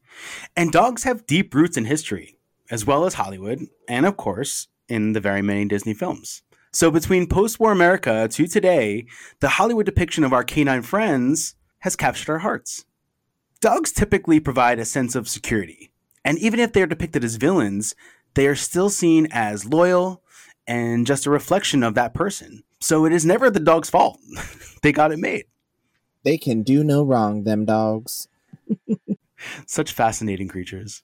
And 0.56 0.72
dogs 0.72 1.02
have 1.02 1.26
deep 1.26 1.54
roots 1.54 1.76
in 1.76 1.84
history, 1.84 2.38
as 2.70 2.86
well 2.86 3.04
as 3.04 3.14
Hollywood, 3.14 3.66
and 3.88 4.06
of 4.06 4.16
course, 4.16 4.68
in 4.88 5.12
the 5.12 5.20
very 5.20 5.42
many 5.42 5.64
Disney 5.66 5.94
films. 5.94 6.42
So 6.76 6.90
between 6.90 7.26
post 7.26 7.58
war 7.58 7.72
America 7.72 8.28
to 8.30 8.46
today, 8.46 9.06
the 9.40 9.48
Hollywood 9.48 9.86
depiction 9.86 10.24
of 10.24 10.34
our 10.34 10.44
canine 10.44 10.82
friends 10.82 11.54
has 11.78 11.96
captured 11.96 12.30
our 12.30 12.40
hearts. 12.40 12.84
Dogs 13.62 13.90
typically 13.90 14.40
provide 14.40 14.78
a 14.78 14.84
sense 14.84 15.14
of 15.14 15.26
security, 15.26 15.90
and 16.22 16.38
even 16.38 16.60
if 16.60 16.74
they're 16.74 16.86
depicted 16.86 17.24
as 17.24 17.36
villains, 17.36 17.94
they 18.34 18.46
are 18.46 18.54
still 18.54 18.90
seen 18.90 19.26
as 19.30 19.64
loyal 19.64 20.22
and 20.66 21.06
just 21.06 21.24
a 21.24 21.30
reflection 21.30 21.82
of 21.82 21.94
that 21.94 22.12
person. 22.12 22.62
So 22.78 23.06
it 23.06 23.12
is 23.14 23.24
never 23.24 23.48
the 23.48 23.58
dog's 23.58 23.88
fault. 23.88 24.20
they 24.82 24.92
got 24.92 25.12
it 25.12 25.18
made. 25.18 25.46
They 26.24 26.36
can 26.36 26.62
do 26.62 26.84
no 26.84 27.02
wrong, 27.02 27.44
them 27.44 27.64
dogs. 27.64 28.28
Such 29.66 29.92
fascinating 29.92 30.48
creatures. 30.48 31.02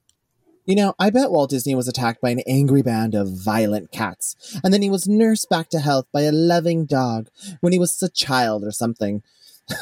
You 0.65 0.77
know, 0.77 0.95
I 0.99 1.11
bet 1.11 1.31
Walt 1.31 1.51
Disney 1.51 1.75
was 1.75 1.89
attacked 1.89 2.21
by 2.21 2.31
an 2.31 2.41
angry 2.47 2.83
band 2.83 3.15
of 3.15 3.33
violent 3.33 3.91
cats, 3.91 4.59
and 4.63 4.73
then 4.73 4.83
he 4.83 4.91
was 4.91 5.09
nursed 5.09 5.49
back 5.51 5.69
to 5.71 5.81
health 5.81 6.07
by 6.13 6.23
a 6.23 6.33
loving 6.33 6.87
dog 6.87 7.29
when 7.61 7.73
he 7.73 7.79
was 7.79 8.01
a 8.03 8.09
child 8.09 8.63
or 8.65 8.71
something. 8.71 9.23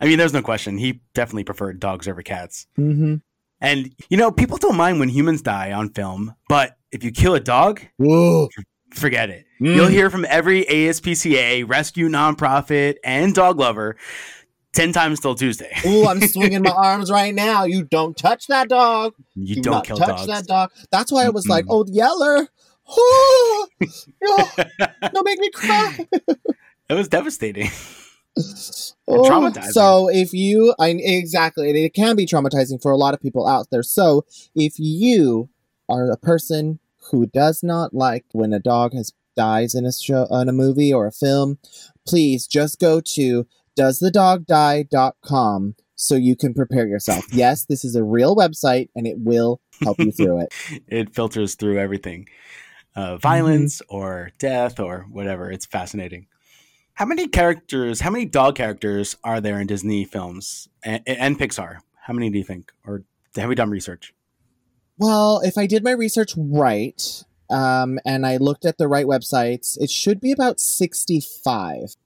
I 0.00 0.06
mean, 0.06 0.18
there's 0.18 0.32
no 0.32 0.42
question. 0.42 0.78
He 0.78 1.00
definitely 1.14 1.44
preferred 1.44 1.80
dogs 1.80 2.08
over 2.08 2.22
cats. 2.22 2.66
Mm-hmm. 2.78 3.16
And, 3.60 3.94
you 4.08 4.16
know, 4.16 4.30
people 4.30 4.58
don't 4.58 4.76
mind 4.76 5.00
when 5.00 5.08
humans 5.08 5.42
die 5.42 5.72
on 5.72 5.90
film, 5.90 6.34
but 6.48 6.76
if 6.92 7.02
you 7.02 7.10
kill 7.10 7.34
a 7.34 7.40
dog, 7.40 7.80
Whoa. 7.96 8.48
forget 8.92 9.30
it. 9.30 9.46
Mm. 9.60 9.74
You'll 9.74 9.88
hear 9.88 10.10
from 10.10 10.26
every 10.28 10.64
ASPCA, 10.64 11.68
rescue 11.68 12.08
nonprofit, 12.08 12.96
and 13.02 13.34
dog 13.34 13.58
lover 13.58 13.96
10 14.76 14.92
times 14.92 15.20
till 15.20 15.34
Tuesday. 15.34 15.74
Ooh, 15.86 16.06
I'm 16.06 16.20
swinging 16.28 16.62
my 16.62 16.70
arms 16.70 17.10
right 17.10 17.34
now. 17.34 17.64
You 17.64 17.84
don't 17.84 18.16
touch 18.16 18.46
that 18.48 18.68
dog. 18.68 19.14
You 19.34 19.56
Do 19.56 19.62
don't 19.62 19.84
kill 19.84 19.96
touch 19.96 20.08
dogs. 20.08 20.26
that 20.26 20.46
dog. 20.46 20.70
That's 20.90 21.10
why 21.10 21.24
I 21.24 21.30
was 21.30 21.48
like. 21.48 21.64
"Old 21.68 21.88
oh, 21.90 21.94
Yeller, 21.94 22.48
oh, 22.88 23.68
oh, 24.24 24.50
don't 25.12 25.24
make 25.24 25.38
me 25.38 25.50
cry." 25.50 25.98
It 26.88 26.94
was 26.94 27.08
devastating. 27.08 27.70
Oh. 29.08 29.52
So 29.70 30.08
if 30.08 30.34
you, 30.34 30.74
I 30.78 30.90
exactly, 30.90 31.68
and 31.68 31.78
it 31.78 31.94
can 31.94 32.16
be 32.16 32.26
traumatizing 32.26 32.82
for 32.82 32.92
a 32.92 32.96
lot 32.96 33.14
of 33.14 33.20
people 33.20 33.48
out 33.48 33.68
there. 33.70 33.82
So 33.82 34.26
if 34.54 34.74
you 34.78 35.48
are 35.88 36.10
a 36.10 36.18
person 36.18 36.80
who 37.10 37.26
does 37.26 37.62
not 37.62 37.94
like 37.94 38.26
when 38.32 38.52
a 38.52 38.58
dog 38.58 38.92
has 38.92 39.12
dies 39.36 39.74
in 39.74 39.86
a 39.86 39.92
show, 39.92 40.26
in 40.30 40.48
a 40.48 40.52
movie 40.52 40.92
or 40.92 41.06
a 41.06 41.12
film, 41.12 41.58
please 42.06 42.46
just 42.46 42.78
go 42.78 43.00
to 43.00 43.46
doesthedogdie.com 43.78 45.74
so 45.94 46.14
you 46.14 46.36
can 46.36 46.52
prepare 46.54 46.86
yourself. 46.86 47.24
Yes, 47.32 47.64
this 47.64 47.84
is 47.84 47.96
a 47.96 48.04
real 48.04 48.36
website 48.36 48.88
and 48.94 49.06
it 49.06 49.16
will 49.18 49.60
help 49.82 49.98
you 49.98 50.12
through 50.12 50.42
it. 50.42 50.54
It 50.88 51.14
filters 51.14 51.54
through 51.54 51.78
everything 51.78 52.26
Mm-hmm. 52.96 53.12
uh, 53.12 53.16
violence 53.18 53.82
or 53.90 54.30
death 54.38 54.80
or 54.80 55.06
whatever. 55.10 55.50
It's 55.50 55.66
fascinating. 55.66 56.28
How 56.94 57.04
many 57.04 57.28
characters, 57.28 58.00
how 58.00 58.08
many 58.10 58.24
dog 58.24 58.54
characters 58.54 59.16
are 59.22 59.38
there 59.38 59.60
in 59.60 59.66
Disney 59.66 60.06
films 60.06 60.66
and, 60.82 61.02
and 61.06 61.38
Pixar? 61.38 61.80
How 62.06 62.14
many 62.14 62.30
do 62.30 62.38
you 62.38 62.44
think? 62.44 62.72
Or 62.86 63.04
have 63.36 63.50
we 63.50 63.54
done 63.54 63.68
research? 63.68 64.14
Well, 64.96 65.40
if 65.44 65.58
I 65.58 65.66
did 65.66 65.84
my 65.84 65.90
research 65.90 66.32
right, 66.38 67.22
um, 67.50 67.98
and 68.06 68.24
I 68.26 68.38
looked 68.38 68.64
at 68.64 68.78
the 68.78 68.88
right 68.88 69.04
websites, 69.04 69.76
it 69.78 69.90
should 69.90 70.18
be 70.22 70.32
about 70.32 70.58
65. 70.58 71.96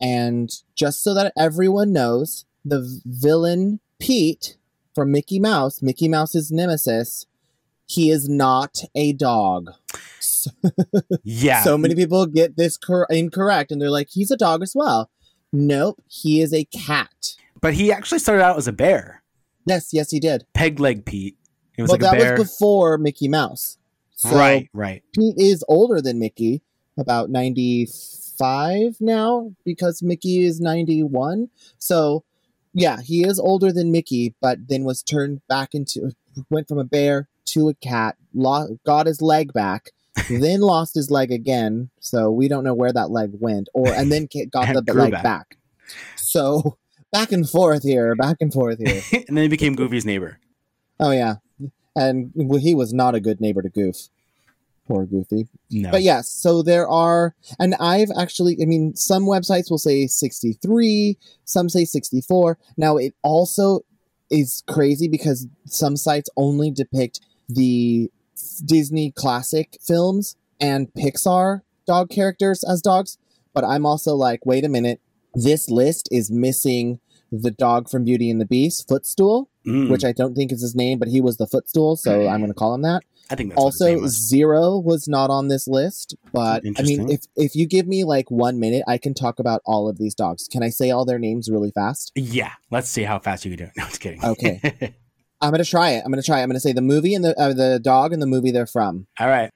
And 0.00 0.50
just 0.74 1.02
so 1.02 1.14
that 1.14 1.32
everyone 1.36 1.92
knows, 1.92 2.44
the 2.64 3.00
villain 3.06 3.80
Pete 3.98 4.56
from 4.94 5.10
Mickey 5.12 5.38
Mouse, 5.38 5.80
Mickey 5.82 6.08
Mouse's 6.08 6.50
nemesis, 6.50 7.26
he 7.86 8.10
is 8.10 8.28
not 8.28 8.82
a 8.94 9.12
dog. 9.12 9.70
So, 10.20 10.50
Yeah. 11.22 11.62
so 11.62 11.78
many 11.78 11.94
people 11.94 12.26
get 12.26 12.56
this 12.56 12.76
cor- 12.76 13.06
incorrect 13.10 13.70
and 13.70 13.80
they're 13.80 13.90
like, 13.90 14.08
he's 14.10 14.30
a 14.30 14.36
dog 14.36 14.62
as 14.62 14.72
well. 14.74 15.10
Nope, 15.52 16.02
he 16.08 16.40
is 16.40 16.52
a 16.52 16.64
cat. 16.64 17.34
But 17.60 17.74
he 17.74 17.92
actually 17.92 18.18
started 18.18 18.42
out 18.42 18.58
as 18.58 18.66
a 18.68 18.72
bear. 18.72 19.22
Yes, 19.64 19.90
yes, 19.92 20.10
he 20.10 20.20
did. 20.20 20.44
Peg 20.52 20.78
leg 20.80 21.04
Pete. 21.04 21.36
He 21.74 21.82
was 21.82 21.90
Well, 21.90 21.98
like 22.00 22.14
a 22.14 22.18
that 22.20 22.38
was 22.38 22.48
before 22.48 22.98
Mickey 22.98 23.28
Mouse. 23.28 23.78
So 24.12 24.36
right, 24.36 24.68
right. 24.72 25.02
Pete 25.14 25.36
is 25.38 25.64
older 25.68 26.00
than 26.00 26.18
Mickey, 26.18 26.62
about 26.98 27.28
95 28.40 28.96
now, 29.00 29.52
because 29.64 30.02
Mickey 30.02 30.44
is 30.44 30.60
91. 30.60 31.48
So, 31.78 32.24
yeah, 32.72 33.00
he 33.00 33.24
is 33.24 33.38
older 33.38 33.72
than 33.72 33.92
Mickey, 33.92 34.34
but 34.40 34.68
then 34.68 34.84
was 34.84 35.02
turned 35.02 35.40
back 35.48 35.74
into, 35.74 36.12
went 36.50 36.68
from 36.68 36.78
a 36.78 36.84
bear 36.84 37.28
to 37.46 37.68
a 37.68 37.74
cat, 37.74 38.16
lo- 38.34 38.78
got 38.84 39.06
his 39.06 39.22
leg 39.22 39.52
back, 39.52 39.90
then 40.30 40.60
lost 40.60 40.94
his 40.94 41.10
leg 41.10 41.30
again. 41.30 41.90
So, 42.00 42.30
we 42.30 42.48
don't 42.48 42.64
know 42.64 42.74
where 42.74 42.92
that 42.92 43.10
leg 43.10 43.30
went, 43.34 43.68
or, 43.74 43.88
and 43.88 44.10
then 44.10 44.28
got 44.50 44.68
And 44.68 44.76
the 44.86 44.94
leg 44.94 45.12
back. 45.12 45.22
back. 45.22 45.56
So, 46.16 46.76
back 47.12 47.32
and 47.32 47.48
forth 47.48 47.82
here, 47.82 48.14
back 48.16 48.36
and 48.40 48.52
forth 48.52 48.78
here. 48.78 49.02
and 49.28 49.36
then 49.36 49.42
he 49.42 49.48
became 49.48 49.74
Goofy's 49.74 50.04
neighbor. 50.06 50.38
Oh, 50.98 51.10
yeah. 51.10 51.36
And 51.94 52.30
well, 52.34 52.60
he 52.60 52.74
was 52.74 52.92
not 52.92 53.14
a 53.14 53.20
good 53.20 53.40
neighbor 53.40 53.62
to 53.62 53.70
Goof. 53.70 54.08
Poor 54.86 55.04
Goofy. 55.04 55.48
No. 55.70 55.90
But 55.90 56.02
yes, 56.02 56.30
so 56.30 56.62
there 56.62 56.88
are, 56.88 57.34
and 57.58 57.74
I've 57.80 58.10
actually, 58.16 58.56
I 58.62 58.66
mean, 58.66 58.94
some 58.94 59.24
websites 59.24 59.70
will 59.70 59.78
say 59.78 60.06
63, 60.06 61.18
some 61.44 61.68
say 61.68 61.84
64. 61.84 62.58
Now, 62.76 62.96
it 62.96 63.14
also 63.22 63.80
is 64.30 64.62
crazy 64.68 65.08
because 65.08 65.46
some 65.66 65.96
sites 65.96 66.30
only 66.36 66.70
depict 66.70 67.20
the 67.48 68.10
Disney 68.64 69.12
classic 69.12 69.78
films 69.84 70.36
and 70.60 70.92
Pixar 70.94 71.62
dog 71.86 72.10
characters 72.10 72.64
as 72.64 72.80
dogs. 72.80 73.18
But 73.54 73.64
I'm 73.64 73.86
also 73.86 74.14
like, 74.14 74.44
wait 74.44 74.64
a 74.64 74.68
minute, 74.68 75.00
this 75.34 75.68
list 75.70 76.08
is 76.12 76.30
missing 76.30 77.00
the 77.32 77.50
dog 77.50 77.88
from 77.88 78.04
Beauty 78.04 78.30
and 78.30 78.40
the 78.40 78.46
Beast, 78.46 78.88
Footstool, 78.88 79.50
Mm, 79.66 79.90
which 79.90 80.04
I 80.04 80.12
don't 80.12 80.36
think 80.36 80.52
is 80.52 80.62
his 80.62 80.76
name, 80.76 81.00
but 81.00 81.08
he 81.08 81.20
was 81.20 81.38
the 81.38 81.46
Footstool, 81.46 81.96
so 81.96 82.28
I'm 82.28 82.38
going 82.38 82.52
to 82.52 82.54
call 82.54 82.72
him 82.72 82.82
that 82.82 83.02
I 83.30 83.34
think 83.34 83.50
that's 83.50 83.60
what 83.62 83.72
his 83.72 83.80
also 83.82 84.06
zero 84.06 84.78
was 84.78 85.08
not 85.08 85.30
on 85.30 85.48
this 85.48 85.66
list 85.66 86.14
but 86.32 86.62
i 86.78 86.82
mean 86.82 87.10
if 87.10 87.22
if 87.36 87.56
you 87.56 87.66
give 87.66 87.86
me 87.88 88.04
like 88.04 88.30
one 88.30 88.60
minute 88.60 88.84
i 88.86 88.98
can 88.98 89.14
talk 89.14 89.38
about 89.40 89.62
all 89.64 89.88
of 89.88 89.98
these 89.98 90.14
dogs 90.14 90.46
can 90.46 90.62
i 90.62 90.68
say 90.68 90.90
all 90.92 91.04
their 91.04 91.18
names 91.18 91.50
really 91.50 91.70
fast 91.72 92.12
Yeah, 92.14 92.52
let's 92.70 92.88
see 92.88 93.02
how 93.02 93.18
fast 93.18 93.44
you 93.44 93.56
can 93.56 93.58
do 93.58 93.64
it. 93.64 93.72
No, 93.76 93.84
just 93.86 94.00
kidding. 94.00 94.24
Okay. 94.24 94.60
i'm 95.42 95.50
gonna 95.50 95.64
try 95.64 95.90
it 95.90 96.02
i'm 96.04 96.10
gonna 96.12 96.22
try 96.22 96.38
it. 96.40 96.42
i'm 96.44 96.48
gonna 96.48 96.60
say 96.60 96.72
the 96.72 96.80
movie 96.80 97.14
and 97.14 97.24
the 97.24 97.38
uh, 97.38 97.52
the 97.52 97.78
dog 97.82 98.12
and 98.12 98.22
the 98.22 98.26
movie 98.26 98.50
they're 98.52 98.66
from 98.66 99.06
All 99.20 99.28
right, 99.28 99.50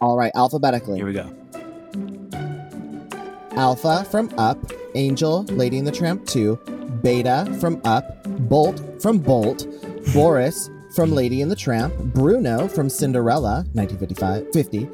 all 0.00 0.16
right 0.16 0.30
alphabetically 0.36 0.96
here 0.98 1.06
we 1.06 1.12
go. 1.14 1.28
alpha 3.56 4.04
from 4.10 4.30
up 4.38 4.58
angel 4.94 5.42
lady 5.44 5.78
and 5.78 5.86
the 5.86 5.92
tramp 5.92 6.24
2 6.26 6.56
beta 7.02 7.44
from 7.60 7.80
up 7.84 8.22
bolt 8.48 8.80
from 9.02 9.18
bolt 9.18 9.66
boris 10.14 10.70
from 10.98 11.12
lady 11.12 11.42
and 11.42 11.48
the 11.48 11.54
tramp 11.54 11.94
bruno 12.12 12.66
from 12.66 12.90
cinderella 12.90 13.64
1955 13.74 14.52
50 14.52 14.88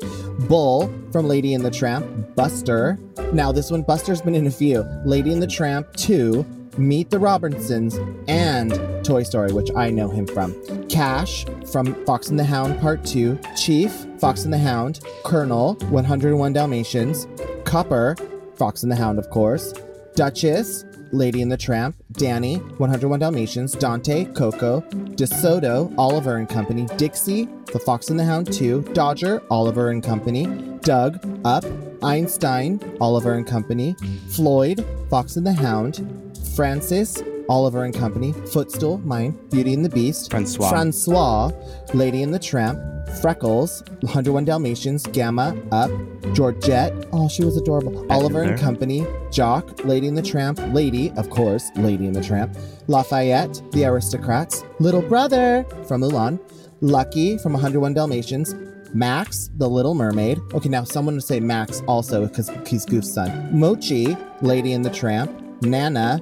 bull 0.46 0.92
from 1.11 1.26
lady 1.26 1.55
and 1.55 1.64
the 1.64 1.70
tramp 1.70 2.05
buster 2.36 2.98
now 3.32 3.50
this 3.50 3.70
one 3.70 3.80
buster's 3.80 4.20
been 4.20 4.34
in 4.34 4.46
a 4.46 4.50
few 4.50 4.84
lady 5.07 5.32
and 5.32 5.42
the 5.42 5.46
tramp 5.46 5.90
2 5.96 6.44
meet 6.76 7.09
the 7.09 7.18
robinsons 7.18 7.98
and 8.28 8.78
Toy 9.02 9.22
Story, 9.22 9.52
which 9.52 9.70
I 9.76 9.90
know 9.90 10.09
him 10.09 10.26
from. 10.26 10.55
Cash 10.88 11.46
from 11.70 11.94
Fox 12.05 12.30
and 12.30 12.38
the 12.38 12.44
Hound 12.44 12.80
Part 12.80 13.05
2. 13.05 13.38
Chief, 13.55 13.92
Fox 14.18 14.44
and 14.44 14.52
the 14.52 14.59
Hound. 14.59 14.98
Colonel, 15.24 15.74
101 15.90 16.52
Dalmatians. 16.52 17.28
Copper, 17.64 18.16
Fox 18.57 18.82
and 18.82 18.90
the 18.90 18.96
Hound, 18.96 19.20
of 19.20 19.30
course. 19.30 19.72
Duchess, 20.16 20.84
Lady 21.14 21.40
and 21.42 21.50
the 21.50 21.56
Tramp, 21.56 21.96
Danny, 22.12 22.56
101 22.56 23.20
Dalmatians, 23.20 23.72
Dante, 23.72 24.24
Coco, 24.26 24.80
DeSoto, 25.16 25.94
Oliver 25.96 26.36
and 26.36 26.48
Company, 26.48 26.86
Dixie, 26.96 27.48
The 27.72 27.78
Fox 27.78 28.10
and 28.10 28.18
the 28.18 28.24
Hound 28.24 28.52
2, 28.52 28.82
Dodger, 28.92 29.42
Oliver 29.50 29.90
and 29.90 30.02
Company, 30.02 30.46
Doug, 30.80 31.24
Up, 31.44 31.64
Einstein, 32.02 32.80
Oliver 33.00 33.34
and 33.34 33.46
Company, 33.46 33.94
Floyd, 34.28 34.84
Fox 35.08 35.36
and 35.36 35.46
the 35.46 35.52
Hound, 35.52 36.36
Francis, 36.54 37.22
Oliver 37.48 37.84
and 37.84 37.94
Company, 37.94 38.32
Footstool, 38.32 38.98
mine, 38.98 39.38
Beauty 39.50 39.74
and 39.74 39.84
the 39.84 39.88
Beast, 39.88 40.30
Francois. 40.30 40.70
Francois, 40.70 41.52
Lady 41.92 42.22
and 42.22 42.32
the 42.32 42.38
Tramp, 42.38 42.78
Freckles, 43.20 43.82
101 44.00 44.44
Dalmatians, 44.44 45.06
Gamma, 45.08 45.56
Up, 45.72 45.90
Georgette, 46.32 46.92
oh, 47.12 47.28
she 47.28 47.44
was 47.44 47.56
adorable, 47.56 48.06
Oliver 48.10 48.42
and. 48.42 48.60
Company, 48.60 49.06
Jock, 49.30 49.84
Lady 49.84 50.08
and 50.08 50.16
the 50.16 50.22
Tramp, 50.22 50.58
Lady, 50.72 51.10
of 51.12 51.30
course, 51.30 51.70
Lady 51.76 52.06
and 52.06 52.14
the 52.14 52.22
Tramp, 52.22 52.56
Lafayette, 52.86 53.54
The 53.72 53.82
Aristocats, 53.82 54.64
Little 54.80 55.02
Brother 55.02 55.64
from 55.86 56.02
Mulan, 56.02 56.38
Lucky 56.80 57.38
from 57.38 57.52
101 57.52 57.94
Dalmatians, 57.94 58.54
Max, 58.92 59.50
the 59.56 59.68
Little 59.68 59.94
Mermaid. 59.94 60.38
Okay, 60.54 60.68
now 60.68 60.84
someone 60.84 61.14
would 61.14 61.24
say 61.24 61.40
Max 61.40 61.82
also 61.88 62.26
because 62.26 62.50
he's 62.66 62.84
Goof's 62.84 63.12
son. 63.12 63.58
Mochi, 63.58 64.16
Lady 64.40 64.72
and 64.72 64.84
the 64.84 64.90
Tramp. 64.90 65.40
Nana, 65.62 66.20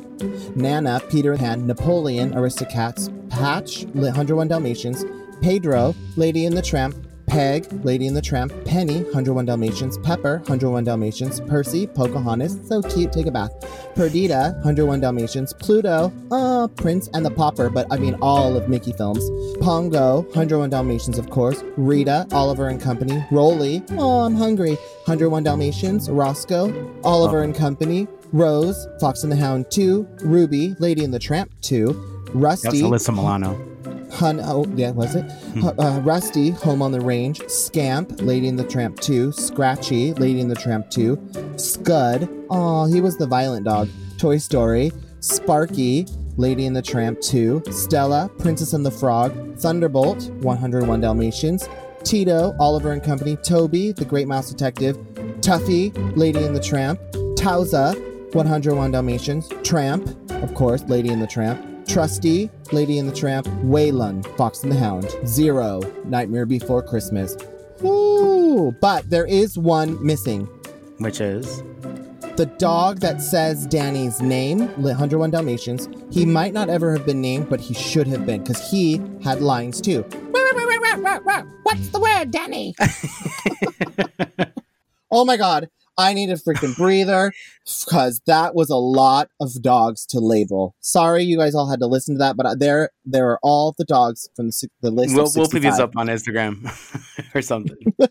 Nana, 0.55 1.01
Peter 1.11 1.36
Pan, 1.36 1.66
Napoleon, 1.66 2.32
Aristocats, 2.32 3.09
Patch, 3.28 3.84
101 3.86 4.47
Dalmatians, 4.47 5.05
Pedro, 5.43 5.95
Lady 6.16 6.47
and 6.47 6.57
the 6.57 6.62
Tramp, 6.62 6.95
Peg, 7.26 7.66
Lady 7.84 8.07
and 8.07 8.16
the 8.16 8.22
Tramp, 8.22 8.53
Penny, 8.64 9.03
101 9.05 9.47
Dalmatians, 9.47 9.99
Pepper, 9.99 10.38
101 10.40 10.84
Dalmatians, 10.84 11.40
Percy, 11.40 11.86
Pocahontas, 11.86 12.61
so 12.68 12.82
cute, 12.82 13.11
take 13.12 13.26
a 13.26 13.30
bath, 13.30 13.51
Perdita, 13.95 14.53
101 14.57 15.01
Dalmatians, 15.01 15.53
Pluto, 15.55 16.12
uh, 16.30 16.68
Prince 16.68 17.09
and 17.14 17.24
the 17.24 17.30
Pauper, 17.30 17.70
but 17.70 17.86
I 17.90 17.97
mean 17.97 18.14
all 18.20 18.57
of 18.57 18.68
Mickey 18.68 18.93
films, 18.93 19.24
Pongo, 19.61 20.22
101 20.26 20.70
Dalmatians, 20.70 21.18
of 21.18 21.30
course, 21.30 21.64
Rita, 21.76 22.26
Oliver 22.32 22.68
and 22.68 22.80
Company, 22.80 23.24
Rolly, 23.30 23.82
oh, 23.93 24.20
I'm 24.20 24.36
hungry, 24.36 24.74
101 25.07 25.43
Dalmatians, 25.43 26.11
Roscoe, 26.11 26.95
Oliver 27.03 27.43
and 27.43 27.55
Company, 27.55 28.07
Rose, 28.32 28.86
Fox 29.01 29.22
and 29.24 29.32
the 29.32 29.36
Hound 29.36 29.70
2, 29.70 30.07
Ruby, 30.20 30.76
Lady 30.78 31.03
and 31.03 31.12
the 31.12 31.18
Tramp 31.18 31.51
2, 31.62 32.28
Rusty. 32.34 32.68
That's 32.68 33.09
Alyssa 33.09 33.14
Milano. 33.14 33.72
Hun, 34.13 34.41
oh, 34.43 34.65
yeah, 34.77 34.91
was 34.91 35.15
it? 35.15 35.31
Hu- 35.55 35.69
Uh, 35.79 36.01
Rusty, 36.05 36.51
Home 36.51 36.83
on 36.83 36.93
the 36.93 37.01
Range. 37.01 37.41
Scamp, 37.49 38.21
Lady 38.21 38.49
and 38.49 38.59
the 38.59 38.65
Tramp 38.65 39.01
2. 39.01 39.33
Scratchy, 39.33 40.13
Lady 40.15 40.41
and 40.41 40.51
the 40.51 40.55
Tramp 40.55 40.91
2. 40.91 41.19
Scud, 41.57 42.29
oh, 42.51 42.85
he 42.93 43.01
was 43.01 43.17
the 43.17 43.27
violent 43.27 43.65
dog. 43.65 43.89
Toy 44.19 44.39
Story. 44.39 44.93
Sparky, 45.21 46.07
Lady 46.37 46.67
and 46.67 46.77
the 46.77 46.83
Tramp 46.83 47.21
2. 47.21 47.63
Stella, 47.71 48.31
Princess 48.39 48.73
and 48.75 48.85
the 48.85 48.91
Frog. 48.91 49.33
Thunderbolt, 49.59 50.31
101 50.41 51.01
Dalmatians. 51.01 51.69
Tito, 52.05 52.55
Oliver 52.59 52.93
and 52.93 53.03
Company. 53.03 53.37
Toby, 53.37 53.93
The 53.93 54.05
Great 54.05 54.27
Mouse 54.29 54.51
Detective. 54.51 54.97
Tuffy, 55.41 55.93
Lady 56.17 56.43
and 56.45 56.55
the 56.55 56.61
Tramp. 56.61 57.01
Towser, 57.37 57.93
101 58.33 58.91
Dalmatians. 58.93 59.49
Tramp, 59.63 60.07
of 60.43 60.53
course, 60.55 60.83
Lady 60.89 61.09
and 61.11 61.23
the 61.23 61.27
Tramp. 61.27 61.65
Trusty, 61.93 62.49
Lady 62.72 62.99
and 62.99 63.07
the 63.07 63.14
Tramp, 63.14 63.47
Waylon, 63.64 64.24
Fox 64.38 64.62
and 64.62 64.72
the 64.72 64.76
Hound, 64.76 65.14
Zero, 65.26 65.82
Nightmare 66.07 66.47
Before 66.47 66.82
Christmas. 66.82 67.36
Ooh, 67.84 68.74
but 68.80 69.11
there 69.11 69.26
is 69.26 69.59
one 69.59 70.03
missing. 70.03 70.49
Which 70.97 71.20
is 71.20 71.62
The 72.36 72.47
dog 72.57 73.01
that 73.01 73.20
says 73.20 73.66
Danny's 73.66 74.22
name, 74.22 74.68
101 74.82 75.32
Dalmatians, 75.32 75.90
he 76.11 76.24
might 76.24 76.55
not 76.55 76.70
ever 76.70 76.97
have 76.97 77.05
been 77.05 77.20
named, 77.20 77.51
but 77.51 77.61
he 77.61 77.74
should 77.74 78.07
have 78.07 78.24
been, 78.24 78.43
because 78.43 78.70
he 78.70 78.99
had 79.22 79.43
lines 79.43 79.78
too. 79.78 80.01
What's 81.62 81.88
the 81.90 82.01
word, 82.01 82.30
Danny? 82.30 82.74
oh 85.11 85.26
my 85.26 85.36
god, 85.36 85.68
I 85.99 86.14
need 86.14 86.30
a 86.30 86.34
freaking 86.34 86.76
breather 86.76 87.32
because 87.84 88.20
that 88.26 88.55
was 88.55 88.70
a 88.70 88.76
lot 88.76 89.28
of 89.40 89.61
dogs 89.62 90.07
to 90.07 90.20
label. 90.20 90.74
Sorry, 90.80 91.22
you 91.22 91.38
guys 91.38 91.55
all 91.55 91.70
had 91.70 91.80
to 91.80 91.86
listen 91.86 92.14
to 92.14 92.18
that, 92.20 92.36
but 92.36 92.59
there, 92.59 92.90
there 93.05 93.28
are 93.30 93.38
all 93.43 93.74
the 93.76 93.84
dogs 93.84 94.28
from 94.34 94.49
the, 94.49 94.68
the 94.80 94.90
list. 94.90 95.14
we'll, 95.14 95.30
we'll 95.36 95.49
put 95.49 95.62
these 95.62 95.78
up 95.78 95.97
on 95.97 96.07
Instagram 96.07 96.64
or 97.34 97.43
something. 97.43 97.76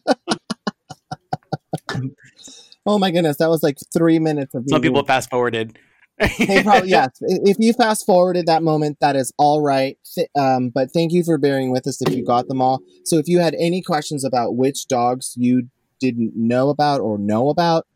Oh 2.86 2.98
my 2.98 3.12
goodness, 3.12 3.38
that 3.38 3.50
was 3.50 3.62
like 3.62 3.78
three 3.94 4.20
minutes 4.20 4.56
of 4.56 4.64
me 4.64 4.70
Some 4.70 4.82
people 4.82 5.04
fast 5.06 5.30
forwarded. 5.30 5.78
they 6.18 6.64
probably 6.64 6.90
yes. 6.90 7.10
If 7.22 7.58
you 7.60 7.74
fast 7.74 8.06
forwarded 8.06 8.48
that 8.48 8.64
moment, 8.64 8.98
that 9.02 9.16
is 9.16 9.32
all 9.38 9.62
right. 9.62 9.98
Um, 10.38 10.70
but 10.70 10.92
thank 10.92 11.12
you 11.12 11.24
for 11.24 11.38
bearing 11.38 11.72
with 11.72 11.86
us 11.88 12.02
if 12.02 12.16
you 12.16 12.26
got 12.26 12.48
them 12.48 12.62
all. 12.62 12.82
So 13.06 13.18
if 13.18 13.28
you 13.28 13.40
had 13.40 13.56
any 13.60 13.82
questions 13.82 14.24
about 14.26 14.56
which 14.56 14.88
dogs 14.88 15.34
you 15.38 15.70
didn't 16.02 16.34
know 16.36 16.70
about 16.70 17.00
or 17.00 17.18
know 17.18 17.50
about, 17.50 17.88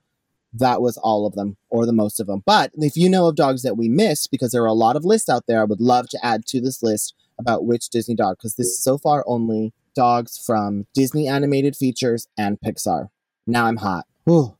that 0.53 0.81
was 0.81 0.97
all 0.97 1.25
of 1.25 1.33
them 1.33 1.57
or 1.69 1.85
the 1.85 1.91
most 1.91 2.19
of 2.19 2.27
them. 2.27 2.41
But 2.45 2.71
if 2.75 2.95
you 2.95 3.09
know 3.09 3.27
of 3.27 3.35
dogs 3.35 3.63
that 3.63 3.75
we 3.75 3.89
missed, 3.89 4.31
because 4.31 4.51
there 4.51 4.63
are 4.63 4.67
a 4.67 4.73
lot 4.73 4.95
of 4.95 5.03
lists 5.03 5.27
out 5.27 5.43
there, 5.47 5.59
I 5.59 5.65
would 5.65 5.81
love 5.81 6.07
to 6.09 6.25
add 6.25 6.45
to 6.47 6.61
this 6.61 6.81
list 6.81 7.13
about 7.37 7.65
which 7.65 7.89
Disney 7.89 8.15
dog, 8.15 8.37
because 8.37 8.55
this 8.55 8.67
is 8.67 8.81
so 8.81 8.97
far 8.97 9.23
only 9.27 9.73
dogs 9.95 10.41
from 10.45 10.87
Disney 10.93 11.27
animated 11.27 11.75
features 11.75 12.27
and 12.37 12.57
Pixar. 12.61 13.09
Now 13.45 13.65
I'm 13.65 13.77
hot. 13.77 14.05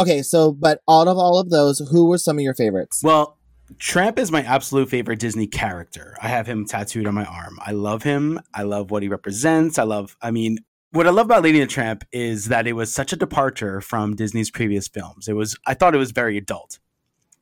Okay, 0.00 0.22
so 0.22 0.50
but 0.50 0.80
out 0.90 1.06
of 1.06 1.16
all 1.16 1.38
of 1.38 1.50
those, 1.50 1.78
who 1.92 2.06
were 2.06 2.18
some 2.18 2.38
of 2.38 2.42
your 2.42 2.54
favorites? 2.54 3.02
Well, 3.04 3.38
Tramp 3.78 4.18
is 4.18 4.32
my 4.32 4.42
absolute 4.42 4.88
favorite 4.88 5.20
Disney 5.20 5.46
character. 5.46 6.16
I 6.20 6.28
have 6.28 6.46
him 6.46 6.66
tattooed 6.66 7.06
on 7.06 7.14
my 7.14 7.24
arm. 7.24 7.58
I 7.64 7.70
love 7.72 8.02
him. 8.02 8.40
I 8.52 8.62
love 8.62 8.90
what 8.90 9.02
he 9.02 9.08
represents. 9.08 9.78
I 9.78 9.84
love, 9.84 10.16
I 10.20 10.32
mean, 10.32 10.58
what 10.92 11.06
I 11.06 11.10
love 11.10 11.26
about 11.26 11.42
Lady 11.42 11.60
and 11.60 11.68
the 11.70 11.72
Tramp 11.72 12.04
is 12.12 12.46
that 12.46 12.66
it 12.66 12.72
was 12.72 12.92
such 12.92 13.12
a 13.12 13.16
departure 13.16 13.80
from 13.80 14.16
Disney's 14.16 14.50
previous 14.50 14.88
films. 14.88 15.28
It 15.28 15.34
was, 15.34 15.56
I 15.66 15.74
thought 15.74 15.94
it 15.94 15.98
was 15.98 16.10
very 16.10 16.36
adult 16.36 16.78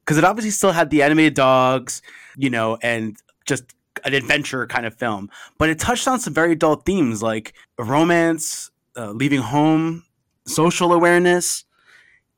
because 0.04 0.18
it 0.18 0.24
obviously 0.24 0.50
still 0.50 0.72
had 0.72 0.90
the 0.90 1.02
animated 1.02 1.34
dogs, 1.34 2.02
you 2.36 2.50
know, 2.50 2.78
and 2.82 3.16
just 3.46 3.64
an 4.04 4.14
adventure 4.14 4.66
kind 4.66 4.86
of 4.86 4.94
film, 4.94 5.30
but 5.58 5.68
it 5.68 5.78
touched 5.78 6.06
on 6.06 6.20
some 6.20 6.32
very 6.34 6.52
adult 6.52 6.84
themes 6.86 7.22
like 7.22 7.54
romance, 7.78 8.70
uh, 8.96 9.10
leaving 9.12 9.40
home, 9.40 10.04
social 10.46 10.92
awareness 10.92 11.64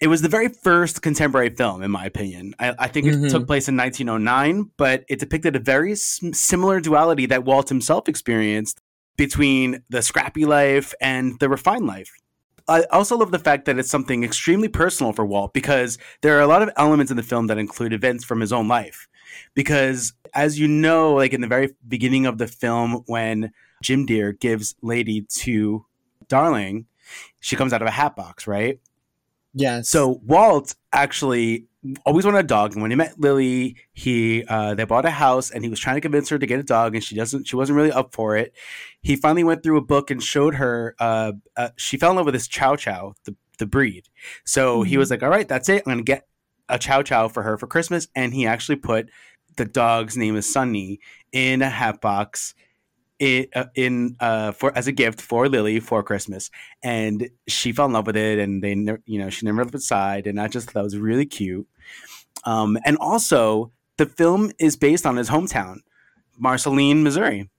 it 0.01 0.07
was 0.09 0.23
the 0.23 0.31
very 0.31 0.49
first 0.49 1.03
contemporary 1.03 1.51
film, 1.51 1.83
in 1.83 1.91
my 1.91 2.07
opinion. 2.07 2.55
I, 2.59 2.75
I 2.79 2.89
think 2.89 3.07
it 3.07 3.17
Mhm. 3.17 3.31
took 3.31 3.47
place 3.47 3.69
in 3.69 3.77
1909, 3.77 4.71
but 4.79 5.05
it 5.11 5.19
depicted 5.19 5.55
a 5.57 5.59
very 5.59 5.93
s- 5.93 6.21
similar 6.33 6.81
duality 6.81 7.27
that 7.27 7.45
Walt 7.45 7.69
himself 7.69 8.09
experienced 8.09 8.81
between 9.21 9.83
the 9.91 10.01
scrappy 10.01 10.47
life 10.47 10.95
and 10.99 11.39
the 11.41 11.49
refined 11.51 11.87
life. 11.87 12.11
I 12.67 12.85
also 12.85 13.19
love 13.19 13.33
the 13.33 13.39
fact 13.39 13.67
that 13.67 13.79
it's 13.79 13.91
something 13.91 14.25
extremely 14.25 14.69
personal 14.69 15.13
for 15.13 15.27
Walt 15.27 15.53
because 15.53 15.99
there 16.23 16.39
are 16.39 16.41
a 16.41 16.47
lot 16.47 16.63
of 16.63 16.71
elements 16.79 17.11
in 17.11 17.19
the 17.19 17.23
film 17.23 17.47
that 17.49 17.59
include 17.59 17.93
events 17.93 18.25
from 18.25 18.41
his 18.41 18.51
own 18.51 18.67
life. 18.67 19.09
Because, 19.55 20.15
as 20.33 20.59
you 20.59 20.67
know, 20.67 21.13
like 21.13 21.35
in 21.35 21.43
the 21.43 21.47
very 21.47 21.75
beginning 21.87 22.25
of 22.25 22.39
the 22.39 22.47
film, 22.47 23.03
when 23.09 23.53
Jim 23.83 24.07
Dear 24.07 24.33
gives 24.33 24.75
Lady 24.81 25.27
to 25.41 25.85
Darling, 26.29 26.87
she 27.41 27.57
comes 27.57 27.75
out 27.75 27.83
of 27.83 27.89
a 27.89 27.93
hat 27.93 28.17
box, 28.17 28.47
right? 28.47 28.81
Yes. 29.53 29.91
So 29.91 30.19
Walt 30.25 30.77
actually 30.95 31.67
always 32.05 32.25
wanted 32.25 32.39
a 32.39 32.43
dog, 32.49 32.73
and 32.73 32.83
when 32.83 32.91
he 32.91 32.97
met 32.97 33.19
Lily, 33.19 33.77
he 33.93 34.45
uh, 34.45 34.75
they 34.75 34.85
bought 34.85 35.05
a 35.07 35.11
house, 35.11 35.51
and 35.51 35.65
he 35.65 35.71
was 35.71 35.81
trying 35.81 35.97
to 35.97 36.01
convince 36.01 36.29
her 36.29 36.39
to 36.39 36.47
get 36.47 36.61
a 36.61 36.65
dog, 36.65 36.95
and 36.95 37.03
she 37.03 37.15
doesn't. 37.15 37.47
She 37.47 37.57
wasn't 37.57 37.77
really 37.77 37.93
up 37.93 38.15
for 38.15 38.37
it. 38.37 38.55
He 39.01 39.17
finally 39.17 39.45
went 39.45 39.63
through 39.63 39.79
a 39.79 39.83
book 39.83 40.11
and 40.11 40.23
showed 40.23 40.57
her. 40.57 40.95
Uh, 40.99 41.33
uh, 41.57 41.71
she 41.77 41.97
fell 41.97 42.11
in 42.11 42.17
love 42.17 42.27
with 42.27 42.35
this 42.35 42.49
Chow 42.49 42.77
Chow, 42.77 43.15
the 43.25 43.35
the 43.59 43.67
breed. 43.67 44.09
So 44.45 44.83
he 44.83 44.99
was 44.99 45.11
like, 45.11 45.23
"All 45.23 45.31
right, 45.31 45.49
that's 45.49 45.69
it. 45.69 45.83
I'm 45.87 45.93
gonna 45.93 46.03
get 46.03 46.27
a 46.69 46.79
Chow 46.79 47.03
Chow 47.03 47.29
for 47.29 47.43
her 47.43 47.57
for 47.57 47.67
Christmas," 47.67 48.09
and 48.15 48.35
he 48.35 48.47
actually 48.47 48.77
put 48.77 49.11
the 49.57 49.65
dog's 49.65 50.17
name 50.17 50.37
is 50.37 50.51
Sunny 50.51 51.01
in 51.33 51.63
a 51.63 51.71
hat 51.71 52.01
box. 52.01 52.55
It, 53.21 53.51
uh, 53.55 53.67
in 53.75 54.17
uh, 54.19 54.53
for 54.53 54.77
as 54.77 54.87
a 54.87 54.93
gift 54.93 55.21
for 55.21 55.47
Lily 55.47 55.79
for 55.79 56.03
Christmas, 56.03 56.51
and 56.83 57.29
she 57.47 57.71
fell 57.71 57.85
in 57.85 57.93
love 57.93 58.07
with 58.07 58.17
it, 58.17 58.39
and 58.39 58.65
they, 58.65 58.75
never, 58.75 59.03
you 59.05 59.19
know, 59.19 59.29
she 59.29 59.45
never 59.45 59.63
left 59.63 59.75
aside, 59.75 60.27
and 60.27 60.41
I 60.41 60.49
just 60.49 60.69
thought 60.69 60.75
that 60.81 60.85
was 60.85 60.97
really 60.97 61.27
cute. 61.27 61.69
Um, 62.45 62.79
and 62.87 62.97
also, 62.97 63.73
the 63.99 64.07
film 64.07 64.53
is 64.59 64.75
based 64.75 65.05
on 65.05 65.17
his 65.17 65.29
hometown, 65.29 65.81
Marceline, 66.39 67.03
Missouri. 67.03 67.51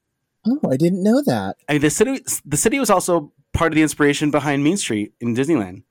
oh, 0.48 0.60
I 0.68 0.78
didn't 0.78 1.04
know 1.04 1.22
that. 1.28 1.58
I 1.70 1.74
mean, 1.74 1.82
the 1.84 1.92
city, 1.92 2.24
the 2.44 2.58
city 2.58 2.80
was 2.80 2.90
also 2.90 3.32
part 3.54 3.72
of 3.72 3.76
the 3.76 3.84
inspiration 3.84 4.32
behind 4.32 4.64
Main 4.64 4.78
Street 4.78 5.14
in 5.22 5.36
Disneyland, 5.36 5.84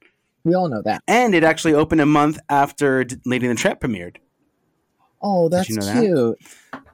We 0.43 0.55
all 0.55 0.69
know 0.69 0.83
that. 0.83 1.05
and 1.07 1.33
it 1.33 1.45
actually 1.45 1.75
opened 1.75 2.01
a 2.01 2.07
month 2.07 2.41
after 2.49 3.05
D- 3.05 3.17
Lady 3.25 3.47
and 3.47 3.57
the 3.57 3.61
Tramp 3.61 3.79
premiered. 3.81 4.17
Oh, 5.23 5.49
that's 5.49 5.69
you 5.69 5.77
know 5.77 5.85
that? 5.85 6.01
cute. 6.03 6.39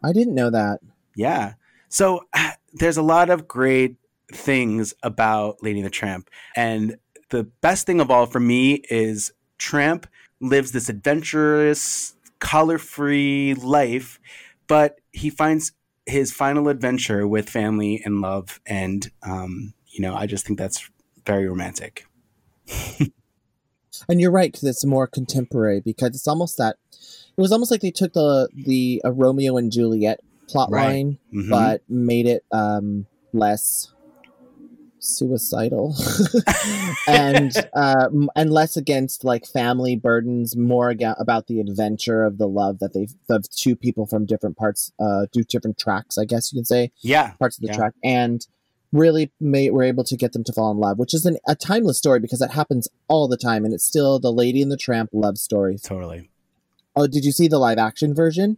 I 0.05 0.13
didn't 0.13 0.35
know 0.35 0.51
that. 0.51 0.81
Yeah. 1.15 1.55
So 1.89 2.25
there's 2.73 2.97
a 2.97 3.03
lot 3.03 3.31
of 3.31 3.49
great 3.49 3.97
things 4.33 4.95
about 5.03 5.63
Lady 5.63 5.81
and 5.81 5.87
the 5.87 5.91
Tramp. 5.91 6.29
And 6.55 6.97
the 7.31 7.45
best 7.45 7.87
thing 7.87 8.01
of 8.01 8.11
all 8.11 8.27
for 8.27 8.41
me 8.41 8.83
is 8.91 9.33
Tramp 9.59 10.07
lives 10.41 10.73
this 10.73 10.89
adventurous, 10.89 12.15
color 12.39 12.79
free 12.79 13.55
life, 13.55 14.21
but 14.69 15.01
he 15.13 15.31
finds 15.31 15.73
his 16.05 16.33
final 16.33 16.69
adventure 16.69 17.27
with 17.27 17.49
family 17.49 18.03
and 18.05 18.21
love. 18.21 18.61
And, 18.67 19.11
um, 19.23 19.75
you 19.87 20.01
know, 20.01 20.15
I 20.15 20.27
just 20.27 20.47
think 20.47 20.59
that's 20.59 20.89
very 21.25 21.49
romantic. 21.49 22.07
and 24.09 24.21
you're 24.21 24.31
right 24.31 24.53
because 24.53 24.69
it's 24.69 24.85
more 24.85 25.07
contemporary 25.07 25.81
because 25.81 26.11
it's 26.11 26.29
almost 26.29 26.59
that 26.59 26.77
it 26.93 27.41
was 27.41 27.53
almost 27.53 27.71
like 27.71 27.81
they 27.81 27.91
took 27.91 28.13
the 28.13 28.49
the 28.55 29.03
uh, 29.05 29.13
Romeo 29.13 29.57
and 29.57 29.71
Juliet 29.71 30.21
plot 30.49 30.71
Right. 30.71 30.87
line 30.87 31.19
Mhm. 31.35 31.51
but 31.51 31.83
made 31.89 32.27
it 32.27 32.45
um 32.53 33.07
less 33.33 33.93
suicidal 34.99 35.95
and 37.07 37.53
uh 37.75 38.09
and 38.35 38.51
less 38.53 38.77
against 38.77 39.25
like 39.25 39.47
family 39.47 39.95
burdens 39.97 40.57
more 40.57 40.91
aga- 40.91 41.15
about 41.19 41.47
the 41.47 41.61
adventure 41.61 42.25
of 42.25 42.39
the 42.39 42.49
love 42.49 42.79
that 42.81 42.93
they 42.93 43.07
of 43.29 43.49
two 43.51 43.77
people 43.77 44.07
from 44.07 44.27
different 44.27 44.57
parts 44.57 44.93
uh 44.99 45.27
do 45.33 45.43
different 45.45 45.79
tracks 45.79 46.19
i 46.19 46.25
guess 46.25 46.53
you 46.53 46.57
can 46.59 46.65
say 46.65 46.91
yeah. 47.03 47.33
parts 47.39 47.57
of 47.57 47.63
the 47.63 47.69
Yeah. 47.69 47.77
track 47.77 47.95
and 48.03 48.47
really 48.93 49.31
made, 49.41 49.71
were 49.73 49.83
able 49.83 50.05
to 50.05 50.17
get 50.17 50.33
them 50.33 50.45
to 50.45 50.53
fall 50.53 50.71
in 50.73 50.79
love 50.79 50.99
which 50.99 51.13
is 51.15 51.27
an, 51.27 51.37
a 51.47 51.55
timeless 51.55 51.99
story 51.99 52.19
because 52.19 52.39
that 52.39 52.53
happens 52.53 52.89
all 53.09 53.29
the 53.29 53.37
time 53.37 53.65
and 53.65 53.75
it's 53.75 53.85
still 53.85 54.19
the 54.19 54.33
lady 54.33 54.63
and 54.63 54.73
the 54.73 54.77
tramp 54.77 55.11
love 55.13 55.39
story 55.39 55.77
Totally. 55.83 56.31
oh 56.97 57.07
did 57.07 57.25
you 57.25 57.33
see 57.33 57.47
the 57.49 57.59
live 57.59 57.79
action 57.79 58.15
version 58.15 58.57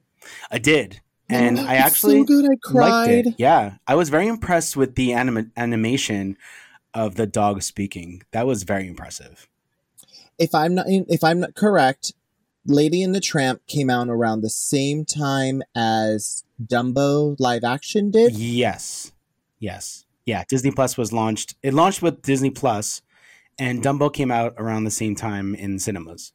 I 0.51 0.59
did. 0.59 1.01
And 1.29 1.59
Oh, 1.59 1.65
I 1.67 1.75
actually 1.77 2.21
so 2.21 2.25
good 2.25 2.45
i 2.47 2.73
liked 2.73 3.11
it. 3.27 3.35
Yeah. 3.39 3.75
I 3.87 3.95
was 3.95 4.09
very 4.09 4.27
impressed 4.29 4.77
with 4.77 4.95
the 4.95 5.13
anima- 5.13 5.51
animation 5.57 6.37
of 6.95 7.17
the 7.17 7.27
dog 7.27 7.63
speaking. 7.63 8.23
That 8.33 8.47
was 8.47 8.63
very 8.63 8.89
impressive. 8.89 9.47
if 10.39 10.55
i'm 10.55 10.75
not 10.75 10.87
if 10.89 11.23
i'm 11.25 11.41
not 11.41 11.55
correct 11.57 12.13
lady 12.65 13.03
and 13.03 13.15
the 13.15 13.21
tramp 13.21 13.61
came 13.67 13.91
out 13.91 14.09
around 14.09 14.41
the 14.41 14.51
same 14.51 15.05
time 15.05 15.63
as 15.75 16.45
dumbo 16.65 17.35
live 17.39 17.65
action 17.65 18.11
did 18.11 18.33
Yes. 18.37 19.13
Yes. 19.59 20.05
Yeah. 20.25 20.45
Disney 20.49 20.71
Plus 20.71 20.97
was 20.97 21.13
launched. 21.13 21.55
It 21.63 21.75
launched 21.75 22.03
with 22.03 22.23
Disney 22.23 22.51
Plus, 22.51 23.03
and 23.59 23.83
Dumbo 23.83 24.13
came 24.13 24.31
out 24.31 24.55
around 24.57 24.85
the 24.85 24.91
same 24.91 25.15
time 25.17 25.55
in 25.55 25.79
cinemas. 25.81 26.33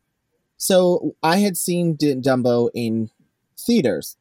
So 0.57 1.15
I 1.23 1.37
had 1.37 1.55
seen 1.55 1.93
D- 1.93 2.15
Dumbo 2.15 2.69
in 2.73 3.11
theaters. 3.57 4.17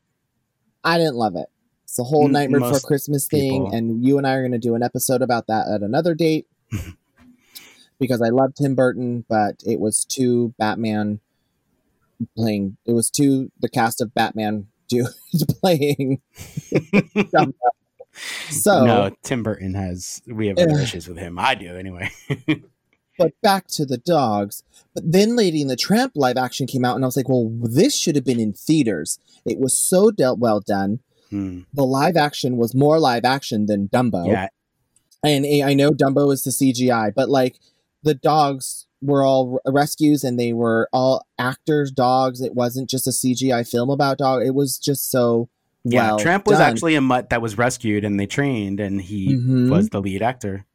I 0.85 0.99
didn't 0.99 1.17
love 1.17 1.37
it. 1.37 1.47
It's 1.85 1.97
the 1.97 2.05
whole 2.05 2.29
Nightmare 2.29 2.61
Before 2.61 2.81
Christmas 2.81 3.27
thing, 3.27 3.65
people. 3.65 3.73
and 3.77 4.05
you 4.05 4.19
and 4.19 4.27
I 4.27 4.35
are 4.35 4.43
going 4.43 4.53
to 4.53 4.59
do 4.59 4.75
an 4.75 4.83
episode 4.83 5.23
about 5.23 5.47
that 5.49 5.69
at 5.69 5.83
another 5.83 6.15
date 6.15 6.47
because 8.01 8.23
I 8.23 8.29
love 8.31 8.55
Tim 8.55 8.75
Burton, 8.75 9.25
but 9.29 9.63
it 9.67 9.79
was 9.79 10.05
too 10.05 10.55
Batman 10.59 11.21
playing. 12.37 12.77
It 12.87 12.93
was 12.93 13.11
too 13.11 13.51
the 13.61 13.69
cast 13.69 14.01
of 14.01 14.15
Batman 14.15 14.69
do 14.89 15.07
playing 15.61 16.21
So, 18.51 18.85
no, 18.85 19.11
Tim 19.23 19.43
Burton 19.43 19.73
has. 19.75 20.21
We 20.27 20.49
have 20.49 20.59
other 20.59 20.73
Ugh. 20.73 20.81
issues 20.83 21.09
with 21.09 21.17
him. 21.17 21.39
I 21.39 21.55
do 21.55 21.75
anyway. 21.77 22.11
But 23.25 23.41
back 23.43 23.67
to 23.69 23.85
the 23.87 23.99
dogs. 23.99 24.63
But 24.95 25.11
then 25.11 25.37
Lady 25.37 25.63
and 25.63 25.71
the 25.71 25.77
Tramp 25.77 26.13
live 26.15 26.37
action 26.37 26.67
came 26.67 26.85
out, 26.85 26.97
and 26.97 27.05
I 27.05 27.09
was 27.09 27.17
like, 27.17 27.29
well, 27.29 27.51
this 27.63 27.97
should 27.97 28.15
have 28.17 28.25
been 28.25 28.41
in 28.41 28.53
theaters. 28.53 29.19
It 29.47 29.59
was 29.59 29.77
so 29.79 30.11
dealt 30.11 30.39
well 30.39 30.61
done. 30.61 31.01
Hmm. 31.31 31.61
the 31.73 31.85
live 31.85 32.19
action 32.19 32.59
was 32.59 32.75
more 32.75 33.01
live 33.01 33.25
action 33.25 33.65
than 33.65 33.89
Dumbo. 33.89 34.27
Yeah. 34.27 34.49
And 35.25 35.47
I 35.65 35.73
know 35.73 35.91
Dumbo 35.93 36.31
is 36.31 36.45
the 36.45 36.51
CGI, 36.51 37.15
but 37.15 37.31
like 37.31 37.57
the 38.03 38.13
dogs 38.15 38.87
were 39.01 39.25
all 39.25 39.59
rescues 39.67 40.25
and 40.25 40.39
they 40.39 40.53
were 40.53 40.91
all 40.93 41.25
actors' 41.39 41.91
dogs. 41.91 42.43
It 42.43 42.55
wasn't 42.55 42.91
just 42.91 43.07
a 43.07 43.11
CGI 43.13 43.67
film 43.67 43.89
about 43.89 44.19
dog. 44.19 44.43
It 44.45 44.55
was 44.55 44.77
just 44.79 45.11
so 45.11 45.49
Yeah. 45.85 46.09
well. 46.09 46.19
Tramp 46.19 46.47
was 46.47 46.59
done. 46.59 46.71
actually 46.71 46.97
a 46.97 47.01
mutt 47.01 47.31
that 47.31 47.41
was 47.41 47.57
rescued, 47.57 48.05
and 48.05 48.21
they 48.21 48.27
trained, 48.27 48.79
and 48.79 49.01
he 49.01 49.29
Mhm. 49.35 49.71
was 49.71 49.89
the 49.89 50.01
lead 50.03 50.21
actor, 50.23 50.67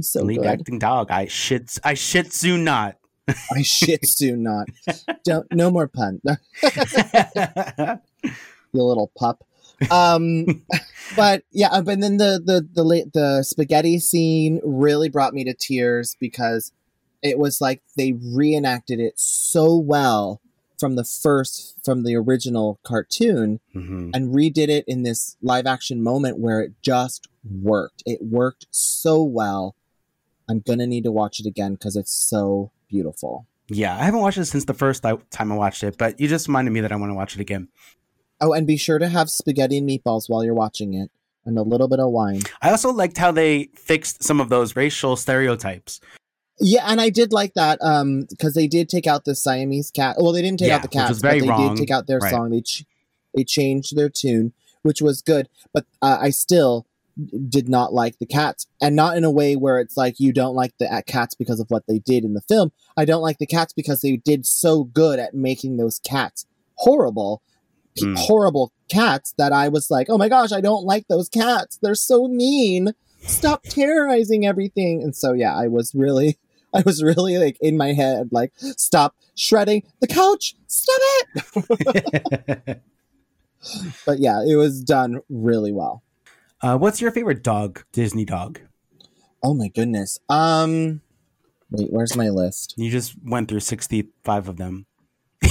so 0.00 0.22
lead 0.22 0.38
good. 0.38 0.46
acting 0.46 0.78
dog. 0.78 1.10
I 1.10 1.26
shit. 1.26 1.78
I 1.84 1.94
shit 1.94 2.30
Tzu 2.30 2.56
not. 2.58 2.96
I 3.52 3.62
shit 3.62 4.06
soon 4.06 4.42
not. 4.44 4.68
Don't 5.24 5.46
no 5.52 5.70
more 5.70 5.88
pun. 5.88 6.20
you 8.72 8.82
little 8.82 9.10
pup. 9.18 9.44
Um, 9.90 10.64
but 11.16 11.42
yeah, 11.50 11.68
uh, 11.70 11.82
but 11.82 12.00
then 12.00 12.16
the 12.18 12.40
the 12.44 12.66
the 12.72 12.84
la- 12.84 13.10
the 13.12 13.42
spaghetti 13.42 13.98
scene 13.98 14.60
really 14.64 15.08
brought 15.08 15.34
me 15.34 15.44
to 15.44 15.54
tears 15.54 16.16
because 16.20 16.72
it 17.22 17.38
was 17.38 17.60
like 17.60 17.82
they 17.96 18.12
reenacted 18.12 19.00
it 19.00 19.18
so 19.18 19.74
well 19.76 20.40
from 20.78 20.94
the 20.96 21.04
first 21.04 21.74
from 21.84 22.04
the 22.04 22.14
original 22.14 22.78
cartoon 22.84 23.60
Mhm. 23.74 24.10
and 24.14 24.34
redid 24.34 24.68
it 24.68 24.84
in 24.86 25.02
this 25.02 25.36
live 25.42 25.66
action 25.66 26.02
moment 26.02 26.38
where 26.38 26.60
it 26.60 26.72
just 26.82 27.28
worked. 27.62 28.02
It 28.06 28.20
worked 28.22 28.66
so 28.70 29.22
well. 29.22 29.74
I'm 30.48 30.60
gonna 30.60 30.86
need 30.86 31.04
to 31.04 31.12
watch 31.12 31.40
it 31.40 31.46
again 31.46 31.72
because 31.74 31.96
it's 31.96 32.12
so 32.12 32.70
beautiful. 32.88 33.46
Yeah, 33.68 33.96
I 33.96 34.04
haven't 34.04 34.20
watched 34.20 34.38
it 34.38 34.44
since 34.44 34.64
the 34.64 34.74
first 34.74 35.02
time 35.02 35.52
I 35.52 35.56
watched 35.56 35.82
it, 35.82 35.98
but 35.98 36.20
you 36.20 36.28
just 36.28 36.46
reminded 36.46 36.70
me 36.70 36.80
that 36.80 36.92
I 36.92 36.96
want 36.96 37.10
to 37.10 37.14
watch 37.14 37.34
it 37.34 37.40
again. 37.40 37.68
Oh, 38.40 38.52
and 38.52 38.66
be 38.66 38.76
sure 38.76 38.98
to 38.98 39.08
have 39.08 39.28
spaghetti 39.30 39.78
and 39.78 39.88
meatballs 39.88 40.28
while 40.28 40.44
you're 40.44 40.54
watching 40.54 40.94
it, 40.94 41.10
and 41.44 41.58
a 41.58 41.62
little 41.62 41.88
bit 41.88 41.98
of 41.98 42.10
wine. 42.10 42.42
I 42.62 42.70
also 42.70 42.92
liked 42.92 43.16
how 43.18 43.32
they 43.32 43.70
fixed 43.74 44.22
some 44.22 44.40
of 44.40 44.50
those 44.50 44.76
racial 44.76 45.16
stereotypes. 45.16 46.00
Yeah, 46.60 46.84
and 46.86 47.00
I 47.00 47.10
did 47.10 47.32
like 47.32 47.54
that 47.54 47.78
um 47.82 48.26
because 48.30 48.54
they 48.54 48.66
did 48.68 48.88
take 48.88 49.06
out 49.06 49.24
the 49.24 49.34
Siamese 49.34 49.90
cat. 49.90 50.16
Well, 50.18 50.32
they 50.32 50.42
didn't 50.42 50.60
take 50.60 50.68
Yeah, 50.68 50.76
out 50.76 50.82
the 50.82 50.88
which 50.88 50.92
cats, 50.92 51.08
was 51.10 51.20
very 51.20 51.40
but 51.40 51.44
they 51.46 51.50
wrong. 51.50 51.74
did 51.74 51.80
take 51.80 51.90
out 51.90 52.06
their 52.06 52.18
Right. 52.20 52.30
song. 52.30 52.50
They 52.50 52.60
ch- 52.60 52.84
they 53.34 53.44
changed 53.44 53.96
their 53.96 54.08
tune, 54.08 54.52
which 54.82 55.02
was 55.02 55.20
good. 55.22 55.48
But 55.74 55.84
uh, 56.00 56.18
I 56.20 56.30
still 56.30 56.86
did 57.48 57.68
not 57.68 57.92
like 57.94 58.18
the 58.18 58.26
cats, 58.26 58.66
and 58.80 58.94
not 58.94 59.16
in 59.16 59.24
a 59.24 59.30
way 59.30 59.56
where 59.56 59.78
it's 59.78 59.96
like 59.96 60.20
you 60.20 60.32
don't 60.32 60.54
like 60.54 60.72
the 60.78 61.02
cats 61.06 61.34
because 61.34 61.60
of 61.60 61.66
what 61.70 61.84
they 61.88 61.98
did 61.98 62.24
in 62.24 62.34
the 62.34 62.42
film. 62.42 62.72
I 62.96 63.04
don't 63.04 63.22
like 63.22 63.38
the 63.38 63.46
cats 63.46 63.72
because 63.72 64.00
they 64.02 64.16
did 64.16 64.46
so 64.46 64.84
good 64.84 65.18
at 65.18 65.34
making 65.34 65.76
those 65.76 65.98
cats 65.98 66.46
horrible, 66.74 67.42
Mm. 67.98 68.14
horrible 68.18 68.72
cats 68.90 69.32
that 69.38 69.54
I 69.54 69.68
was 69.68 69.90
like, 69.90 70.08
oh 70.10 70.18
my 70.18 70.28
gosh, 70.28 70.52
I 70.52 70.60
don't 70.60 70.84
like 70.84 71.08
those 71.08 71.30
cats. 71.30 71.78
They're 71.80 71.94
so 71.94 72.28
mean. 72.28 72.92
Stop 73.22 73.62
terrorizing 73.62 74.46
everything. 74.46 75.02
And 75.02 75.16
so 75.16 75.32
yeah, 75.32 75.56
I 75.56 75.68
was 75.68 75.94
really 75.94 76.38
I 76.74 76.82
was 76.84 77.02
really 77.02 77.38
like 77.38 77.56
in 77.62 77.78
my 77.78 77.94
head, 77.94 78.28
like, 78.32 78.52
stop 78.58 79.16
shredding 79.34 79.82
the 80.00 80.06
couch, 80.06 80.56
stop 80.66 81.00
it. 81.38 82.82
But 84.04 84.18
yeah, 84.18 84.42
it 84.46 84.56
was 84.56 84.82
done 84.82 85.20
really 85.28 85.72
well. 85.72 86.02
Uh, 86.62 86.76
what's 86.78 87.00
your 87.00 87.10
favorite 87.10 87.42
dog? 87.42 87.84
Disney 87.92 88.24
dog? 88.24 88.60
Oh 89.42 89.54
my 89.54 89.68
goodness. 89.68 90.18
Um, 90.28 91.00
wait, 91.70 91.88
where's 91.90 92.16
my 92.16 92.28
list? 92.30 92.74
You 92.76 92.90
just 92.90 93.14
went 93.24 93.48
through 93.48 93.60
sixty-five 93.60 94.48
of 94.48 94.56
them. 94.56 94.86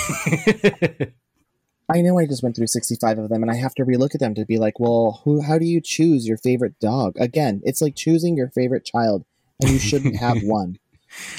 I 1.87 2.01
know 2.01 2.17
I 2.17 2.25
just 2.25 2.41
went 2.41 2.55
through 2.55 2.65
65 2.67 3.19
of 3.19 3.29
them 3.29 3.43
and 3.43 3.51
I 3.51 3.55
have 3.55 3.75
to 3.75 3.85
relook 3.85 4.15
at 4.15 4.19
them 4.19 4.33
to 4.35 4.43
be 4.45 4.57
like, 4.57 4.79
well, 4.79 5.21
who, 5.23 5.41
how 5.43 5.59
do 5.59 5.65
you 5.65 5.79
choose 5.79 6.27
your 6.27 6.37
favorite 6.37 6.79
dog? 6.79 7.13
Again, 7.19 7.61
it's 7.63 7.79
like 7.79 7.95
choosing 7.95 8.35
your 8.35 8.49
favorite 8.49 8.85
child 8.85 9.23
and 9.61 9.69
you 9.69 9.77
shouldn't 9.77 10.15
have 10.15 10.37
one. 10.43 10.79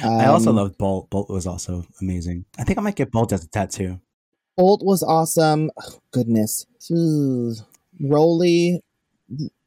I 0.04 0.26
also 0.26 0.50
Um, 0.50 0.56
loved 0.56 0.78
Bolt. 0.78 1.10
Bolt 1.10 1.28
was 1.28 1.48
also 1.48 1.84
amazing. 2.00 2.44
I 2.58 2.62
think 2.64 2.78
I 2.78 2.82
might 2.82 2.94
get 2.94 3.10
Bolt 3.10 3.32
as 3.32 3.42
a 3.44 3.48
tattoo. 3.48 4.00
Bolt 4.56 4.82
was 4.84 5.02
awesome. 5.02 5.70
Oh, 5.82 5.98
goodness. 6.12 6.64
Ugh. 6.92 7.56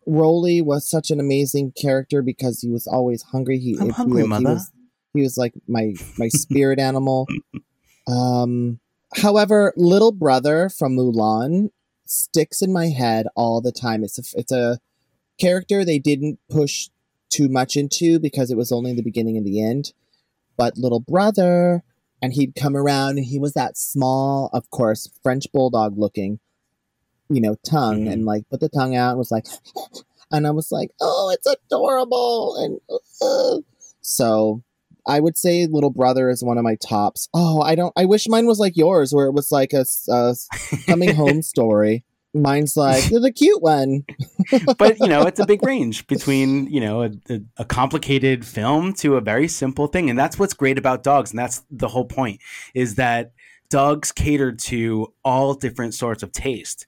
Rolly 0.10 0.62
Rolly 0.62 0.62
was 0.62 0.90
such 0.90 1.12
an 1.12 1.20
amazing 1.20 1.74
character 1.80 2.22
because 2.22 2.62
he 2.62 2.70
was 2.70 2.88
always 2.88 3.22
hungry. 3.24 3.60
He, 3.60 3.78
I'm 3.80 3.92
hungry, 3.92 4.24
he, 4.24 4.28
mother. 4.28 4.50
He 4.50 4.54
was, 4.54 4.72
he 5.14 5.22
was 5.22 5.38
like 5.38 5.54
my 5.68 5.94
my 6.18 6.28
spirit 6.30 6.80
animal. 6.80 7.28
Um 8.08 8.80
however, 9.18 9.72
little 9.78 10.12
brother 10.12 10.68
from 10.68 10.96
Mulan 10.96 11.70
sticks 12.08 12.64
in 12.64 12.74
my 12.74 12.88
head 12.88 13.28
all 13.36 13.62
the 13.62 13.72
time. 13.72 14.04
It's 14.04 14.18
a 14.18 14.40
it's 14.40 14.52
a 14.52 14.80
character 15.40 15.86
they 15.86 16.00
didn't 16.00 16.40
push 16.50 16.90
too 17.30 17.50
much 17.50 17.76
into 17.76 18.20
because 18.20 18.50
it 18.50 18.58
was 18.58 18.72
only 18.72 18.94
the 18.94 19.04
beginning 19.04 19.38
and 19.38 19.46
the 19.46 19.64
end. 19.64 19.94
But 20.58 20.76
little 20.76 21.00
brother 21.00 21.84
and 22.20 22.34
he'd 22.34 22.56
come 22.56 22.76
around 22.76 23.18
and 23.18 23.26
he 23.26 23.38
was 23.38 23.54
that 23.54 23.78
small, 23.78 24.50
of 24.54 24.72
course, 24.72 25.08
French 25.22 25.46
bulldog 25.52 25.98
looking, 25.98 26.40
you 27.30 27.42
know, 27.42 27.56
tongue 27.66 28.06
Mhm. 28.06 28.12
and 28.12 28.26
like 28.26 28.50
put 28.50 28.60
the 28.60 28.70
tongue 28.70 28.96
out 28.96 29.12
and 29.12 29.18
was 29.20 29.32
like, 29.32 29.46
and 30.32 30.48
I 30.48 30.52
was 30.52 30.72
like, 30.72 30.92
oh, 31.02 31.32
it's 31.34 31.48
adorable. 31.48 32.56
And 32.58 32.80
uh, 33.22 33.62
so 34.02 34.64
I 35.08 35.20
would 35.20 35.38
say 35.38 35.66
little 35.66 35.90
brother 35.90 36.30
is 36.30 36.44
one 36.44 36.58
of 36.58 36.64
my 36.64 36.76
tops. 36.76 37.28
Oh, 37.34 37.62
I 37.62 37.76
don't, 37.76 37.94
I 37.98 38.06
wish 38.06 38.28
mine 38.28 38.46
was 38.46 38.60
like 38.60 38.78
yours 38.78 39.14
where 39.14 39.26
it 39.28 39.34
was 39.34 39.52
like 39.52 39.74
a 39.74 39.86
coming 40.86 41.16
home 41.16 41.42
story. 41.54 42.04
Mine's 42.32 42.78
like, 42.78 43.06
the 43.06 43.34
cute 43.36 43.62
one. 43.62 44.04
but 44.78 45.00
you 45.00 45.08
know, 45.08 45.24
it's 45.24 45.40
a 45.40 45.48
big 45.48 45.64
range 45.66 46.06
between 46.06 46.68
you 46.68 46.80
know 46.80 47.02
a, 47.02 47.10
a, 47.28 47.40
a, 47.58 47.66
complicated 47.66 48.46
film 48.46 48.94
to 48.96 49.16
a 49.16 49.22
very 49.22 49.48
simple 49.48 49.88
thing, 49.88 50.12
and 50.12 50.20
that's 50.20 50.38
what's 50.38 50.54
great 50.54 50.78
about 50.78 51.02
dogs, 51.02 51.32
and 51.32 51.40
that's 51.40 51.64
the 51.72 51.88
whole 51.88 52.06
point 52.06 52.40
is 52.76 52.96
that 52.96 53.32
dogs 53.72 54.12
cater 54.12 54.52
to 54.52 55.12
all 55.24 55.56
different 55.56 55.96
sorts 55.96 56.22
of 56.22 56.32
taste, 56.32 56.86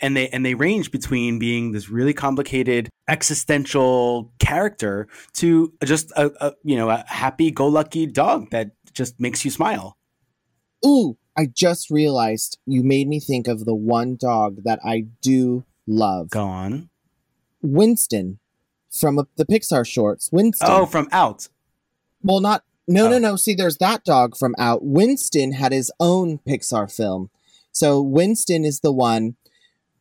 and 0.00 0.16
they 0.16 0.28
and 0.28 0.44
they 0.44 0.54
range 0.54 0.90
between 0.90 1.38
being 1.38 1.72
this 1.72 1.88
really 1.88 2.12
complicated 2.14 2.88
existential 3.08 4.32
character 4.38 5.08
to 5.34 5.72
just 5.84 6.10
a, 6.12 6.30
a 6.40 6.52
you 6.62 6.76
know 6.76 6.90
a 6.90 7.04
happy-go-lucky 7.06 8.06
dog 8.06 8.50
that 8.50 8.70
just 8.92 9.18
makes 9.20 9.44
you 9.44 9.50
smile. 9.50 9.96
Ooh, 10.86 11.16
I 11.36 11.46
just 11.46 11.90
realized 11.90 12.58
you 12.66 12.82
made 12.82 13.08
me 13.08 13.18
think 13.20 13.48
of 13.48 13.64
the 13.64 13.74
one 13.74 14.16
dog 14.16 14.58
that 14.64 14.78
I 14.84 15.06
do 15.22 15.64
love. 15.86 16.30
Go 16.30 16.44
on. 16.44 16.90
Winston 17.62 18.38
from 18.90 19.16
the 19.36 19.44
Pixar 19.46 19.86
shorts. 19.86 20.30
Winston. 20.30 20.68
Oh, 20.70 20.86
from 20.86 21.08
Out. 21.10 21.48
Well, 22.22 22.40
not. 22.40 22.62
No, 22.86 23.06
Oh. 23.06 23.10
no, 23.10 23.18
no. 23.18 23.36
See, 23.36 23.54
there's 23.54 23.78
that 23.78 24.04
dog 24.04 24.36
from 24.36 24.54
Out. 24.58 24.84
Winston 24.84 25.52
had 25.52 25.72
his 25.72 25.90
own 25.98 26.38
Pixar 26.46 26.94
film. 26.94 27.30
So 27.72 28.00
Winston 28.00 28.64
is 28.64 28.80
the 28.80 28.92
one 28.92 29.36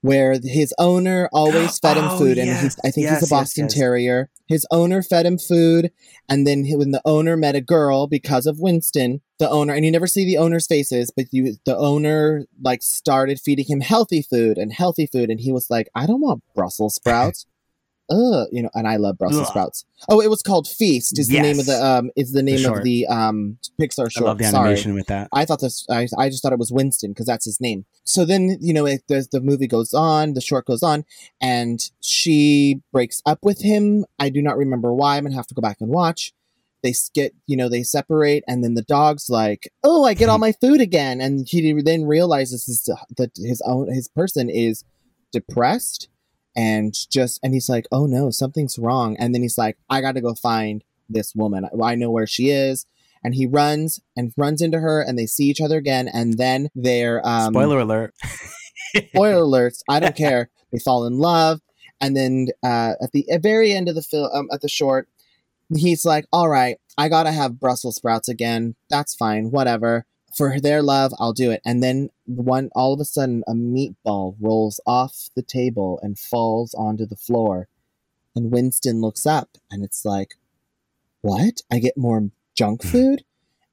where 0.04 0.38
his 0.44 0.74
owner 0.78 1.30
always 1.32 1.80
fed 1.80 1.96
him 1.96 2.04
Oh, 2.10 2.18
food, 2.18 2.38
and 2.38 2.48
yes, 2.48 2.78
I 2.84 2.92
think 2.92 3.06
yes, 3.06 3.22
he's 3.22 3.32
a 3.32 3.34
Boston 3.34 3.66
yes. 3.66 3.74
Terrier. 3.74 4.30
His 4.48 4.68
owner 4.70 5.02
fed 5.02 5.26
him 5.26 5.38
food, 5.38 5.92
and 6.28 6.46
then 6.46 6.66
he, 6.66 6.76
when 6.76 6.92
the 6.92 7.02
owner 7.06 7.38
met 7.38 7.56
a 7.56 7.62
girl 7.62 8.08
because 8.08 8.46
of 8.46 8.60
Winston, 8.60 9.22
the 9.40 9.50
owner, 9.50 9.74
and 9.74 9.86
you 9.86 9.92
never 9.92 10.06
see 10.06 10.26
the 10.26 10.38
owner's 10.38 10.68
faces, 10.68 11.10
but 11.16 11.28
you, 11.32 11.56
the 11.66 11.78
owner 11.78 12.46
like 12.62 12.84
started 12.84 13.40
feeding 13.40 13.66
him 13.66 13.80
healthy 13.80 14.22
food 14.22 14.58
and 14.58 14.74
healthy 14.74 15.08
food, 15.08 15.30
and 15.30 15.40
he 15.40 15.54
was 15.54 15.70
like, 15.70 15.88
I 15.96 16.06
don't 16.06 16.22
want 16.22 16.44
Brussels 16.54 16.96
sprouts. 16.96 17.46
Ugh, 18.10 18.48
you 18.52 18.62
know, 18.62 18.70
and 18.74 18.88
I 18.88 18.98
love 18.98 19.18
Brussels 19.18 19.48
Ugh. 19.48 19.48
sprouts. 19.48 19.86
Oh, 20.10 20.20
it 20.20 20.30
was 20.30 20.42
called 20.42 20.68
Feast. 20.68 21.18
Is 21.18 21.30
the 21.30 21.40
name 21.40 21.60
of 21.60 21.66
the 21.66 21.84
um 21.84 22.12
is 22.18 22.34
the 22.34 22.44
name 22.44 22.60
short. 22.60 22.80
of 22.80 22.84
the 22.84 23.08
um 23.08 23.58
Pixar 23.80 24.12
short. 24.12 24.26
I 24.26 24.30
love 24.30 24.38
the 24.40 24.44
Sorry. 24.44 24.68
animation 24.68 24.94
with 24.94 25.08
that. 25.08 25.30
I 25.34 25.46
thought 25.46 25.62
this. 25.62 25.86
I, 25.90 26.08
I 26.18 26.30
just 26.30 26.44
thought 26.44 26.52
it 26.52 26.60
was 26.60 26.72
Winston 26.72 27.12
because 27.12 27.28
that's 27.28 27.46
his 27.46 27.62
name. 27.62 27.86
So 28.04 28.26
then 28.26 28.58
you 28.60 28.74
know, 28.74 28.86
it, 28.86 29.04
the 29.08 29.26
the 29.32 29.40
movie 29.40 29.68
goes 29.68 29.94
on, 29.94 30.34
the 30.34 30.42
short 30.42 30.66
goes 30.66 30.84
on, 30.84 31.06
and 31.42 31.80
she 32.02 32.82
breaks 32.92 33.22
up 33.26 33.40
with 33.42 33.62
him. 33.62 34.06
I 34.20 34.30
do 34.30 34.42
not 34.42 34.58
remember 34.58 34.94
why. 34.94 35.18
I'm 35.18 35.24
gonna 35.24 35.36
have 35.36 35.48
to 35.48 35.56
go 35.56 35.62
back 35.62 35.78
and 35.80 35.90
watch. 35.90 36.34
They 36.84 36.94
get 37.16 37.34
you 37.48 37.56
know 37.56 37.70
they 37.70 37.84
separate, 37.84 38.44
and 38.50 38.66
then 38.66 38.74
the 38.74 38.82
dog's 38.82 39.30
like, 39.30 39.72
"Oh, 39.82 40.04
I 40.04 40.14
get 40.14 40.28
all 40.28 40.40
my 40.40 40.52
food 40.52 40.82
again," 40.82 41.22
and 41.22 41.48
he 41.48 41.72
then 41.82 42.04
realizes 42.04 42.66
his, 42.66 42.84
that 43.16 43.32
his 43.38 43.62
own 43.66 43.94
his 43.94 44.10
person 44.10 44.50
is 44.50 44.84
depressed 45.32 46.10
and 46.56 46.94
just 47.10 47.40
and 47.44 47.54
he's 47.54 47.70
like, 47.70 47.88
"Oh 47.92 48.06
no, 48.06 48.30
something's 48.30 48.78
wrong," 48.78 49.16
and 49.18 49.34
then 49.34 49.42
he's 49.42 49.58
like, 49.58 49.78
"I 49.90 50.02
got 50.02 50.14
to 50.14 50.22
go 50.22 50.34
find 50.34 50.84
this 51.10 51.34
woman. 51.36 51.68
I 51.82 51.96
know 51.96 52.12
where 52.12 52.28
she 52.28 52.50
is." 52.50 52.86
and 53.24 53.34
he 53.36 53.46
runs 53.46 54.02
and 54.18 54.34
runs 54.38 54.62
into 54.62 54.80
her 54.80 55.02
and 55.02 55.18
they 55.18 55.26
see 55.26 55.46
each 55.46 55.62
other 55.62 55.78
again 55.78 56.08
and 56.08 56.38
then 56.38 56.70
they're 56.76 57.26
um 57.26 57.54
Spoiler 57.54 57.80
alert. 57.80 58.14
spoiler 58.96 59.42
alerts. 59.70 59.80
I 59.90 60.00
don't 60.00 60.16
care. 60.16 60.50
They 60.72 60.80
fall 60.80 61.06
in 61.06 61.20
love. 61.20 61.62
And 62.02 62.18
then 62.18 62.48
uh 62.64 62.94
at 63.02 63.12
the 63.14 63.30
at 63.30 63.42
very 63.42 63.72
end 63.74 63.88
of 63.90 63.96
the 63.96 64.02
film 64.02 64.30
um, 64.34 64.48
at 64.52 64.62
the 64.62 64.70
short 64.70 65.08
he's 65.76 66.06
like 66.06 66.26
all 66.32 66.50
right 66.50 66.78
i 66.98 67.08
gotta 67.08 67.32
have 67.32 67.60
brussels 67.60 67.96
sprouts 67.96 68.28
again. 68.28 68.76
That's 68.90 69.16
fine. 69.16 69.52
Whatever. 69.52 70.06
For 70.36 70.60
their 70.60 70.82
love 70.82 71.14
i'll 71.20 71.34
do 71.34 71.52
it. 71.52 71.62
And 71.66 71.82
then 71.82 72.10
one 72.26 72.70
all 72.76 72.94
of 72.94 73.00
a 73.00 73.06
sudden 73.06 73.44
a 73.48 73.54
meatball 73.54 74.36
rolls 74.40 74.80
off 74.86 75.30
the 75.36 75.42
table 75.42 76.00
and 76.02 76.18
falls 76.18 76.74
onto 76.74 77.06
the 77.06 77.16
floor. 77.16 77.68
And 78.36 78.52
winston 78.52 79.02
looks 79.02 79.26
up 79.26 79.58
and 79.70 79.84
it's 79.84 80.06
like 80.06 80.36
what? 81.22 81.62
I 81.72 81.80
get 81.80 81.98
more 81.98 82.30
junk 82.56 82.84
food? 82.92 83.24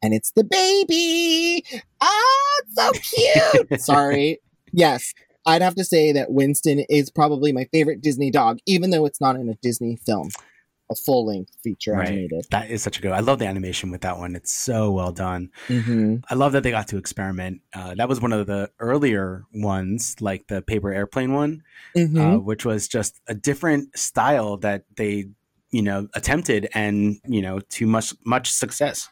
And 0.02 0.14
it's 0.14 0.32
the 0.32 0.44
baby. 0.44 1.64
Oh 2.00 2.62
it's 2.66 2.74
so 2.74 3.58
cute. 3.62 3.80
Sorry. 3.80 4.38
Yes 4.72 5.12
i'd 5.46 5.62
have 5.62 5.74
to 5.74 5.84
say 5.84 6.12
that 6.12 6.30
winston 6.30 6.84
is 6.88 7.10
probably 7.10 7.52
my 7.52 7.64
favorite 7.72 8.00
disney 8.00 8.30
dog 8.30 8.58
even 8.66 8.90
though 8.90 9.06
it's 9.06 9.20
not 9.20 9.36
in 9.36 9.48
a 9.48 9.54
disney 9.56 9.96
film 9.96 10.28
a 10.90 10.94
full-length 10.94 11.56
feature 11.62 11.94
Right. 11.94 12.08
animated 12.08 12.46
That 12.50 12.70
is 12.70 12.82
such 12.82 12.98
a 12.98 13.02
good. 13.02 13.12
I 13.12 13.20
love 13.20 13.38
the 13.38 13.46
animation 13.46 13.90
with 13.90 14.00
that 14.02 14.18
one. 14.18 14.34
It's 14.36 14.52
so 14.52 14.90
well 14.90 15.12
done. 15.12 15.50
hmm 15.68 16.16
I 16.28 16.34
love 16.34 16.52
that 16.52 16.62
they 16.62 16.70
got 16.70 16.88
to 16.88 16.96
experiment. 16.98 17.60
Uh, 17.74 17.94
that 17.94 18.08
was 18.08 18.20
one 18.20 18.32
of 18.32 18.46
the 18.46 18.70
earlier 18.78 19.44
ones, 19.54 20.16
like 20.20 20.46
the 20.48 20.60
paper 20.62 20.92
airplane 20.92 21.32
one, 21.32 21.62
hmm 21.94 22.18
uh, 22.20 22.38
which 22.38 22.64
was 22.64 22.88
just 22.88 23.20
a 23.28 23.34
different 23.34 23.96
style 23.98 24.56
that 24.58 24.84
they, 24.96 25.26
you 25.70 25.82
know, 25.82 26.08
attempted 26.14 26.68
and 26.74 27.20
you 27.26 27.40
know 27.42 27.60
to 27.76 27.86
much 27.86 28.14
much 28.24 28.50
success. 28.50 29.08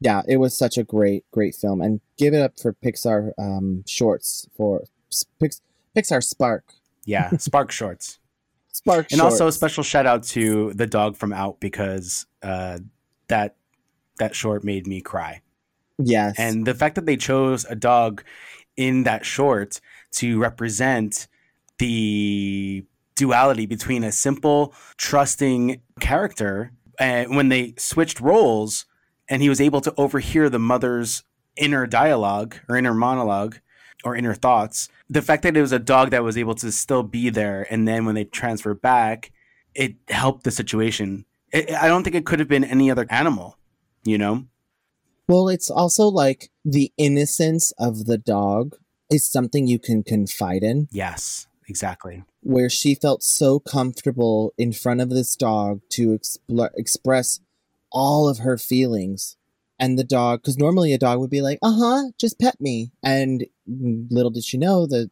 yeah 0.00 0.22
it 0.26 0.38
was 0.38 0.56
such 0.56 0.76
a 0.78 0.84
great 0.84 1.24
great 1.30 1.54
film 1.54 1.80
and 1.80 2.00
give 2.16 2.34
it 2.34 2.40
up 2.40 2.54
for 2.60 2.72
pixar 2.84 3.30
um 3.38 3.84
shorts 3.86 4.46
for 4.56 4.82
Pix, 5.38 5.60
pixar 5.96 6.22
spark 6.22 6.64
Yeah, 7.04 7.36
Spark 7.36 7.70
Shorts. 7.70 8.18
Spark 8.82 9.12
and 9.12 9.20
also 9.20 9.46
a 9.46 9.52
special 9.52 9.82
shout 9.82 10.06
out 10.06 10.22
to 10.22 10.72
the 10.74 10.86
dog 10.86 11.16
from 11.16 11.32
Out 11.32 11.60
because 11.60 12.26
uh, 12.42 12.78
that 13.28 13.56
that 14.18 14.34
short 14.34 14.64
made 14.64 14.86
me 14.86 15.00
cry. 15.00 15.40
yes 15.98 16.34
And 16.38 16.66
the 16.66 16.74
fact 16.74 16.96
that 16.96 17.06
they 17.06 17.16
chose 17.16 17.64
a 17.64 17.74
dog 17.74 18.22
in 18.76 19.04
that 19.04 19.24
short 19.24 19.80
to 20.12 20.38
represent 20.38 21.28
the 21.78 22.84
duality 23.16 23.66
between 23.66 24.04
a 24.04 24.12
simple, 24.12 24.74
trusting 24.96 25.80
character, 26.00 26.72
and 26.98 27.36
when 27.36 27.48
they 27.48 27.74
switched 27.78 28.20
roles, 28.20 28.86
and 29.28 29.42
he 29.42 29.48
was 29.48 29.60
able 29.60 29.80
to 29.80 29.94
overhear 29.96 30.48
the 30.48 30.58
mother's 30.58 31.22
inner 31.56 31.86
dialogue 31.86 32.56
or 32.68 32.76
inner 32.76 32.94
monologue 32.94 33.58
or 34.04 34.16
inner 34.16 34.34
thoughts. 34.34 34.88
The 35.08 35.22
fact 35.22 35.42
that 35.42 35.56
it 35.56 35.60
was 35.60 35.72
a 35.72 35.78
dog 35.78 36.10
that 36.10 36.24
was 36.24 36.36
able 36.38 36.54
to 36.56 36.72
still 36.72 37.02
be 37.02 37.30
there, 37.30 37.66
and 37.70 37.86
then 37.86 38.04
when 38.04 38.14
they 38.14 38.24
transfer 38.24 38.74
back, 38.74 39.32
it 39.74 39.94
helped 40.08 40.44
the 40.44 40.50
situation. 40.50 41.24
It, 41.52 41.70
I 41.72 41.88
don't 41.88 42.02
think 42.02 42.16
it 42.16 42.26
could 42.26 42.38
have 42.38 42.48
been 42.48 42.64
any 42.64 42.90
other 42.90 43.06
animal, 43.10 43.58
you 44.04 44.18
know? 44.18 44.46
Well, 45.28 45.48
it's 45.48 45.70
also 45.70 46.08
like 46.08 46.50
the 46.64 46.92
innocence 46.96 47.72
of 47.78 48.06
the 48.06 48.18
dog 48.18 48.76
is 49.10 49.30
something 49.30 49.66
you 49.66 49.78
can 49.78 50.02
confide 50.02 50.62
in, 50.62 50.88
Yes, 50.90 51.46
exactly. 51.68 52.24
where 52.40 52.68
she 52.70 52.94
felt 52.94 53.22
so 53.22 53.60
comfortable 53.60 54.52
in 54.58 54.72
front 54.72 55.00
of 55.00 55.10
this 55.10 55.36
dog 55.36 55.80
to 55.90 56.18
expl- 56.18 56.70
express 56.76 57.40
all 57.90 58.28
of 58.28 58.38
her 58.38 58.56
feelings. 58.58 59.36
And 59.82 59.98
the 59.98 60.04
dog, 60.04 60.42
because 60.42 60.56
normally 60.56 60.92
a 60.92 60.98
dog 60.98 61.18
would 61.18 61.28
be 61.28 61.42
like, 61.42 61.58
uh 61.60 61.72
huh, 61.76 62.02
just 62.16 62.38
pet 62.38 62.60
me. 62.60 62.92
And 63.02 63.46
little 63.66 64.30
did 64.30 64.44
she 64.44 64.56
know 64.56 64.86
that 64.86 65.10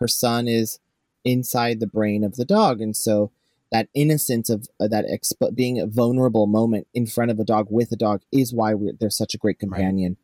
her 0.00 0.08
son 0.08 0.48
is 0.48 0.80
inside 1.24 1.78
the 1.78 1.86
brain 1.86 2.24
of 2.24 2.34
the 2.34 2.44
dog. 2.44 2.80
And 2.80 2.96
so 2.96 3.30
that 3.70 3.88
innocence 3.94 4.50
of 4.50 4.66
uh, 4.80 4.88
that 4.88 5.04
exp- 5.06 5.54
being 5.54 5.78
a 5.78 5.86
vulnerable 5.86 6.48
moment 6.48 6.88
in 6.92 7.06
front 7.06 7.30
of 7.30 7.38
a 7.38 7.44
dog 7.44 7.68
with 7.70 7.92
a 7.92 7.96
dog 7.96 8.22
is 8.32 8.52
why 8.52 8.74
we're, 8.74 8.94
they're 8.98 9.08
such 9.08 9.34
a 9.34 9.38
great 9.38 9.60
companion. 9.60 10.16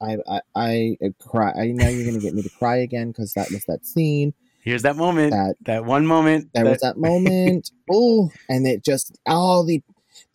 I, 0.00 0.16
I 0.26 0.40
I 0.54 0.96
uh, 1.04 1.08
cry. 1.20 1.52
I 1.52 1.66
know 1.66 1.88
you're 1.88 2.06
gonna 2.06 2.22
get 2.22 2.34
me 2.34 2.42
to 2.42 2.50
cry 2.50 2.76
again 2.76 3.08
because 3.08 3.34
that 3.34 3.50
was 3.50 3.64
that 3.66 3.84
scene. 3.84 4.32
Here's 4.62 4.82
that 4.82 4.96
moment, 4.96 5.32
That 5.32 5.56
that, 5.62 5.84
one 5.84 6.06
moment. 6.06 6.50
there 6.54 6.64
was 6.64 6.80
that 6.80 6.96
moment. 6.96 7.70
oh, 7.90 8.30
and 8.48 8.66
it 8.66 8.84
just 8.84 9.18
all 9.26 9.64
the 9.64 9.82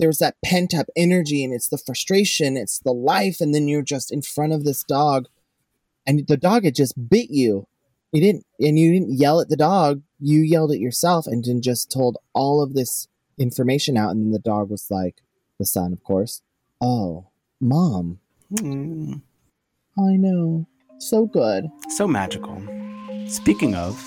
there 0.04 0.10
was 0.10 0.18
that 0.18 0.36
pent 0.44 0.74
up 0.74 0.88
energy, 0.98 1.46
and 1.46 1.54
it's 1.54 1.70
the 1.70 1.78
frustration, 1.78 2.58
it's 2.58 2.80
the 2.80 2.92
life, 2.92 3.40
and 3.40 3.56
then 3.56 3.70
you're 3.70 3.82
just 3.82 4.12
in 4.12 4.22
front 4.22 4.52
of 4.52 4.66
this 4.66 4.84
dog, 4.84 5.28
and 6.06 6.28
the 6.28 6.36
dog 6.36 6.66
had 6.66 6.76
just 6.76 7.10
bit 7.10 7.30
you. 7.30 7.68
You 8.12 8.20
didn't, 8.20 8.46
and 8.60 8.78
you 8.78 8.92
didn't 8.92 9.18
yell 9.18 9.40
at 9.40 9.48
the 9.48 9.56
dog. 9.56 10.02
You 10.20 10.42
yelled 10.42 10.74
at 10.74 10.80
yourself, 10.82 11.26
and 11.26 11.42
then 11.46 11.62
just 11.62 11.90
told 11.90 12.18
all 12.34 12.62
of 12.62 12.74
this 12.74 13.08
information 13.38 13.96
out, 13.96 14.12
and 14.12 14.22
then 14.26 14.32
the 14.32 14.40
dog 14.40 14.70
was 14.70 14.92
like, 14.92 15.22
the 15.58 15.66
son, 15.66 15.94
of 15.94 16.04
course. 16.04 16.42
Oh, 16.82 17.28
mom, 17.62 18.20
Mm, 18.52 19.22
I 19.98 20.18
know, 20.18 20.68
so 21.00 21.26
good. 21.26 21.70
so 21.88 22.10
magical. 22.10 22.62
Speaking 23.28 23.74
of, 23.74 23.98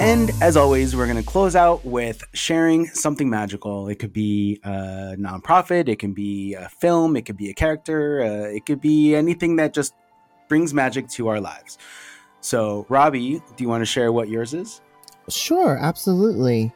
And 0.00 0.30
as 0.40 0.56
always, 0.56 0.94
we're 0.94 1.06
going 1.06 1.16
to 1.18 1.28
close 1.28 1.56
out 1.56 1.84
with 1.84 2.22
sharing 2.32 2.86
something 2.86 3.28
magical. 3.28 3.88
It 3.88 3.96
could 3.98 4.12
be 4.12 4.60
a 4.64 5.16
nonprofit, 5.18 5.88
it 5.88 5.98
can 5.98 6.12
be 6.12 6.54
a 6.54 6.68
film, 6.68 7.16
it 7.16 7.22
could 7.22 7.36
be 7.36 7.50
a 7.50 7.54
character, 7.54 8.22
uh, 8.22 8.54
it 8.54 8.64
could 8.64 8.80
be 8.80 9.16
anything 9.16 9.56
that 9.56 9.74
just 9.74 9.94
brings 10.48 10.72
magic 10.72 11.08
to 11.10 11.26
our 11.28 11.40
lives. 11.40 11.78
So, 12.40 12.86
Robbie, 12.88 13.42
do 13.56 13.64
you 13.64 13.68
want 13.68 13.82
to 13.82 13.86
share 13.86 14.12
what 14.12 14.28
yours 14.28 14.54
is? 14.54 14.80
Sure, 15.28 15.76
absolutely. 15.80 16.72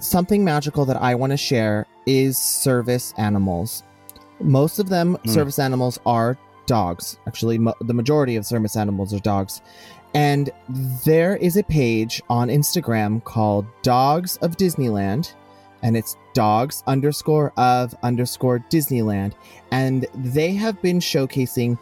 something 0.00 0.44
magical 0.44 0.84
that 0.84 1.00
I 1.00 1.14
want 1.14 1.30
to 1.30 1.36
share 1.36 1.86
is 2.04 2.36
service 2.36 3.14
animals. 3.16 3.84
Most 4.40 4.78
of 4.78 4.90
them, 4.90 5.16
Mm. 5.24 5.30
service 5.30 5.58
animals, 5.58 5.98
are 6.04 6.36
dogs. 6.66 7.16
Actually, 7.26 7.58
mo- 7.58 7.74
the 7.80 7.94
majority 7.94 8.36
of 8.36 8.44
service 8.44 8.76
animals 8.76 9.14
are 9.14 9.20
dogs. 9.20 9.62
And 10.14 10.50
there 11.04 11.36
is 11.36 11.56
a 11.56 11.64
page 11.64 12.22
on 12.30 12.48
Instagram 12.48 13.22
called 13.24 13.66
Dogs 13.82 14.36
of 14.38 14.56
Disneyland, 14.56 15.34
and 15.82 15.96
it's 15.96 16.16
dogs 16.34 16.82
underscore 16.86 17.52
of 17.56 17.94
underscore 18.02 18.60
Disneyland. 18.70 19.32
And 19.72 20.06
they 20.14 20.54
have 20.54 20.80
been 20.80 21.00
showcasing 21.00 21.78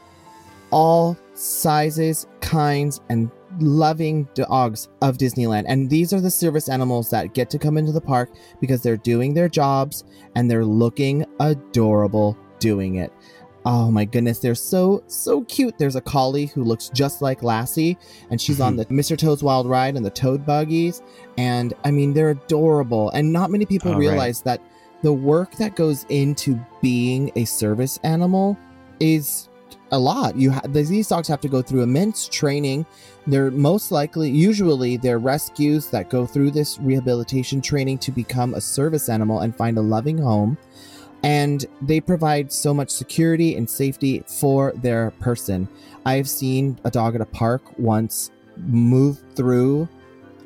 all 0.70 1.16
sizes, 1.34 2.26
kinds, 2.40 3.00
and 3.10 3.30
loving 3.60 4.26
dogs 4.34 4.88
of 5.02 5.18
Disneyland. 5.18 5.64
And 5.66 5.90
these 5.90 6.12
are 6.12 6.20
the 6.20 6.30
service 6.30 6.68
animals 6.68 7.10
that 7.10 7.34
get 7.34 7.50
to 7.50 7.58
come 7.58 7.76
into 7.76 7.92
the 7.92 8.00
park 8.00 8.30
because 8.60 8.82
they're 8.82 8.96
doing 8.96 9.34
their 9.34 9.48
jobs 9.48 10.04
and 10.34 10.50
they're 10.50 10.64
looking 10.64 11.26
adorable 11.38 12.36
doing 12.58 12.94
it. 12.94 13.12
Oh 13.64 13.90
my 13.90 14.04
goodness, 14.04 14.40
they're 14.40 14.54
so 14.54 15.04
so 15.06 15.42
cute. 15.44 15.78
There's 15.78 15.94
a 15.94 16.00
collie 16.00 16.46
who 16.46 16.64
looks 16.64 16.88
just 16.88 17.22
like 17.22 17.42
Lassie, 17.42 17.96
and 18.30 18.40
she's 18.40 18.60
on 18.60 18.72
hmm. 18.72 18.78
the 18.80 18.86
Mr. 18.86 19.16
Toad's 19.16 19.42
Wild 19.42 19.68
Ride 19.68 19.96
and 19.96 20.04
the 20.04 20.10
Toad 20.10 20.44
buggies. 20.44 21.02
And 21.38 21.72
I 21.84 21.90
mean, 21.90 22.12
they're 22.12 22.30
adorable. 22.30 23.10
And 23.10 23.32
not 23.32 23.50
many 23.50 23.66
people 23.66 23.92
right. 23.92 23.98
realize 23.98 24.42
that 24.42 24.60
the 25.02 25.12
work 25.12 25.52
that 25.56 25.76
goes 25.76 26.06
into 26.08 26.58
being 26.80 27.30
a 27.36 27.44
service 27.44 27.98
animal 28.02 28.56
is 29.00 29.48
a 29.92 29.98
lot. 29.98 30.36
You 30.36 30.50
ha- 30.50 30.62
these 30.68 31.08
dogs 31.08 31.28
have 31.28 31.40
to 31.42 31.48
go 31.48 31.62
through 31.62 31.82
immense 31.82 32.26
training. 32.28 32.86
They're 33.26 33.50
most 33.50 33.92
likely, 33.92 34.30
usually, 34.30 34.96
they're 34.96 35.18
rescues 35.18 35.88
that 35.90 36.10
go 36.10 36.26
through 36.26 36.52
this 36.52 36.78
rehabilitation 36.80 37.60
training 37.60 37.98
to 37.98 38.10
become 38.10 38.54
a 38.54 38.60
service 38.60 39.08
animal 39.08 39.40
and 39.40 39.54
find 39.54 39.78
a 39.78 39.82
loving 39.82 40.18
home. 40.18 40.56
And 41.22 41.64
they 41.80 42.00
provide 42.00 42.52
so 42.52 42.74
much 42.74 42.90
security 42.90 43.56
and 43.56 43.68
safety 43.68 44.24
for 44.26 44.72
their 44.76 45.12
person. 45.12 45.68
I've 46.04 46.28
seen 46.28 46.78
a 46.84 46.90
dog 46.90 47.14
at 47.14 47.20
a 47.20 47.26
park 47.26 47.62
once 47.78 48.30
move 48.56 49.22
through 49.34 49.88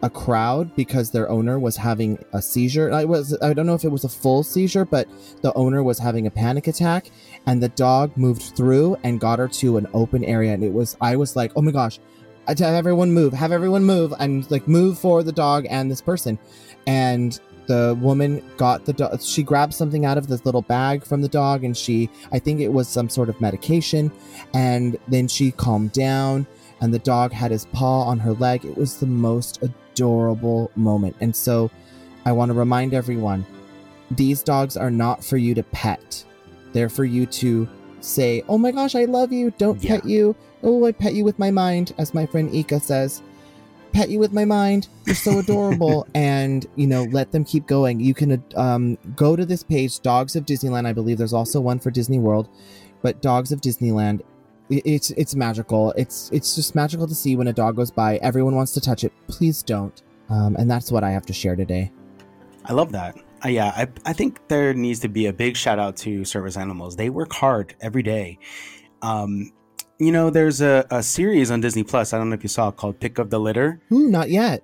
a 0.03 0.11
crowd 0.11 0.75
because 0.77 1.11
their 1.11 1.29
owner 1.29 1.59
was 1.59 1.77
having 1.77 2.19
a 2.33 2.43
seizure. 2.43 2.93
I 2.93 3.05
was 3.05 3.37
I 3.43 3.53
don't 3.53 3.67
know 3.67 3.75
if 3.75 3.85
it 3.85 3.91
was 3.91 4.05
a 4.05 4.09
full 4.09 4.43
seizure, 4.43 4.85
but 4.85 5.09
the 5.43 5.53
owner 5.55 5.83
was 5.83 5.99
having 5.99 6.27
a 6.27 6.31
panic 6.31 6.67
attack 6.67 7.11
and 7.47 7.63
the 7.63 7.71
dog 7.71 8.17
moved 8.17 8.57
through 8.57 8.97
and 9.03 9.21
got 9.21 9.39
her 9.39 9.49
to 9.49 9.77
an 9.79 9.87
open 9.95 10.25
area 10.25 10.53
and 10.53 10.63
it 10.63 10.73
was 10.73 10.97
I 11.01 11.17
was 11.17 11.35
like, 11.37 11.53
"Oh 11.57 11.63
my 11.63 11.73
gosh, 11.73 11.99
have 12.47 12.61
everyone 12.61 13.13
move, 13.13 13.33
have 13.33 13.53
everyone 13.53 13.85
move 13.85 14.13
and 14.19 14.49
like 14.51 14.69
move 14.69 14.99
for 14.99 15.23
the 15.23 15.33
dog 15.33 15.67
and 15.69 15.91
this 15.91 16.03
person." 16.03 16.39
And 16.87 17.39
the 17.67 17.97
woman 18.01 18.43
got 18.57 18.85
the 18.85 18.93
dog 18.93 19.21
she 19.21 19.43
grabbed 19.43 19.75
something 19.75 20.05
out 20.05 20.17
of 20.19 20.27
this 20.29 20.45
little 20.47 20.63
bag 20.63 21.05
from 21.05 21.21
the 21.23 21.29
dog 21.29 21.65
and 21.65 21.77
she 21.77 22.09
I 22.33 22.39
think 22.39 22.61
it 22.61 22.73
was 22.73 22.89
some 22.89 23.09
sort 23.09 23.29
of 23.29 23.41
medication 23.41 24.11
and 24.55 24.97
then 25.09 25.29
she 25.29 25.51
calmed 25.51 25.93
down 25.93 26.47
and 26.81 26.93
the 26.93 26.99
dog 26.99 27.33
had 27.33 27.51
his 27.51 27.65
paw 27.67 28.03
on 28.05 28.19
her 28.19 28.35
leg. 28.35 28.65
It 28.65 28.77
was 28.77 28.99
the 29.01 29.07
most 29.07 29.63
adorable 29.63 30.71
moment. 30.77 31.17
And 31.21 31.35
so 31.35 31.71
I 32.27 32.33
want 32.33 32.51
to 32.51 32.55
remind 32.55 32.93
everyone 32.93 33.47
these 34.11 34.43
dogs 34.43 34.77
are 34.77 34.91
not 34.91 35.25
for 35.25 35.37
you 35.37 35.55
to 35.55 35.63
pet. 35.63 36.23
They're 36.73 36.91
for 36.91 37.05
you 37.05 37.27
to 37.27 37.67
say, 38.01 38.43
"Oh 38.49 38.59
my 38.59 38.73
gosh, 38.73 38.95
I 38.95 39.07
love 39.07 39.33
you. 39.33 39.53
Don't 39.57 39.83
Yeah. 39.83 39.97
pet 39.97 40.05
you. 40.05 40.37
Oh, 40.63 40.85
I 40.85 40.93
pet 40.93 41.15
you 41.15 41.25
with 41.25 41.39
my 41.39 41.51
mind," 41.51 41.95
as 41.99 42.13
my 42.15 42.27
friend 42.27 42.55
Ika 42.55 42.81
says. 42.81 43.23
Pet 43.93 44.11
you 44.11 44.19
with 44.19 44.33
my 44.33 44.45
mind. 44.45 44.89
You're 45.05 45.15
so 45.15 45.39
adorable, 45.39 46.07
and 46.15 46.67
you 46.77 46.87
know, 46.87 47.05
let 47.05 47.33
them 47.33 47.45
keep 47.45 47.67
going. 47.67 48.01
You 48.01 48.15
can 48.15 48.43
um, 48.57 48.99
go 49.15 49.37
to 49.37 49.47
this 49.47 49.63
page, 49.63 50.01
Dogs 50.01 50.37
of 50.37 50.45
Disneyland. 50.45 50.87
I 50.87 50.93
believe 50.93 51.19
there's 51.19 51.33
also 51.33 51.61
one 51.61 51.79
for 51.79 51.91
Disney 51.91 52.19
World, 52.19 52.49
but 53.03 53.23
Dogs 53.23 53.53
of 53.53 53.61
Disneyland. 53.61 54.23
It's 54.69 55.11
it's 55.11 55.35
magical. 55.35 55.93
It's 55.93 56.31
it's 56.33 56.57
just 56.57 56.75
magical 56.75 57.07
to 57.07 57.15
see 57.15 57.37
when 57.37 57.47
a 57.49 57.53
dog 57.53 57.77
goes 57.77 57.91
by. 57.91 58.17
Everyone 58.17 58.57
wants 58.57 58.73
to 58.73 58.81
touch 58.81 59.05
it. 59.05 59.13
Please 59.29 59.63
don't. 59.63 60.03
Um, 60.29 60.57
and 60.57 60.71
that's 60.71 60.91
what 60.91 61.05
I 61.05 61.11
have 61.11 61.25
to 61.27 61.33
share 61.33 61.55
today. 61.55 61.93
I 62.65 62.73
love 62.73 62.93
that. 62.93 63.17
Uh, 63.45 63.49
yeah, 63.49 63.73
I, 63.77 63.87
I 64.05 64.13
think 64.13 64.41
there 64.49 64.75
needs 64.75 65.01
to 65.01 65.09
be 65.09 65.27
a 65.27 65.33
big 65.33 65.57
shout 65.57 65.79
out 65.79 65.97
to 65.99 66.25
service 66.25 66.57
animals. 66.57 66.97
They 66.97 67.11
work 67.11 67.33
hard 67.33 67.77
every 67.81 68.03
day. 68.03 68.39
Um, 69.03 69.53
you 69.99 70.13
know, 70.13 70.31
there's 70.31 70.61
a, 70.61 70.87
a 70.91 71.03
series 71.03 71.51
on 71.51 71.61
Disney 71.61 71.83
Plus. 71.85 72.13
I 72.13 72.19
don't 72.19 72.29
know 72.29 72.35
if 72.35 72.43
you 72.43 72.49
saw 72.49 72.69
it 72.69 72.77
called 72.77 73.01
Pick 73.01 73.19
of 73.19 73.31
the 73.31 73.39
Litter, 73.41 73.81
Ooh, 73.93 74.09
not 74.09 74.31
yet. 74.31 74.63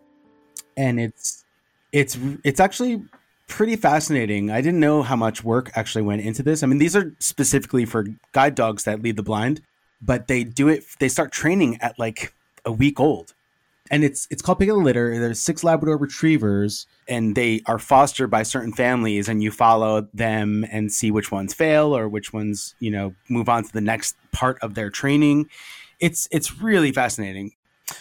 and 0.77 1.01
it's 1.01 1.45
it's 1.93 2.19
it's 2.45 2.61
actually 2.61 3.03
pretty 3.49 3.77
fascinating. 3.77 4.51
I 4.51 4.61
didn't 4.61 4.81
know 4.81 5.03
how 5.03 5.17
much 5.17 5.45
work 5.45 5.71
actually 5.75 6.03
went 6.03 6.23
into 6.23 6.43
this. 6.43 6.63
I 6.63 6.67
mean, 6.67 6.79
these 6.79 6.97
are 6.97 7.15
specifically 7.19 7.85
for 7.85 8.07
guide 8.33 8.55
dogs 8.55 8.85
that 8.85 9.03
lead 9.03 9.17
the 9.17 9.23
blind, 9.23 9.61
but 10.01 10.27
they 10.29 10.45
do 10.45 10.69
it. 10.69 10.85
They 11.01 11.09
start 11.09 11.33
training 11.33 11.79
at 11.81 11.99
like 11.99 12.35
a 12.65 12.73
week 12.73 12.99
old, 13.01 13.35
and 13.93 14.03
it's 14.03 14.27
it's 14.31 14.41
called 14.41 14.59
Pick 14.59 14.71
of 14.71 14.77
the 14.77 14.83
Litter. 14.83 15.21
There's 15.21 15.39
six 15.39 15.63
Labrador 15.63 15.99
Retrievers, 15.99 16.87
and 17.07 17.37
they 17.37 17.61
are 17.67 17.79
fostered 17.79 18.31
by 18.31 18.43
certain 18.43 18.73
families, 18.73 19.29
and 19.29 19.43
you 19.43 19.51
follow 19.51 20.09
them 20.15 20.65
and 20.73 20.91
see 20.91 21.11
which 21.11 21.31
ones 21.31 21.53
fail 21.53 21.95
or 21.95 22.09
which 22.09 22.33
ones 22.33 22.75
you 22.81 22.91
know 22.91 23.15
move 23.29 23.51
on 23.51 23.65
to 23.65 23.73
the 23.73 23.83
next 23.83 24.17
part 24.33 24.59
of 24.63 24.75
their 24.75 24.89
training. 24.89 25.49
It's 26.01 26.27
it's 26.33 26.59
really 26.61 26.91
fascinating. 26.91 27.53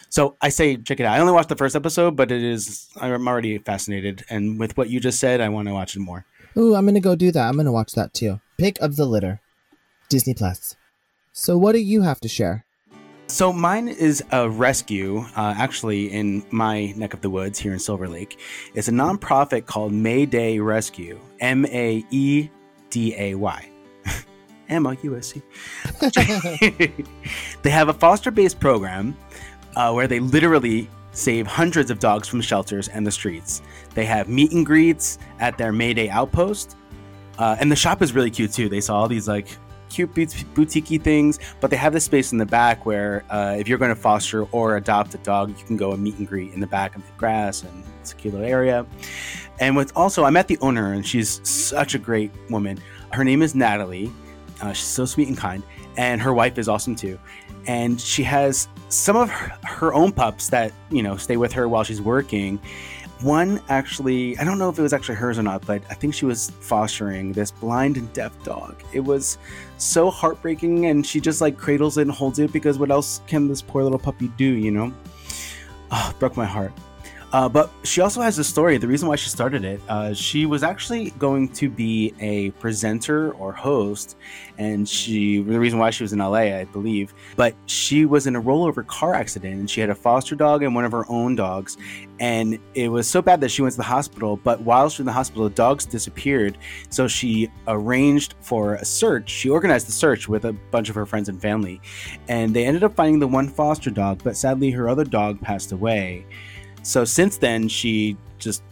So 0.10 0.38
I 0.42 0.48
say 0.48 0.78
check 0.78 1.02
it 1.02 1.06
out. 1.06 1.18
I 1.18 1.20
only 1.20 1.34
watched 1.34 1.50
the 1.50 1.58
first 1.58 1.76
episode, 1.76 2.16
but 2.16 2.32
it 2.32 2.42
is 2.42 2.88
I'm 2.96 3.28
already 3.28 3.58
fascinated, 3.58 4.24
and 4.30 4.58
with 4.58 4.78
what 4.78 4.89
you 4.89 5.02
just 5.02 5.20
said, 5.20 5.42
I 5.42 5.50
want 5.50 5.68
to 5.68 5.74
watch 5.74 5.98
it 5.98 6.00
more. 6.00 6.26
Ooh, 6.58 6.74
I'm 6.74 6.86
gonna 6.86 7.02
go 7.02 7.16
do 7.16 7.34
that. 7.34 7.50
I'm 7.50 7.58
gonna 7.58 7.72
watch 7.72 7.92
that 7.94 8.14
too. 8.14 8.39
Pick 8.58 8.80
of 8.80 8.96
the 8.96 9.06
litter, 9.06 9.42
Disney 10.08 10.34
Plus. 10.34 10.78
So, 11.34 11.58
what 11.58 11.74
do 11.74 11.80
you 11.80 12.04
have 12.04 12.22
to 12.22 12.30
share? 12.30 12.66
So 13.32 13.54
mine 13.54 13.88
is 13.88 14.22
a 14.32 14.50
rescue, 14.50 15.20
uh, 15.38 15.56
actually 15.58 16.12
in 16.12 16.44
my 16.52 16.88
neck 16.98 17.14
of 17.14 17.22
the 17.22 17.30
woods 17.30 17.58
here 17.58 17.72
in 17.72 17.80
Silver 17.80 18.10
Lake. 18.10 18.38
It's 18.74 18.90
a 18.90 18.92
nonprofit 18.92 19.66
called 19.66 19.94
Maeday 19.94 20.64
Rescue, 20.64 21.18
M 21.40 21.66
A 21.68 22.04
E 22.12 22.50
D 22.90 23.16
A 23.18 23.36
Y. 23.36 23.70
M 24.70 24.86
O 24.86 24.92
U 25.02 25.16
S 25.16 25.28
C. 25.28 25.42
They 27.62 27.70
have 27.70 27.88
a 27.88 27.94
foster-based 27.94 28.60
program 28.60 29.16
uh, 29.78 29.94
where 29.94 30.08
they 30.08 30.20
literally 30.20 30.90
save 31.14 31.48
hundreds 31.48 31.90
of 31.90 32.00
dogs 32.00 32.28
from 32.28 32.42
shelters 32.42 32.90
and 32.90 33.08
the 33.08 33.12
streets. 33.12 33.62
They 33.96 34.04
have 34.06 34.28
meet 34.28 34.52
and 34.52 34.66
greets 34.66 35.20
at 35.40 35.58
their 35.58 35.72
Maeday 35.72 36.10
outpost, 36.10 36.76
uh, 37.40 37.56
and 37.62 37.72
the 37.72 37.78
shop 37.78 38.02
is 38.02 38.12
really 38.12 38.30
cute 38.30 38.52
too. 38.52 38.68
They 38.68 38.82
saw 38.82 39.00
all 39.00 39.08
these 39.08 39.30
like 39.30 39.58
cute 39.92 40.14
bout- 40.16 40.46
boutique 40.54 41.02
things, 41.04 41.39
but 41.60 41.70
they 41.70 41.78
have 41.78 41.94
this 41.94 42.06
space 42.06 42.32
in 42.32 42.38
the 42.38 42.46
back 42.46 42.86
where 42.86 43.24
uh, 43.30 43.56
if 43.58 43.68
you're 43.68 43.78
going 43.78 43.94
to 43.94 44.02
foster 44.02 44.44
or 44.46 44.78
adopt 44.78 45.14
a 45.14 45.18
dog, 45.20 45.50
you 45.50 45.66
can 45.66 45.78
go 45.78 45.92
and 45.92 46.02
meet 46.02 46.18
and 46.18 46.28
greet 46.28 46.54
in 46.54 46.60
the 46.60 46.68
back 46.68 46.96
of 46.96 47.06
the 47.06 47.12
grass, 47.18 47.64
and 47.64 47.84
it's 48.00 48.14
a 48.14 48.16
cute 48.16 48.34
little 48.34 48.48
area. 48.48 48.86
And 49.60 49.76
with 49.76 49.92
also, 49.96 50.24
I 50.24 50.30
met 50.30 50.48
the 50.48 50.58
owner, 50.60 50.94
and 50.94 51.06
she's 51.06 51.48
such 51.48 51.94
a 51.94 52.00
great 52.00 52.32
woman. 52.50 52.80
Her 53.12 53.24
name 53.24 53.42
is 53.42 53.54
Natalie. 53.54 54.12
Uh, 54.62 54.74
she's 54.74 54.88
so 54.88 55.06
sweet 55.06 55.28
and 55.28 55.38
kind, 55.38 55.64
and 55.98 56.22
her 56.22 56.34
wife 56.34 56.58
is 56.58 56.70
awesome 56.70 56.96
too. 56.96 57.20
And 57.68 58.00
she 58.00 58.24
has 58.24 58.68
some 58.89 59.16
of 59.16 59.30
her, 59.30 59.58
her 59.64 59.94
own 59.94 60.12
pups 60.12 60.50
that 60.50 60.74
you 60.89 61.04
know 61.04 61.18
stay 61.18 61.38
with 61.38 61.52
her 61.54 61.68
while 61.68 61.84
she's 61.84 62.02
working. 62.02 62.60
One 63.22 63.61
actually, 63.69 64.38
I 64.39 64.43
don't 64.43 64.57
know 64.57 64.69
if 64.69 64.80
it 64.80 64.82
was 64.82 64.93
actually 64.93 65.15
hers 65.15 65.38
or 65.38 65.43
not, 65.43 65.65
but 65.65 65.84
I 65.89 65.93
think 65.93 66.13
she 66.13 66.26
was 66.26 66.49
fostering 66.59 67.34
this 67.34 67.51
blind 67.51 67.97
and 67.97 68.11
deaf 68.13 68.32
dog. 68.43 68.82
It 68.93 69.01
was 69.01 69.38
so 69.78 70.09
heartbreaking, 70.09 70.88
and 70.88 71.05
she 71.05 71.19
just 71.19 71.39
like 71.39 71.57
cradles 71.57 71.97
it 71.97 72.03
and 72.03 72.11
holds 72.11 72.39
it 72.39 72.51
because 72.51 72.80
what 72.80 72.89
else 72.89 73.22
can 73.28 73.47
this 73.47 73.61
poor 73.61 73.84
little 73.84 73.99
puppy 73.99 74.30
do, 74.38 74.45
you 74.45 74.72
know? 74.72 74.91
Oh, 75.91 76.15
broke 76.19 76.36
my 76.36 76.45
heart. 76.45 76.74
Uh, 77.34 77.48
but 77.48 77.72
she 77.84 78.02
also 78.02 78.22
has 78.22 78.38
a 78.40 78.44
story. 78.44 78.78
The 78.78 78.88
reason 78.88 79.08
why 79.08 79.16
she 79.16 79.30
started 79.30 79.64
it, 79.64 79.82
uh, 79.88 80.14
she 80.14 80.46
was 80.46 80.64
actually 80.64 81.12
going 81.12 81.48
to 81.50 81.70
be 81.70 82.14
a 82.20 82.52
presenter 82.52 83.32
or 83.34 83.54
host, 83.54 84.18
and 84.58 84.88
she 84.88 85.42
the 85.42 85.60
reason 85.60 85.80
why 85.80 85.92
she 85.92 86.04
was 86.04 86.12
in 86.12 86.20
LA, 86.20 86.58
I 86.58 86.66
believe. 86.66 87.14
But 87.38 87.56
she 87.68 88.06
was 88.06 88.28
in 88.28 88.36
a 88.36 88.42
rollover 88.42 88.86
car 88.86 89.14
accident, 89.14 89.54
and 89.56 89.70
she 89.70 89.80
had 89.80 89.90
a 89.90 89.96
foster 89.96 90.36
dog 90.36 90.64
and 90.64 90.76
one 90.76 90.84
of 90.84 90.92
her 90.92 91.10
own 91.10 91.36
dogs, 91.36 91.78
and 92.20 92.60
it 92.76 92.90
was 92.90 93.08
so 93.08 93.22
bad 93.22 93.40
that 93.42 93.50
she 93.50 93.62
went 93.62 93.74
to 93.74 93.78
the 93.78 93.84
hospital. 93.84 94.36
But 94.36 94.62
while 94.62 94.90
she 94.90 94.96
was 94.96 95.00
in 95.00 95.06
the 95.06 95.14
hospital, 95.14 95.46
the 95.46 95.56
dogs 95.56 95.86
disappeared. 95.86 96.58
So 96.90 97.08
she 97.08 97.50
arranged 97.68 98.36
for 98.42 98.76
a 98.76 98.86
search. 98.86 99.30
She 99.30 99.50
organized 99.50 99.88
the 99.88 99.94
search 99.94 100.28
with 100.28 100.44
a 100.44 100.54
bunch 100.54 100.90
of 100.90 100.96
her 100.96 101.06
friends 101.06 101.30
and 101.30 101.42
family, 101.42 101.80
and 102.28 102.54
they 102.54 102.66
ended 102.66 102.84
up 102.84 102.94
finding 102.94 103.20
the 103.20 103.28
one 103.28 103.48
foster 103.48 103.90
dog. 103.90 104.22
But 104.22 104.36
sadly, 104.36 104.70
her 104.72 104.90
other 104.90 105.06
dog 105.06 105.40
passed 105.40 105.72
away. 105.72 106.26
So 106.84 107.06
since 107.06 107.38
then, 107.38 107.68
she 107.68 108.18
just 108.40 108.64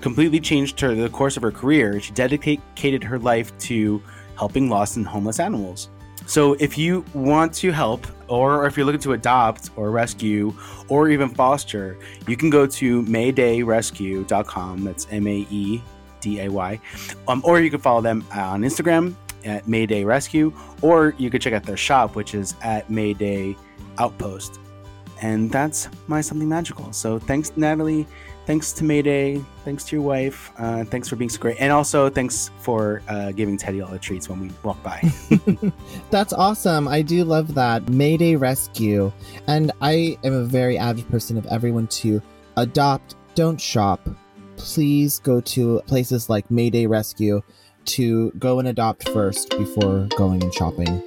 completely 0.00 0.40
changed 0.40 0.80
her 0.80 0.94
the 0.94 1.08
course 1.08 1.36
of 1.36 1.42
her 1.42 1.50
career. 1.50 2.00
She 2.00 2.12
dedicated 2.12 3.04
her 3.04 3.18
life 3.18 3.56
to 3.58 4.02
helping 4.36 4.70
lost 4.70 4.96
and 4.96 5.06
homeless 5.06 5.40
animals. 5.40 5.88
So 6.26 6.54
if 6.54 6.76
you 6.76 7.04
want 7.14 7.54
to 7.54 7.70
help, 7.70 8.06
or 8.28 8.66
if 8.66 8.76
you're 8.76 8.84
looking 8.84 9.00
to 9.00 9.14
adopt 9.14 9.70
or 9.76 9.90
rescue 9.90 10.54
or 10.88 11.08
even 11.08 11.28
foster, 11.30 11.96
you 12.26 12.36
can 12.36 12.50
go 12.50 12.66
to 12.66 13.02
maedayrescue.com. 13.04 14.84
That's 14.84 15.06
M 15.10 15.26
A 15.26 15.46
E 15.50 15.82
D 16.20 16.40
A 16.40 16.48
Y. 16.50 16.80
Um, 17.26 17.40
or 17.44 17.60
you 17.60 17.70
can 17.70 17.80
follow 17.80 18.02
them 18.02 18.26
on 18.32 18.62
Instagram 18.62 19.14
at 19.44 19.64
Maeday 19.64 20.04
Rescue, 20.04 20.52
or 20.82 21.14
you 21.16 21.30
could 21.30 21.40
check 21.40 21.54
out 21.54 21.62
their 21.62 21.76
shop, 21.76 22.14
which 22.14 22.34
is 22.34 22.54
at 22.62 22.88
Maeday 22.88 23.56
Outpost. 23.98 24.60
And 25.20 25.50
that's 25.50 25.88
my 26.06 26.20
something 26.20 26.48
magical. 26.48 26.92
So 26.92 27.18
thanks, 27.18 27.52
Natalie. 27.56 28.06
Thanks 28.46 28.72
to 28.72 28.84
Maeday. 28.84 29.44
Thanks 29.64 29.84
to 29.84 29.96
your 29.96 30.04
wife. 30.04 30.50
Uh, 30.56 30.82
thanks 30.84 31.06
for 31.06 31.16
being 31.16 31.28
so 31.28 31.38
great. 31.38 31.58
And 31.60 31.70
also 31.70 32.08
thanks 32.08 32.50
for 32.60 33.02
uh, 33.08 33.32
giving 33.32 33.58
Teddy 33.58 33.82
all 33.82 33.90
the 33.90 33.98
treats 33.98 34.28
when 34.28 34.40
we 34.40 34.50
walk 34.62 34.82
by. 34.82 35.02
That's 36.10 36.32
awesome. 36.32 36.88
I 36.88 37.02
do 37.02 37.24
love 37.24 37.54
that. 37.56 37.84
Maeday 37.86 38.40
Rescue. 38.40 39.12
And 39.46 39.70
I 39.82 40.16
am 40.24 40.32
a 40.32 40.44
very 40.44 40.78
avid 40.78 41.08
person 41.10 41.36
of 41.36 41.44
everyone 41.46 41.88
to 41.88 42.22
adopt, 42.56 43.16
don't 43.34 43.60
shop. 43.60 44.08
Please 44.56 45.18
go 45.18 45.40
to 45.42 45.82
places 45.86 46.30
like 46.30 46.48
Maeday 46.48 46.88
Rescue 46.88 47.42
to 47.84 48.30
go 48.38 48.58
and 48.58 48.68
adopt 48.68 49.08
first 49.10 49.50
before 49.50 50.08
going 50.16 50.42
and 50.42 50.52
shopping. 50.54 51.02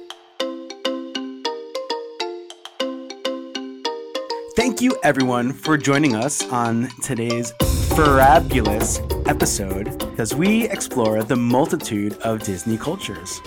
Thank 4.54 4.82
you, 4.82 4.98
everyone, 5.02 5.54
for 5.54 5.78
joining 5.78 6.14
us 6.14 6.46
on 6.50 6.88
today's 7.02 7.52
fabulous 7.96 9.00
episode 9.24 10.20
as 10.20 10.34
we 10.34 10.68
explore 10.68 11.22
the 11.22 11.36
multitude 11.36 12.12
of 12.18 12.42
Disney 12.42 12.76
cultures. 12.76 13.40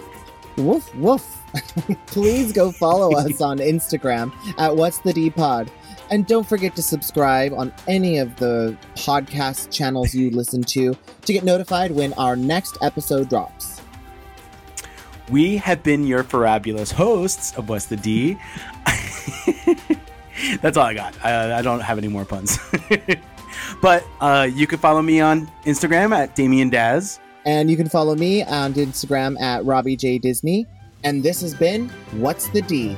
Woof 0.58 0.94
woof. 0.96 1.44
Please 2.08 2.52
go 2.52 2.72
follow 2.72 3.16
us 3.18 3.40
on 3.40 3.60
Instagram 3.60 4.34
at 4.58 4.76
What's 4.76 4.98
the 4.98 5.14
D 5.14 5.30
Pod. 5.30 5.70
And 6.10 6.26
don't 6.26 6.48
forget 6.48 6.76
to 6.76 6.82
subscribe 6.82 7.54
on 7.54 7.72
any 7.88 8.18
of 8.18 8.36
the 8.38 8.76
podcast 8.96 9.72
channels 9.72 10.16
you 10.16 10.32
listen 10.32 10.64
to 10.64 10.98
to 11.22 11.34
get 11.34 11.44
notified 11.44 11.92
when 11.92 12.14
our 12.14 12.36
next 12.36 12.80
episode 12.82 13.30
drops. 13.30 13.80
We 15.30 15.58
have 15.58 15.84
been 15.84 16.08
your 16.08 16.24
fabulous 16.24 16.92
hosts 16.92 17.56
of 17.58 17.70
What's 17.70 17.86
the 17.86 17.98
D. 17.98 18.38
That's 20.62 20.78
all 20.78 20.86
I 20.86 20.94
got. 20.94 21.16
I, 21.24 21.60
I 21.60 21.62
don't 21.62 21.80
have 21.80 21.98
any 21.98 22.08
more 22.08 22.26
puns. 22.26 22.60
but 23.82 24.06
uh, 24.20 24.48
you 24.52 24.68
can 24.68 24.80
follow 24.80 25.02
me 25.02 25.20
on 25.22 25.48
Instagram 25.66 26.16
at 26.16 26.36
Damien 26.36 26.70
Daz. 26.70 27.20
And 27.46 27.70
you 27.70 27.78
can 27.78 27.90
follow 27.90 28.16
me 28.16 28.44
on 28.44 28.74
Instagram 28.74 29.40
at 29.40 29.64
Robbie 29.66 29.96
J 29.96 30.18
Disney. 30.18 30.66
And 31.04 31.22
this 31.22 31.42
has 31.42 31.54
been 31.54 31.90
What's 32.14 32.50
the 32.50 32.62
D? 32.62 32.98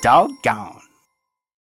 Doggone. 0.00 0.73